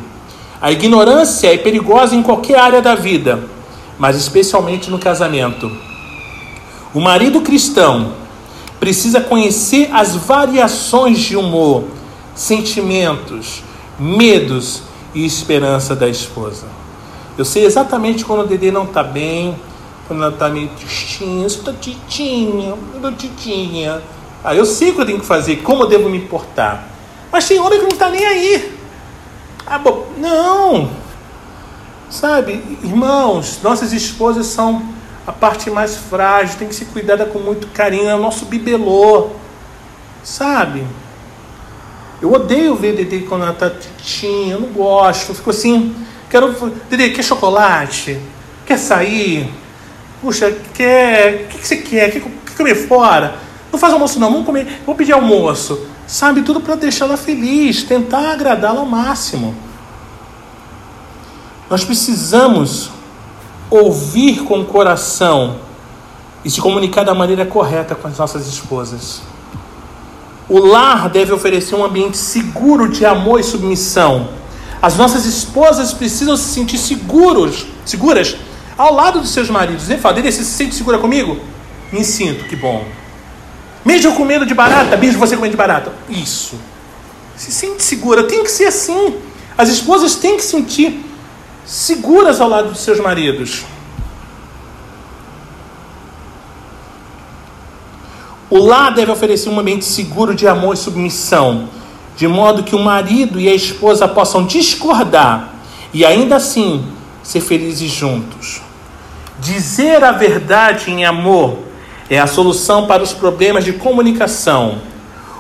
A 0.59 0.71
ignorância 0.71 1.53
é 1.53 1.57
perigosa 1.57 2.15
em 2.15 2.23
qualquer 2.23 2.57
área 2.57 2.81
da 2.81 2.95
vida, 2.95 3.47
mas 3.99 4.15
especialmente 4.15 4.89
no 4.89 4.97
casamento. 4.97 5.71
O 6.93 6.99
marido 6.99 7.41
cristão 7.41 8.13
precisa 8.79 9.21
conhecer 9.21 9.89
as 9.93 10.15
variações 10.15 11.19
de 11.19 11.35
humor, 11.35 11.85
sentimentos, 12.35 13.63
medos 13.99 14.83
e 15.13 15.25
esperança 15.25 15.95
da 15.95 16.07
esposa. 16.07 16.67
Eu 17.37 17.45
sei 17.45 17.65
exatamente 17.65 18.25
quando 18.25 18.41
o 18.41 18.47
Dedê 18.47 18.71
não 18.71 18.83
está 18.83 19.03
bem, 19.03 19.55
quando 20.07 20.23
ela 20.23 20.33
está 20.33 20.49
meio 20.49 20.69
tristinha, 20.69 21.47
tô 21.63 21.73
titinha, 21.73 22.75
tô 23.01 23.11
titinha. 23.11 24.01
Ah, 24.43 24.53
eu 24.53 24.65
sei 24.65 24.91
o 24.91 24.95
que 24.95 25.01
eu 25.01 25.05
tenho 25.05 25.19
que 25.19 25.25
fazer, 25.25 25.57
como 25.57 25.83
eu 25.83 25.87
devo 25.87 26.09
me 26.09 26.17
importar. 26.17 26.87
Mas 27.31 27.47
tem 27.47 27.59
homem 27.59 27.79
que 27.79 27.85
não 27.85 27.93
está 27.93 28.09
nem 28.09 28.25
aí. 28.25 28.77
Ah, 29.65 29.79
bom, 29.79 30.07
não. 30.17 30.91
Sabe, 32.09 32.61
irmãos, 32.83 33.59
nossas 33.63 33.93
esposas 33.93 34.45
são 34.47 34.83
a 35.25 35.31
parte 35.31 35.71
mais 35.71 35.95
frágil, 35.95 36.59
tem 36.59 36.67
que 36.67 36.75
ser 36.75 36.85
cuidada 36.85 37.25
com 37.25 37.39
muito 37.39 37.67
carinho, 37.67 38.09
é 38.09 38.15
o 38.15 38.19
nosso 38.19 38.45
bibelô. 38.45 39.29
Sabe? 40.23 40.85
Eu 42.23 42.31
odeio 42.31 42.73
ver 42.73 42.95
Dedê 42.95 43.19
quando 43.19 43.41
ela 43.41 43.51
está 43.51 43.69
titinha, 43.69 44.53
eu 44.53 44.61
não 44.61 44.69
gosto, 44.69 45.31
eu 45.31 45.35
fico 45.35 45.49
assim, 45.49 45.93
quero. 46.29 46.53
Dedê, 46.89 47.09
quer 47.09 47.21
chocolate? 47.21 48.17
Quer 48.65 48.77
sair? 48.77 49.51
Puxa, 50.21 50.49
quer. 50.73 51.33
O 51.33 51.47
que, 51.49 51.57
que 51.57 51.67
você 51.67 51.75
quer? 51.75 52.11
Quer, 52.11 52.21
quer 52.21 52.55
comer 52.55 52.75
fora? 52.75 53.35
Não 53.69 53.77
faz 53.77 53.91
almoço 53.91 54.21
não, 54.21 54.31
vamos 54.31 54.45
comer, 54.45 54.81
vou 54.85 54.95
pedir 54.95 55.11
almoço. 55.11 55.85
Sabe, 56.07 56.43
tudo 56.43 56.61
para 56.61 56.75
deixá-la 56.75 57.17
feliz, 57.17 57.83
tentar 57.83 58.31
agradá-la 58.31 58.79
ao 58.79 58.85
máximo. 58.85 59.53
Nós 61.69 61.83
precisamos 61.83 62.89
ouvir 63.69 64.45
com 64.45 64.61
o 64.61 64.65
coração 64.65 65.57
e 66.45 66.49
se 66.49 66.61
comunicar 66.61 67.03
da 67.03 67.13
maneira 67.13 67.45
correta 67.45 67.95
com 67.95 68.07
as 68.07 68.17
nossas 68.17 68.47
esposas. 68.47 69.32
O 70.49 70.59
lar 70.59 71.09
deve 71.09 71.31
oferecer 71.31 71.75
um 71.75 71.83
ambiente 71.83 72.17
seguro 72.17 72.89
de 72.89 73.05
amor 73.05 73.39
e 73.39 73.43
submissão. 73.43 74.29
As 74.81 74.97
nossas 74.97 75.25
esposas 75.25 75.93
precisam 75.93 76.35
se 76.35 76.53
sentir 76.53 76.77
seguros, 76.77 77.65
seguras 77.85 78.35
ao 78.77 78.93
lado 78.93 79.21
dos 79.21 79.31
seus 79.31 79.49
maridos. 79.49 79.89
Ele 79.89 79.99
fala, 79.99 80.21
você 80.21 80.31
se 80.31 80.45
sente 80.45 80.75
segura 80.75 80.97
comigo? 80.97 81.39
Me 81.91 82.03
sinto, 82.03 82.43
que 82.45 82.55
bom. 82.55 82.85
Mesmo 83.85 84.13
com 84.13 84.25
medo 84.25 84.45
de 84.45 84.53
barata, 84.53 84.97
mesmo 84.97 85.19
você 85.19 85.35
com 85.35 85.41
medo 85.41 85.51
de 85.51 85.57
barata. 85.57 85.93
Isso. 86.09 86.55
Se 87.37 87.51
sente 87.51 87.81
segura, 87.81 88.23
tem 88.23 88.43
que 88.43 88.51
ser 88.51 88.65
assim. 88.65 89.15
As 89.57 89.69
esposas 89.69 90.15
têm 90.15 90.37
que 90.37 90.43
sentir 90.43 91.03
seguras 91.65 92.41
ao 92.41 92.49
lado 92.49 92.69
dos 92.69 92.81
seus 92.81 92.99
maridos. 92.99 93.63
O 98.53 98.59
lar 98.59 98.93
deve 98.93 99.11
oferecer 99.11 99.49
um 99.49 99.59
ambiente 99.59 99.83
seguro 99.83 100.35
de 100.35 100.47
amor 100.47 100.75
e 100.75 100.77
submissão, 100.77 101.69
de 102.15 102.27
modo 102.27 102.61
que 102.61 102.75
o 102.75 102.79
marido 102.79 103.39
e 103.39 103.49
a 103.49 103.55
esposa 103.55 104.07
possam 104.07 104.45
discordar 104.45 105.55
e 105.91 106.05
ainda 106.05 106.35
assim 106.35 106.85
ser 107.23 107.41
felizes 107.41 107.89
juntos. 107.89 108.61
Dizer 109.39 110.03
a 110.03 110.11
verdade 110.11 110.91
em 110.91 111.03
amor 111.03 111.57
é 112.07 112.19
a 112.19 112.27
solução 112.27 112.85
para 112.85 113.01
os 113.01 113.11
problemas 113.11 113.65
de 113.65 113.73
comunicação. 113.73 114.83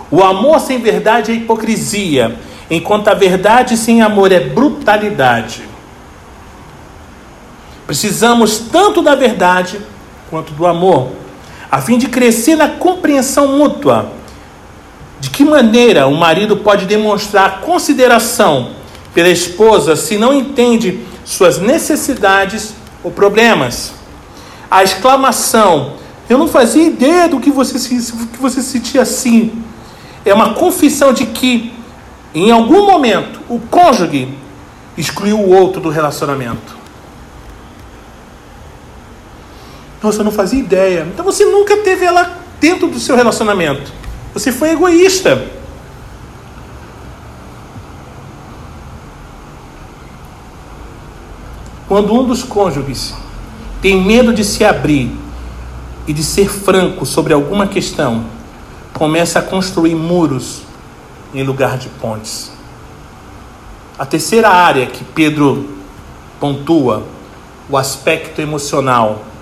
O 0.09 0.23
amor 0.23 0.59
sem 0.59 0.79
verdade 0.79 1.31
é 1.31 1.35
hipocrisia, 1.35 2.35
enquanto 2.67 3.09
a 3.09 3.13
verdade 3.13 3.77
sem 3.77 4.01
amor 4.01 4.31
é 4.31 4.39
brutalidade. 4.39 5.61
Precisamos 7.85 8.57
tanto 8.57 9.03
da 9.03 9.13
verdade 9.13 9.79
quanto 10.31 10.51
do 10.53 10.65
amor 10.65 11.21
a 11.73 11.81
fim 11.81 11.97
de 11.97 12.07
crescer 12.07 12.55
na 12.55 12.69
compreensão 12.69 13.57
mútua. 13.57 14.11
De 15.19 15.31
que 15.31 15.43
maneira 15.43 16.05
o 16.05 16.15
marido 16.15 16.57
pode 16.57 16.85
demonstrar 16.85 17.61
consideração 17.61 18.73
pela 19.11 19.29
esposa 19.29 19.95
se 19.95 20.15
não 20.15 20.31
entende 20.31 20.99
suas 21.25 21.57
necessidades 21.57 22.75
ou 23.03 23.09
problemas? 23.09 23.91
A 24.69 24.83
exclamação, 24.83 25.93
eu 26.29 26.37
não 26.37 26.47
fazia 26.47 26.83
ideia 26.85 27.27
do 27.27 27.39
que 27.39 27.49
você, 27.49 27.79
que 27.79 28.37
você 28.39 28.61
sentia 28.61 29.01
assim, 29.01 29.51
é 30.23 30.31
uma 30.31 30.53
confissão 30.53 31.11
de 31.11 31.25
que, 31.25 31.73
em 32.35 32.51
algum 32.51 32.85
momento, 32.85 33.39
o 33.49 33.59
cônjuge 33.59 34.31
excluiu 34.95 35.39
o 35.39 35.49
outro 35.49 35.81
do 35.81 35.89
relacionamento. 35.89 36.82
Nossa, 40.03 40.19
eu 40.19 40.25
não 40.25 40.33
fazia 40.33 40.59
ideia. 40.59 41.07
Então 41.11 41.23
você 41.23 41.45
nunca 41.45 41.77
teve 41.77 42.03
ela 42.03 42.37
dentro 42.59 42.89
do 42.89 42.99
seu 42.99 43.15
relacionamento. 43.15 43.89
Você 44.33 44.51
foi 44.51 44.71
egoísta. 44.71 45.47
Quando 51.87 52.13
um 52.13 52.25
dos 52.25 52.43
cônjuges 52.43 53.13
tem 53.81 54.01
medo 54.01 54.33
de 54.33 54.43
se 54.43 54.65
abrir 54.65 55.15
e 56.05 56.11
de 56.11 56.23
ser 56.23 56.49
franco 56.49 57.05
sobre 57.05 57.31
alguma 57.33 57.67
questão, 57.67 58.25
começa 58.93 59.39
a 59.39 59.41
construir 59.41 59.95
muros 59.95 60.63
em 61.33 61.43
lugar 61.43 61.77
de 61.77 61.87
pontes. 61.87 62.51
A 63.97 64.05
terceira 64.05 64.49
área 64.49 64.85
que 64.85 65.03
Pedro 65.03 65.77
pontua, 66.39 67.05
o 67.69 67.77
aspecto 67.77 68.41
emocional 68.41 69.32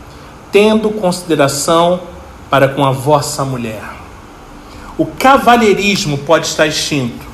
tendo 0.52 0.89
consideração 0.89 2.02
para 2.49 2.68
com 2.68 2.86
a 2.86 2.91
vossa 2.91 3.45
mulher. 3.45 3.82
O 4.97 5.06
cavalheirismo 5.06 6.18
pode 6.20 6.47
estar 6.47 6.68
extinto, 6.68 7.26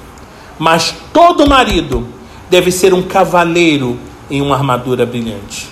mas 0.59 0.93
todo 1.11 1.47
marido 1.47 2.07
deve 2.49 2.71
ser 2.71 2.93
um 2.93 3.01
cavaleiro 3.01 3.97
em 4.29 4.41
uma 4.41 4.55
armadura 4.55 5.05
brilhante. 5.05 5.67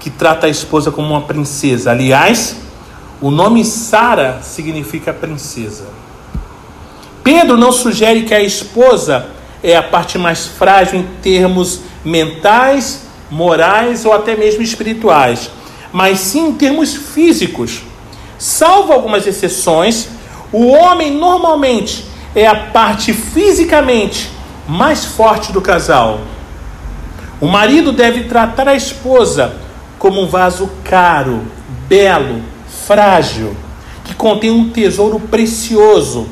Que 0.00 0.10
trata 0.10 0.46
a 0.46 0.50
esposa 0.50 0.90
como 0.90 1.08
uma 1.08 1.22
princesa. 1.22 1.90
Aliás, 1.90 2.56
o 3.20 3.30
nome 3.30 3.64
Sara 3.64 4.40
significa 4.42 5.12
princesa. 5.12 5.86
Pedro 7.22 7.56
não 7.56 7.72
sugere 7.72 8.24
que 8.24 8.34
a 8.34 8.42
esposa 8.42 9.28
é 9.62 9.76
a 9.76 9.82
parte 9.82 10.18
mais 10.18 10.46
frágil 10.46 11.00
em 11.00 11.06
termos 11.22 11.80
mentais 12.04 13.04
morais 13.30 14.04
ou 14.04 14.12
até 14.12 14.36
mesmo 14.36 14.62
espirituais, 14.62 15.50
mas 15.92 16.18
sim 16.20 16.48
em 16.48 16.52
termos 16.54 16.94
físicos. 16.94 17.82
Salvo 18.38 18.92
algumas 18.92 19.26
exceções, 19.26 20.08
o 20.52 20.66
homem 20.68 21.12
normalmente 21.12 22.04
é 22.34 22.46
a 22.46 22.54
parte 22.54 23.12
fisicamente 23.12 24.30
mais 24.66 25.04
forte 25.04 25.52
do 25.52 25.60
casal. 25.60 26.20
O 27.40 27.46
marido 27.46 27.92
deve 27.92 28.24
tratar 28.24 28.68
a 28.68 28.74
esposa 28.74 29.56
como 29.98 30.20
um 30.20 30.26
vaso 30.26 30.70
caro, 30.84 31.42
belo, 31.88 32.42
frágil, 32.86 33.56
que 34.04 34.14
contém 34.14 34.50
um 34.50 34.70
tesouro 34.70 35.18
precioso. 35.18 36.28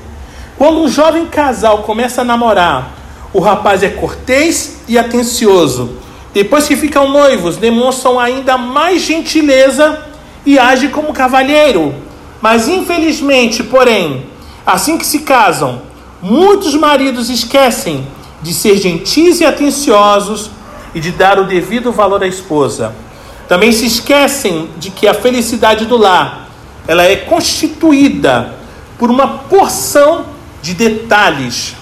Quando 0.59 0.81
um 0.81 0.89
jovem 0.89 1.27
casal 1.27 1.79
começa 1.79 2.21
a 2.21 2.25
namorar, 2.25 2.93
o 3.33 3.41
rapaz 3.41 3.83
é 3.83 3.89
cortês 3.89 4.83
e 4.87 4.99
atencioso, 4.99 5.99
depois 6.33 6.67
que 6.67 6.77
ficam 6.77 7.11
noivos, 7.11 7.57
demonstram 7.57 8.19
ainda 8.19 8.57
mais 8.57 9.03
gentileza 9.03 10.03
e 10.47 10.59
age 10.59 10.89
como 10.89 11.13
cavalheiro. 11.13 11.95
Mas 12.41 12.69
infelizmente, 12.69 13.63
porém, 13.63 14.27
assim 14.67 14.97
que 14.97 15.07
se 15.07 15.21
casam, 15.21 15.83
muitos 16.21 16.75
maridos 16.75 17.29
esquecem 17.29 18.07
de 18.41 18.53
ser 18.53 18.77
gentis 18.77 19.41
e 19.41 19.45
atenciosos 19.45 20.51
e 20.95 21.01
de 21.01 21.11
dar 21.11 21.39
o 21.39 21.45
devido 21.45 21.93
valor 21.93 22.23
à 22.23 22.27
esposa. 22.27 22.95
Também 23.49 23.71
se 23.71 23.87
esquecem 23.87 24.71
de 24.79 24.91
que 24.91 25.07
a 25.07 25.15
felicidade 25.15 25.85
do 25.85 25.97
lar, 25.97 26.49
ela 26.87 27.05
é 27.05 27.17
constituída 27.17 28.55
por 28.99 29.11
uma 29.11 29.27
porção 29.29 30.25
de 30.63 30.75
detalhes. 30.75 31.77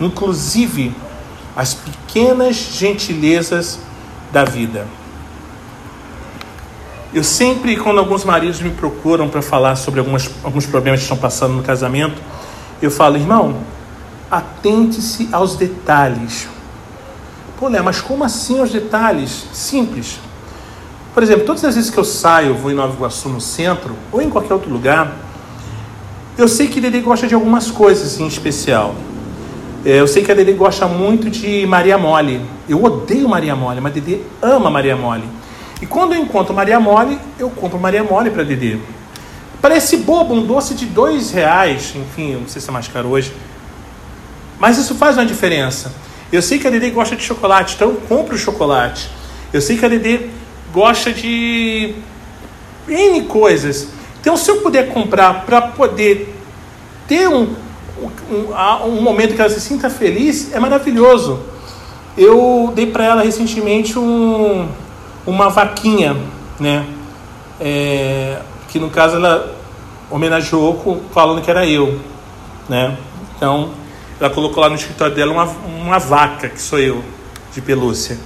Inclusive 0.00 0.94
as 1.56 1.74
pequenas 1.74 2.56
gentilezas 2.56 3.80
da 4.32 4.44
vida. 4.44 4.86
Eu 7.12 7.24
sempre, 7.24 7.76
quando 7.76 7.98
alguns 7.98 8.22
maridos 8.22 8.60
me 8.60 8.70
procuram 8.70 9.28
para 9.28 9.40
falar 9.40 9.76
sobre 9.76 9.98
algumas, 9.98 10.30
alguns 10.44 10.66
problemas 10.66 11.00
que 11.00 11.04
estão 11.04 11.16
passando 11.16 11.54
no 11.54 11.62
casamento, 11.62 12.20
eu 12.82 12.90
falo, 12.90 13.16
irmão, 13.16 13.56
atente-se 14.30 15.28
aos 15.32 15.56
detalhes. 15.56 16.46
Pô, 17.58 17.66
Léo, 17.68 17.82
mas 17.82 18.00
como 18.00 18.22
assim 18.22 18.60
os 18.60 18.70
detalhes? 18.70 19.46
Simples. 19.52 20.20
Por 21.14 21.22
exemplo, 21.22 21.44
todas 21.44 21.64
as 21.64 21.74
vezes 21.74 21.90
que 21.90 21.98
eu 21.98 22.04
saio, 22.04 22.54
vou 22.54 22.70
em 22.70 22.74
Nova 22.74 22.94
Iguaçu 22.94 23.28
no 23.28 23.40
centro, 23.40 23.96
ou 24.12 24.22
em 24.22 24.30
qualquer 24.30 24.52
outro 24.52 24.70
lugar, 24.70 25.16
eu 26.36 26.46
sei 26.46 26.68
que 26.68 26.80
Dede 26.80 27.00
gosta 27.00 27.26
de 27.26 27.34
algumas 27.34 27.70
coisas 27.70 28.20
em 28.20 28.26
especial. 28.28 28.94
É, 29.84 30.00
eu 30.00 30.08
sei 30.08 30.24
que 30.24 30.32
a 30.32 30.34
Dede 30.34 30.52
gosta 30.52 30.86
muito 30.86 31.30
de 31.30 31.66
Maria 31.66 31.96
Mole. 31.96 32.40
Eu 32.68 32.82
odeio 32.82 33.28
Maria 33.28 33.54
Mole, 33.54 33.80
mas 33.80 33.92
Dede 33.92 34.20
ama 34.42 34.70
Maria 34.70 34.96
Mole. 34.96 35.24
E 35.80 35.86
quando 35.86 36.14
eu 36.14 36.20
encontro 36.20 36.52
Maria 36.52 36.80
Mole, 36.80 37.18
eu 37.38 37.48
compro 37.50 37.78
Maria 37.78 38.02
Mole 38.02 38.30
para 38.30 38.42
Dede. 38.42 38.80
Parece 39.60 39.98
bobo, 39.98 40.34
um 40.34 40.44
doce 40.44 40.74
de 40.74 40.86
dois 40.86 41.30
reais, 41.30 41.94
enfim, 41.94 42.34
não 42.34 42.48
sei 42.48 42.60
se 42.60 42.68
é 42.68 42.72
mais 42.72 42.88
caro 42.88 43.08
hoje. 43.08 43.32
Mas 44.58 44.78
isso 44.78 44.94
faz 44.94 45.16
uma 45.16 45.26
diferença. 45.26 45.92
Eu 46.32 46.42
sei 46.42 46.58
que 46.58 46.66
a 46.66 46.70
Dede 46.70 46.90
gosta 46.90 47.14
de 47.14 47.22
chocolate, 47.22 47.74
então 47.76 47.90
eu 47.90 47.96
compro 48.08 48.36
chocolate. 48.36 49.08
Eu 49.52 49.60
sei 49.60 49.78
que 49.78 49.84
a 49.84 49.88
Dede 49.88 50.28
gosta 50.72 51.12
de 51.12 51.94
N 52.88 53.22
coisas. 53.22 53.88
Então, 54.20 54.36
se 54.36 54.50
eu 54.50 54.58
puder 54.58 54.88
comprar 54.92 55.46
para 55.46 55.62
poder 55.62 56.34
ter 57.06 57.28
um, 57.28 57.54
um, 58.30 58.88
um, 58.88 59.02
momento 59.02 59.34
que 59.34 59.40
ela 59.40 59.50
se 59.50 59.60
sinta 59.60 59.88
feliz, 59.90 60.52
é 60.52 60.60
maravilhoso. 60.60 61.40
Eu 62.16 62.72
dei 62.74 62.86
para 62.86 63.04
ela 63.04 63.22
recentemente 63.22 63.98
um, 63.98 64.68
uma 65.26 65.48
vaquinha, 65.48 66.16
né? 66.58 66.84
É, 67.60 68.40
que 68.68 68.78
no 68.78 68.90
caso 68.90 69.16
ela 69.16 69.56
homenageou 70.10 71.02
falando 71.12 71.42
que 71.42 71.50
era 71.50 71.66
eu, 71.66 72.00
né? 72.68 72.96
Então, 73.36 73.70
ela 74.20 74.30
colocou 74.30 74.62
lá 74.62 74.68
no 74.68 74.74
escritório 74.74 75.14
dela 75.14 75.32
uma, 75.32 75.44
uma 75.44 75.98
vaca, 75.98 76.48
que 76.48 76.60
sou 76.60 76.78
eu, 76.78 77.04
de 77.54 77.60
pelúcia. 77.60 78.18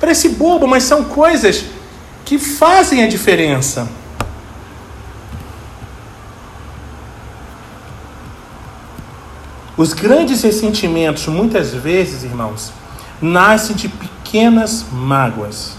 Parece 0.00 0.30
bobo, 0.30 0.66
mas 0.66 0.84
são 0.84 1.04
coisas 1.04 1.64
que 2.24 2.38
fazem 2.38 3.04
a 3.04 3.08
diferença. 3.08 3.88
Os 9.76 9.94
grandes 9.94 10.42
ressentimentos, 10.42 11.26
muitas 11.26 11.72
vezes, 11.72 12.24
irmãos, 12.24 12.72
nascem 13.20 13.74
de 13.74 13.88
pequenas 13.88 14.84
mágoas. 14.92 15.72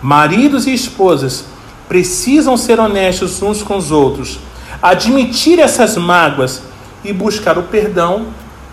Maridos 0.00 0.66
e 0.66 0.74
esposas 0.74 1.44
precisam 1.88 2.56
ser 2.56 2.78
honestos 2.78 3.42
uns 3.42 3.62
com 3.62 3.76
os 3.76 3.90
outros, 3.90 4.38
admitir 4.80 5.58
essas 5.58 5.96
mágoas 5.96 6.62
e 7.04 7.12
buscar 7.12 7.58
o 7.58 7.64
perdão 7.64 8.26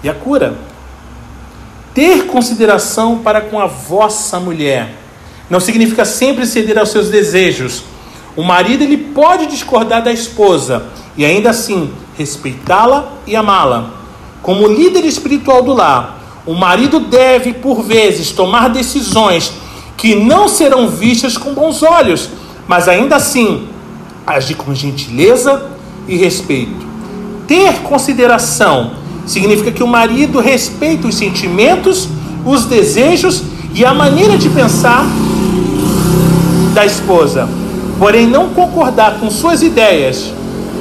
e 0.03 0.09
a 0.09 0.13
cura. 0.13 0.55
Ter 1.93 2.27
consideração 2.27 3.19
para 3.19 3.41
com 3.41 3.59
a 3.59 3.65
vossa 3.65 4.39
mulher 4.39 4.93
não 5.49 5.59
significa 5.59 6.05
sempre 6.05 6.45
ceder 6.45 6.77
aos 6.77 6.89
seus 6.89 7.09
desejos. 7.09 7.83
O 8.35 8.43
marido 8.43 8.83
ele 8.83 8.97
pode 8.97 9.47
discordar 9.47 10.03
da 10.03 10.11
esposa 10.11 10.85
e 11.17 11.25
ainda 11.25 11.49
assim 11.49 11.91
respeitá-la 12.15 13.13
e 13.25 13.35
amá-la. 13.35 13.98
Como 14.41 14.67
líder 14.67 15.05
espiritual 15.05 15.61
do 15.61 15.73
lar, 15.73 16.19
o 16.45 16.53
marido 16.53 16.99
deve, 16.99 17.53
por 17.53 17.83
vezes, 17.83 18.31
tomar 18.31 18.69
decisões 18.69 19.53
que 19.95 20.15
não 20.15 20.47
serão 20.47 20.87
vistas 20.87 21.37
com 21.37 21.53
bons 21.53 21.83
olhos, 21.83 22.29
mas 22.67 22.87
ainda 22.87 23.17
assim 23.17 23.67
agir 24.25 24.55
com 24.55 24.73
gentileza 24.73 25.69
e 26.07 26.15
respeito. 26.15 26.87
Ter 27.47 27.81
consideração 27.81 28.91
significa 29.25 29.71
que 29.71 29.83
o 29.83 29.87
marido 29.87 30.39
respeita 30.39 31.07
os 31.07 31.15
sentimentos, 31.15 32.07
os 32.45 32.65
desejos 32.65 33.43
e 33.73 33.83
a 33.83 33.93
maneira 33.93 34.37
de 34.37 34.49
pensar 34.49 35.05
da 36.73 36.85
esposa, 36.85 37.47
porém 37.97 38.25
não 38.25 38.49
concordar 38.49 39.19
com 39.19 39.29
suas 39.29 39.61
ideias, 39.61 40.33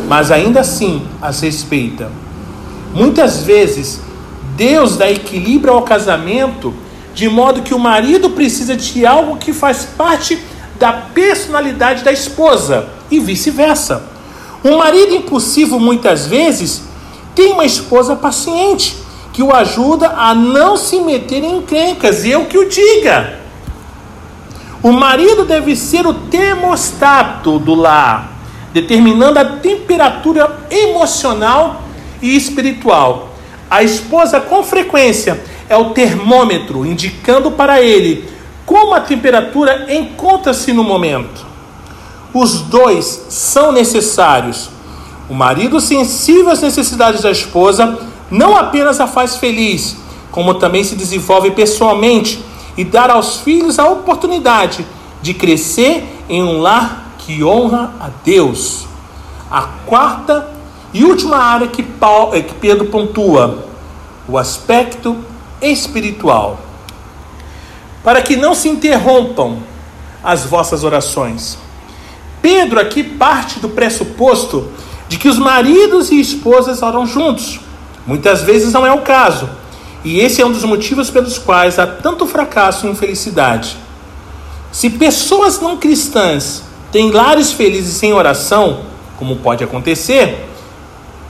mas 0.09 0.31
ainda 0.31 0.61
assim 0.61 1.03
as 1.21 1.41
respeita. 1.41 2.11
Muitas 2.95 3.43
vezes, 3.43 4.01
Deus 4.57 4.97
dá 4.97 5.11
equilíbrio 5.11 5.73
ao 5.73 5.83
casamento 5.83 6.75
de 7.15 7.29
modo 7.29 7.63
que 7.63 7.75
o 7.75 7.79
marido 7.79 8.31
precisa 8.31 8.77
de 8.77 9.05
algo 9.05 9.37
que 9.39 9.53
faz 9.53 9.85
parte 9.85 10.39
da 10.79 10.93
personalidade 10.93 12.05
da 12.05 12.13
esposa 12.13 12.89
e 13.11 13.19
vice-versa. 13.19 14.03
Um 14.65 14.79
marido 14.79 15.15
impulsivo 15.15 15.81
muitas 15.81 16.27
vezes 16.27 16.83
tem 17.35 17.53
uma 17.53 17.65
esposa 17.65 18.15
paciente 18.15 18.97
que 19.33 19.43
o 19.43 19.53
ajuda 19.53 20.15
a 20.17 20.35
não 20.35 20.77
se 20.77 21.01
meter 21.01 21.45
em 21.45 21.59
encrencas, 21.59 22.25
e 22.25 22.31
eu 22.31 22.47
que 22.47 22.59
o 22.59 22.69
diga. 22.69 23.39
O 24.83 24.93
marido 24.93 25.45
deve 25.45 25.75
ser 25.77 26.07
o 26.07 26.15
termostato 26.15 27.59
do 27.59 27.75
lar, 27.75 28.33
determinando 28.73 29.39
a 29.39 29.45
temperatura 29.45 30.57
emocional 30.71 31.83
e 32.21 32.37
espiritual. 32.37 33.31
A 33.71 33.83
esposa, 33.83 34.41
com 34.41 34.63
frequência, 34.63 35.41
é 35.69 35.77
o 35.77 35.91
termômetro, 35.91 36.87
indicando 36.87 37.51
para 37.51 37.81
ele 37.83 38.29
como 38.65 38.95
a 38.95 39.01
temperatura 39.01 39.87
encontra-se 39.95 40.73
no 40.73 40.85
momento. 40.85 41.47
Os 42.35 42.61
dois 42.63 43.27
são 43.29 43.73
necessários. 43.73 44.71
O 45.29 45.35
marido 45.35 45.81
sensível 45.81 46.51
às 46.51 46.61
necessidades 46.61 47.23
da 47.23 47.31
esposa 47.31 47.99
não 48.31 48.57
apenas 48.57 49.01
a 49.01 49.07
faz 49.07 49.37
feliz, 49.37 49.97
como 50.31 50.55
também 50.55 50.85
se 50.85 50.95
desenvolve 50.95 51.51
pessoalmente 51.51 52.45
e 52.77 52.85
dar 52.85 53.11
aos 53.11 53.37
filhos 53.37 53.79
a 53.79 53.89
oportunidade 53.89 54.85
de 55.23 55.35
crescer 55.35 56.07
em 56.29 56.43
um 56.43 56.61
lar 56.61 57.15
que 57.19 57.43
honra 57.43 57.93
a 57.99 58.09
Deus. 58.25 58.87
A 59.51 59.63
quarta 59.87 60.58
e 60.93 61.05
última 61.05 61.37
área 61.37 61.69
que, 61.69 61.83
Paulo, 61.83 62.33
que 62.43 62.55
Pedro 62.55 62.87
pontua, 62.87 63.67
o 64.27 64.37
aspecto 64.39 65.17
espiritual 65.61 66.61
para 68.03 68.23
que 68.23 68.37
não 68.37 68.55
se 68.55 68.69
interrompam 68.69 69.59
as 70.23 70.45
vossas 70.45 70.85
orações. 70.85 71.59
Pedro 72.41 72.81
aqui 72.81 73.03
parte 73.03 73.61
do 73.61 73.69
pressuposto 73.69 74.69
de 75.09 75.19
que 75.19 75.29
os 75.29 75.39
maridos 75.39 76.11
e 76.11 76.21
esposas 76.21 76.83
oram 76.83 77.07
juntos. 77.07 77.61
Muitas 78.07 78.43
vezes 78.43 78.73
não 78.73 78.87
é 78.87 78.93
o 78.93 79.03
caso, 79.03 79.49
e 80.05 80.21
esse 80.21 80.41
é 80.41 80.47
um 80.47 80.53
dos 80.53 80.65
motivos 80.65 81.11
pelos 81.11 81.37
quais 81.39 81.79
há 81.79 81.87
tanto 81.87 82.27
fracasso 82.27 82.87
e 82.87 82.91
infelicidade. 82.91 83.77
Se 84.73 84.89
pessoas 84.89 85.61
não 85.61 85.77
cristãs 85.77 86.63
têm 86.91 87.11
lares 87.11 87.53
felizes 87.53 87.97
sem 87.97 88.13
oração, 88.13 88.81
como 89.19 89.37
pode 89.37 89.63
acontecer, 89.63 90.49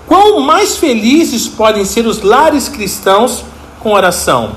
quão 0.08 0.40
mais 0.40 0.78
felizes 0.78 1.46
podem 1.46 1.84
ser 1.84 2.06
os 2.06 2.22
lares 2.22 2.68
cristãos 2.68 3.44
com 3.78 3.92
oração? 3.92 4.56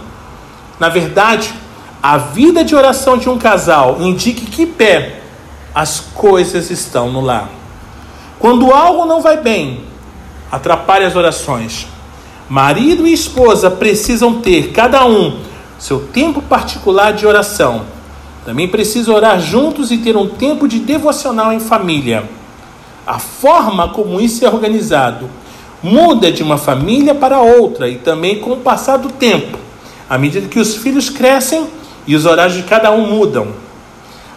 Na 0.79 0.89
verdade, 0.89 1.53
a 2.01 2.17
vida 2.17 2.63
de 2.63 2.73
oração 2.73 3.17
de 3.17 3.29
um 3.29 3.37
casal 3.37 3.97
indique 3.99 4.45
que 4.47 4.65
pé 4.65 5.21
as 5.75 5.99
coisas 5.99 6.71
estão 6.71 7.11
no 7.11 7.21
lar. 7.21 7.49
Quando 8.39 8.71
algo 8.71 9.05
não 9.05 9.21
vai 9.21 9.37
bem, 9.37 9.83
atrapalha 10.51 11.05
as 11.05 11.15
orações. 11.15 11.85
Marido 12.49 13.05
e 13.05 13.13
esposa 13.13 13.69
precisam 13.69 14.41
ter, 14.41 14.71
cada 14.71 15.05
um, 15.05 15.39
seu 15.77 16.07
tempo 16.07 16.41
particular 16.41 17.13
de 17.13 17.27
oração. 17.27 17.85
Também 18.43 18.67
precisam 18.67 19.13
orar 19.13 19.39
juntos 19.39 19.91
e 19.91 19.99
ter 19.99 20.17
um 20.17 20.27
tempo 20.27 20.67
de 20.67 20.79
devocional 20.79 21.53
em 21.53 21.59
família. 21.59 22.27
A 23.05 23.19
forma 23.19 23.89
como 23.89 24.19
isso 24.19 24.43
é 24.43 24.49
organizado 24.49 25.29
muda 25.83 26.31
de 26.31 26.43
uma 26.43 26.57
família 26.57 27.15
para 27.15 27.41
outra 27.41 27.89
e 27.89 27.95
também 27.95 28.39
com 28.39 28.51
o 28.51 28.57
passar 28.57 28.97
do 28.97 29.09
tempo. 29.09 29.57
À 30.09 30.17
medida 30.17 30.47
que 30.47 30.59
os 30.59 30.75
filhos 30.75 31.09
crescem, 31.09 31.67
e 32.05 32.15
os 32.15 32.25
horários 32.25 32.57
de 32.57 32.63
cada 32.63 32.91
um 32.91 33.07
mudam. 33.07 33.47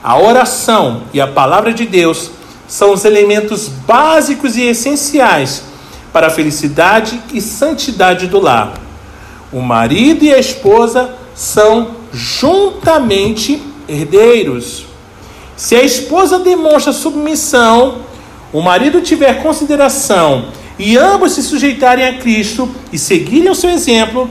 A 0.02 0.18
oração 0.18 1.02
e 1.12 1.20
a 1.20 1.26
palavra 1.26 1.72
de 1.72 1.86
Deus 1.86 2.30
são 2.68 2.92
os 2.92 3.04
elementos 3.04 3.68
básicos 3.68 4.56
e 4.56 4.62
essenciais 4.62 5.64
para 6.12 6.28
a 6.28 6.30
felicidade 6.30 7.20
e 7.32 7.40
santidade 7.40 8.26
do 8.26 8.38
lar. 8.38 8.74
O 9.52 9.60
marido 9.60 10.24
e 10.24 10.32
a 10.32 10.38
esposa 10.38 11.14
são 11.34 11.88
juntamente 12.12 13.62
herdeiros. 13.88 14.86
Se 15.56 15.74
a 15.74 15.82
esposa 15.82 16.38
demonstra 16.38 16.92
submissão, 16.92 17.98
o 18.52 18.60
marido 18.60 19.00
tiver 19.00 19.42
consideração 19.42 20.46
e 20.78 20.96
ambos 20.96 21.32
se 21.32 21.42
sujeitarem 21.42 22.06
a 22.06 22.18
Cristo 22.18 22.68
e 22.92 22.98
seguirem 22.98 23.50
o 23.50 23.54
seu 23.54 23.70
exemplo, 23.70 24.28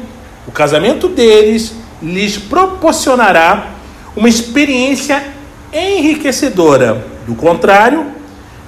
o 0.47 0.51
casamento 0.51 1.07
deles 1.07 1.73
lhes 2.01 2.37
proporcionará 2.37 3.71
uma 4.15 4.27
experiência 4.27 5.23
enriquecedora. 5.71 7.05
Do 7.25 7.35
contrário, 7.35 8.07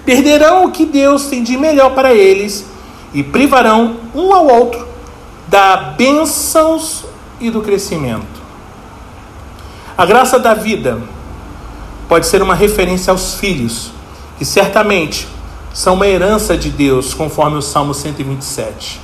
perderão 0.06 0.66
o 0.66 0.72
que 0.72 0.86
Deus 0.86 1.26
tem 1.26 1.44
de 1.44 1.58
melhor 1.58 1.94
para 1.94 2.14
eles 2.14 2.66
e 3.14 3.24
privarão 3.24 3.98
um 4.14 4.34
ao 4.34 4.48
outro 4.48 4.88
da 5.48 5.76
bênçãos 5.76 7.06
e 7.40 7.50
do 7.50 7.62
crescimento. 7.62 8.44
A 9.98 10.06
graça 10.06 10.40
da 10.40 10.54
vida 10.54 11.02
pode 12.08 12.26
ser 12.26 12.42
uma 12.42 12.56
referência 12.56 13.12
aos 13.12 13.36
filhos, 13.36 13.92
que 14.38 14.46
certamente 14.46 15.28
são 15.76 15.96
uma 15.96 16.08
herança 16.08 16.56
de 16.56 16.70
Deus, 16.70 17.14
conforme 17.14 17.58
o 17.58 17.62
Salmo 17.62 17.94
127. 17.94 19.02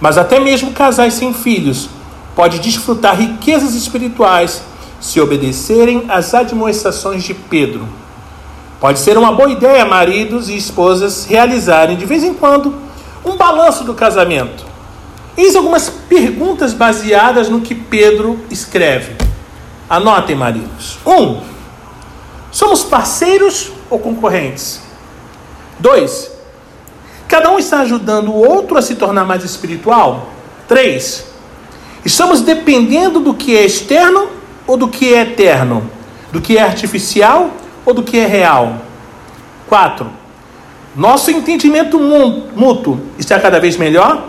Mas 0.00 0.16
até 0.16 0.40
mesmo 0.40 0.72
casais 0.72 1.12
sem 1.12 1.34
filhos 1.34 1.90
pode 2.34 2.60
desfrutar 2.60 3.14
riquezas 3.14 3.74
espirituais 3.74 4.62
se 4.98 5.20
obedecerem 5.20 6.06
às 6.08 6.32
admoestações 6.32 7.22
de 7.22 7.34
Pedro. 7.34 7.86
Pode 8.80 9.00
ser 9.00 9.18
uma 9.18 9.32
boa 9.32 9.50
ideia 9.50 9.84
maridos 9.84 10.48
e 10.48 10.56
esposas 10.56 11.26
realizarem 11.26 11.98
de 11.98 12.06
vez 12.06 12.24
em 12.24 12.32
quando 12.32 12.74
um 13.22 13.36
balanço 13.36 13.84
do 13.84 13.92
casamento. 13.92 14.64
Eis 15.36 15.54
algumas 15.54 15.90
perguntas 15.90 16.72
baseadas 16.72 17.50
no 17.50 17.60
que 17.60 17.74
Pedro 17.74 18.40
escreve. 18.50 19.14
Anotem, 19.90 20.34
maridos. 20.34 20.98
1. 21.04 21.12
Um, 21.12 21.40
somos 22.50 22.82
parceiros 22.82 23.72
ou 23.90 23.98
concorrentes? 23.98 24.87
2. 25.80 26.30
Cada 27.28 27.50
um 27.50 27.58
está 27.58 27.80
ajudando 27.80 28.28
o 28.28 28.36
outro 28.36 28.78
a 28.78 28.82
se 28.82 28.94
tornar 28.94 29.24
mais 29.24 29.44
espiritual? 29.44 30.28
3. 30.66 31.26
Estamos 32.04 32.40
dependendo 32.40 33.20
do 33.20 33.34
que 33.34 33.56
é 33.56 33.64
externo 33.64 34.28
ou 34.66 34.76
do 34.76 34.88
que 34.88 35.12
é 35.12 35.22
eterno? 35.22 35.90
Do 36.32 36.40
que 36.40 36.56
é 36.56 36.62
artificial 36.62 37.50
ou 37.84 37.92
do 37.92 38.02
que 38.02 38.18
é 38.18 38.26
real? 38.26 38.78
4. 39.68 40.06
Nosso 40.96 41.30
entendimento 41.30 41.98
mútuo 42.00 42.98
está 43.18 43.38
cada 43.38 43.60
vez 43.60 43.76
melhor? 43.76 44.24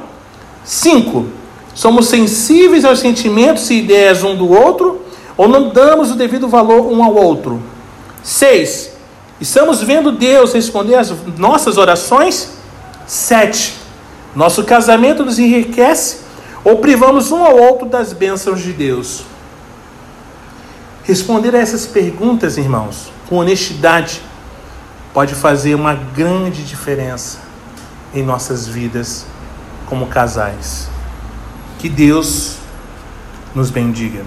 5. 0.64 1.26
Somos 1.74 2.08
sensíveis 2.08 2.84
aos 2.84 3.00
sentimentos 3.00 3.70
e 3.70 3.76
ideias 3.76 4.24
um 4.24 4.36
do 4.36 4.52
outro 4.52 5.06
ou 5.38 5.48
não 5.48 5.70
damos 5.70 6.12
o 6.12 6.16
devido 6.16 6.50
valor 6.50 6.92
um 6.92 7.02
ao 7.02 7.16
outro? 7.16 7.62
6. 8.22 8.99
Estamos 9.42 9.82
vendo 9.82 10.12
Deus 10.12 10.54
responder 10.54 10.96
às 10.96 11.14
nossas 11.38 11.78
orações? 11.78 12.52
7. 13.08 13.76
Nosso 14.36 14.64
casamento 14.64 15.24
nos 15.24 15.40
enriquece 15.40 16.18
ou 16.64 16.78
privamos 16.78 17.32
um 17.32 17.44
ao 17.44 17.58
outro 17.58 17.88
das 17.88 18.12
bênçãos 18.12 18.62
de 18.62 18.74
Deus? 18.74 19.24
Responder 21.04 21.56
a 21.56 21.60
essas 21.60 21.88
perguntas, 21.88 22.58
irmãos, 22.58 23.12
com 23.28 23.38
honestidade, 23.38 24.22
pode 25.14 25.34
fazer 25.34 25.74
uma 25.74 25.96
grande 25.96 26.64
diferença 26.64 27.40
em 28.14 28.22
nossas 28.22 28.68
vidas 28.68 29.26
como 29.88 30.08
casais. 30.08 30.90
Que 31.80 31.90
Deus 31.90 32.58
nos 33.56 33.72
bendiga. 33.72 34.24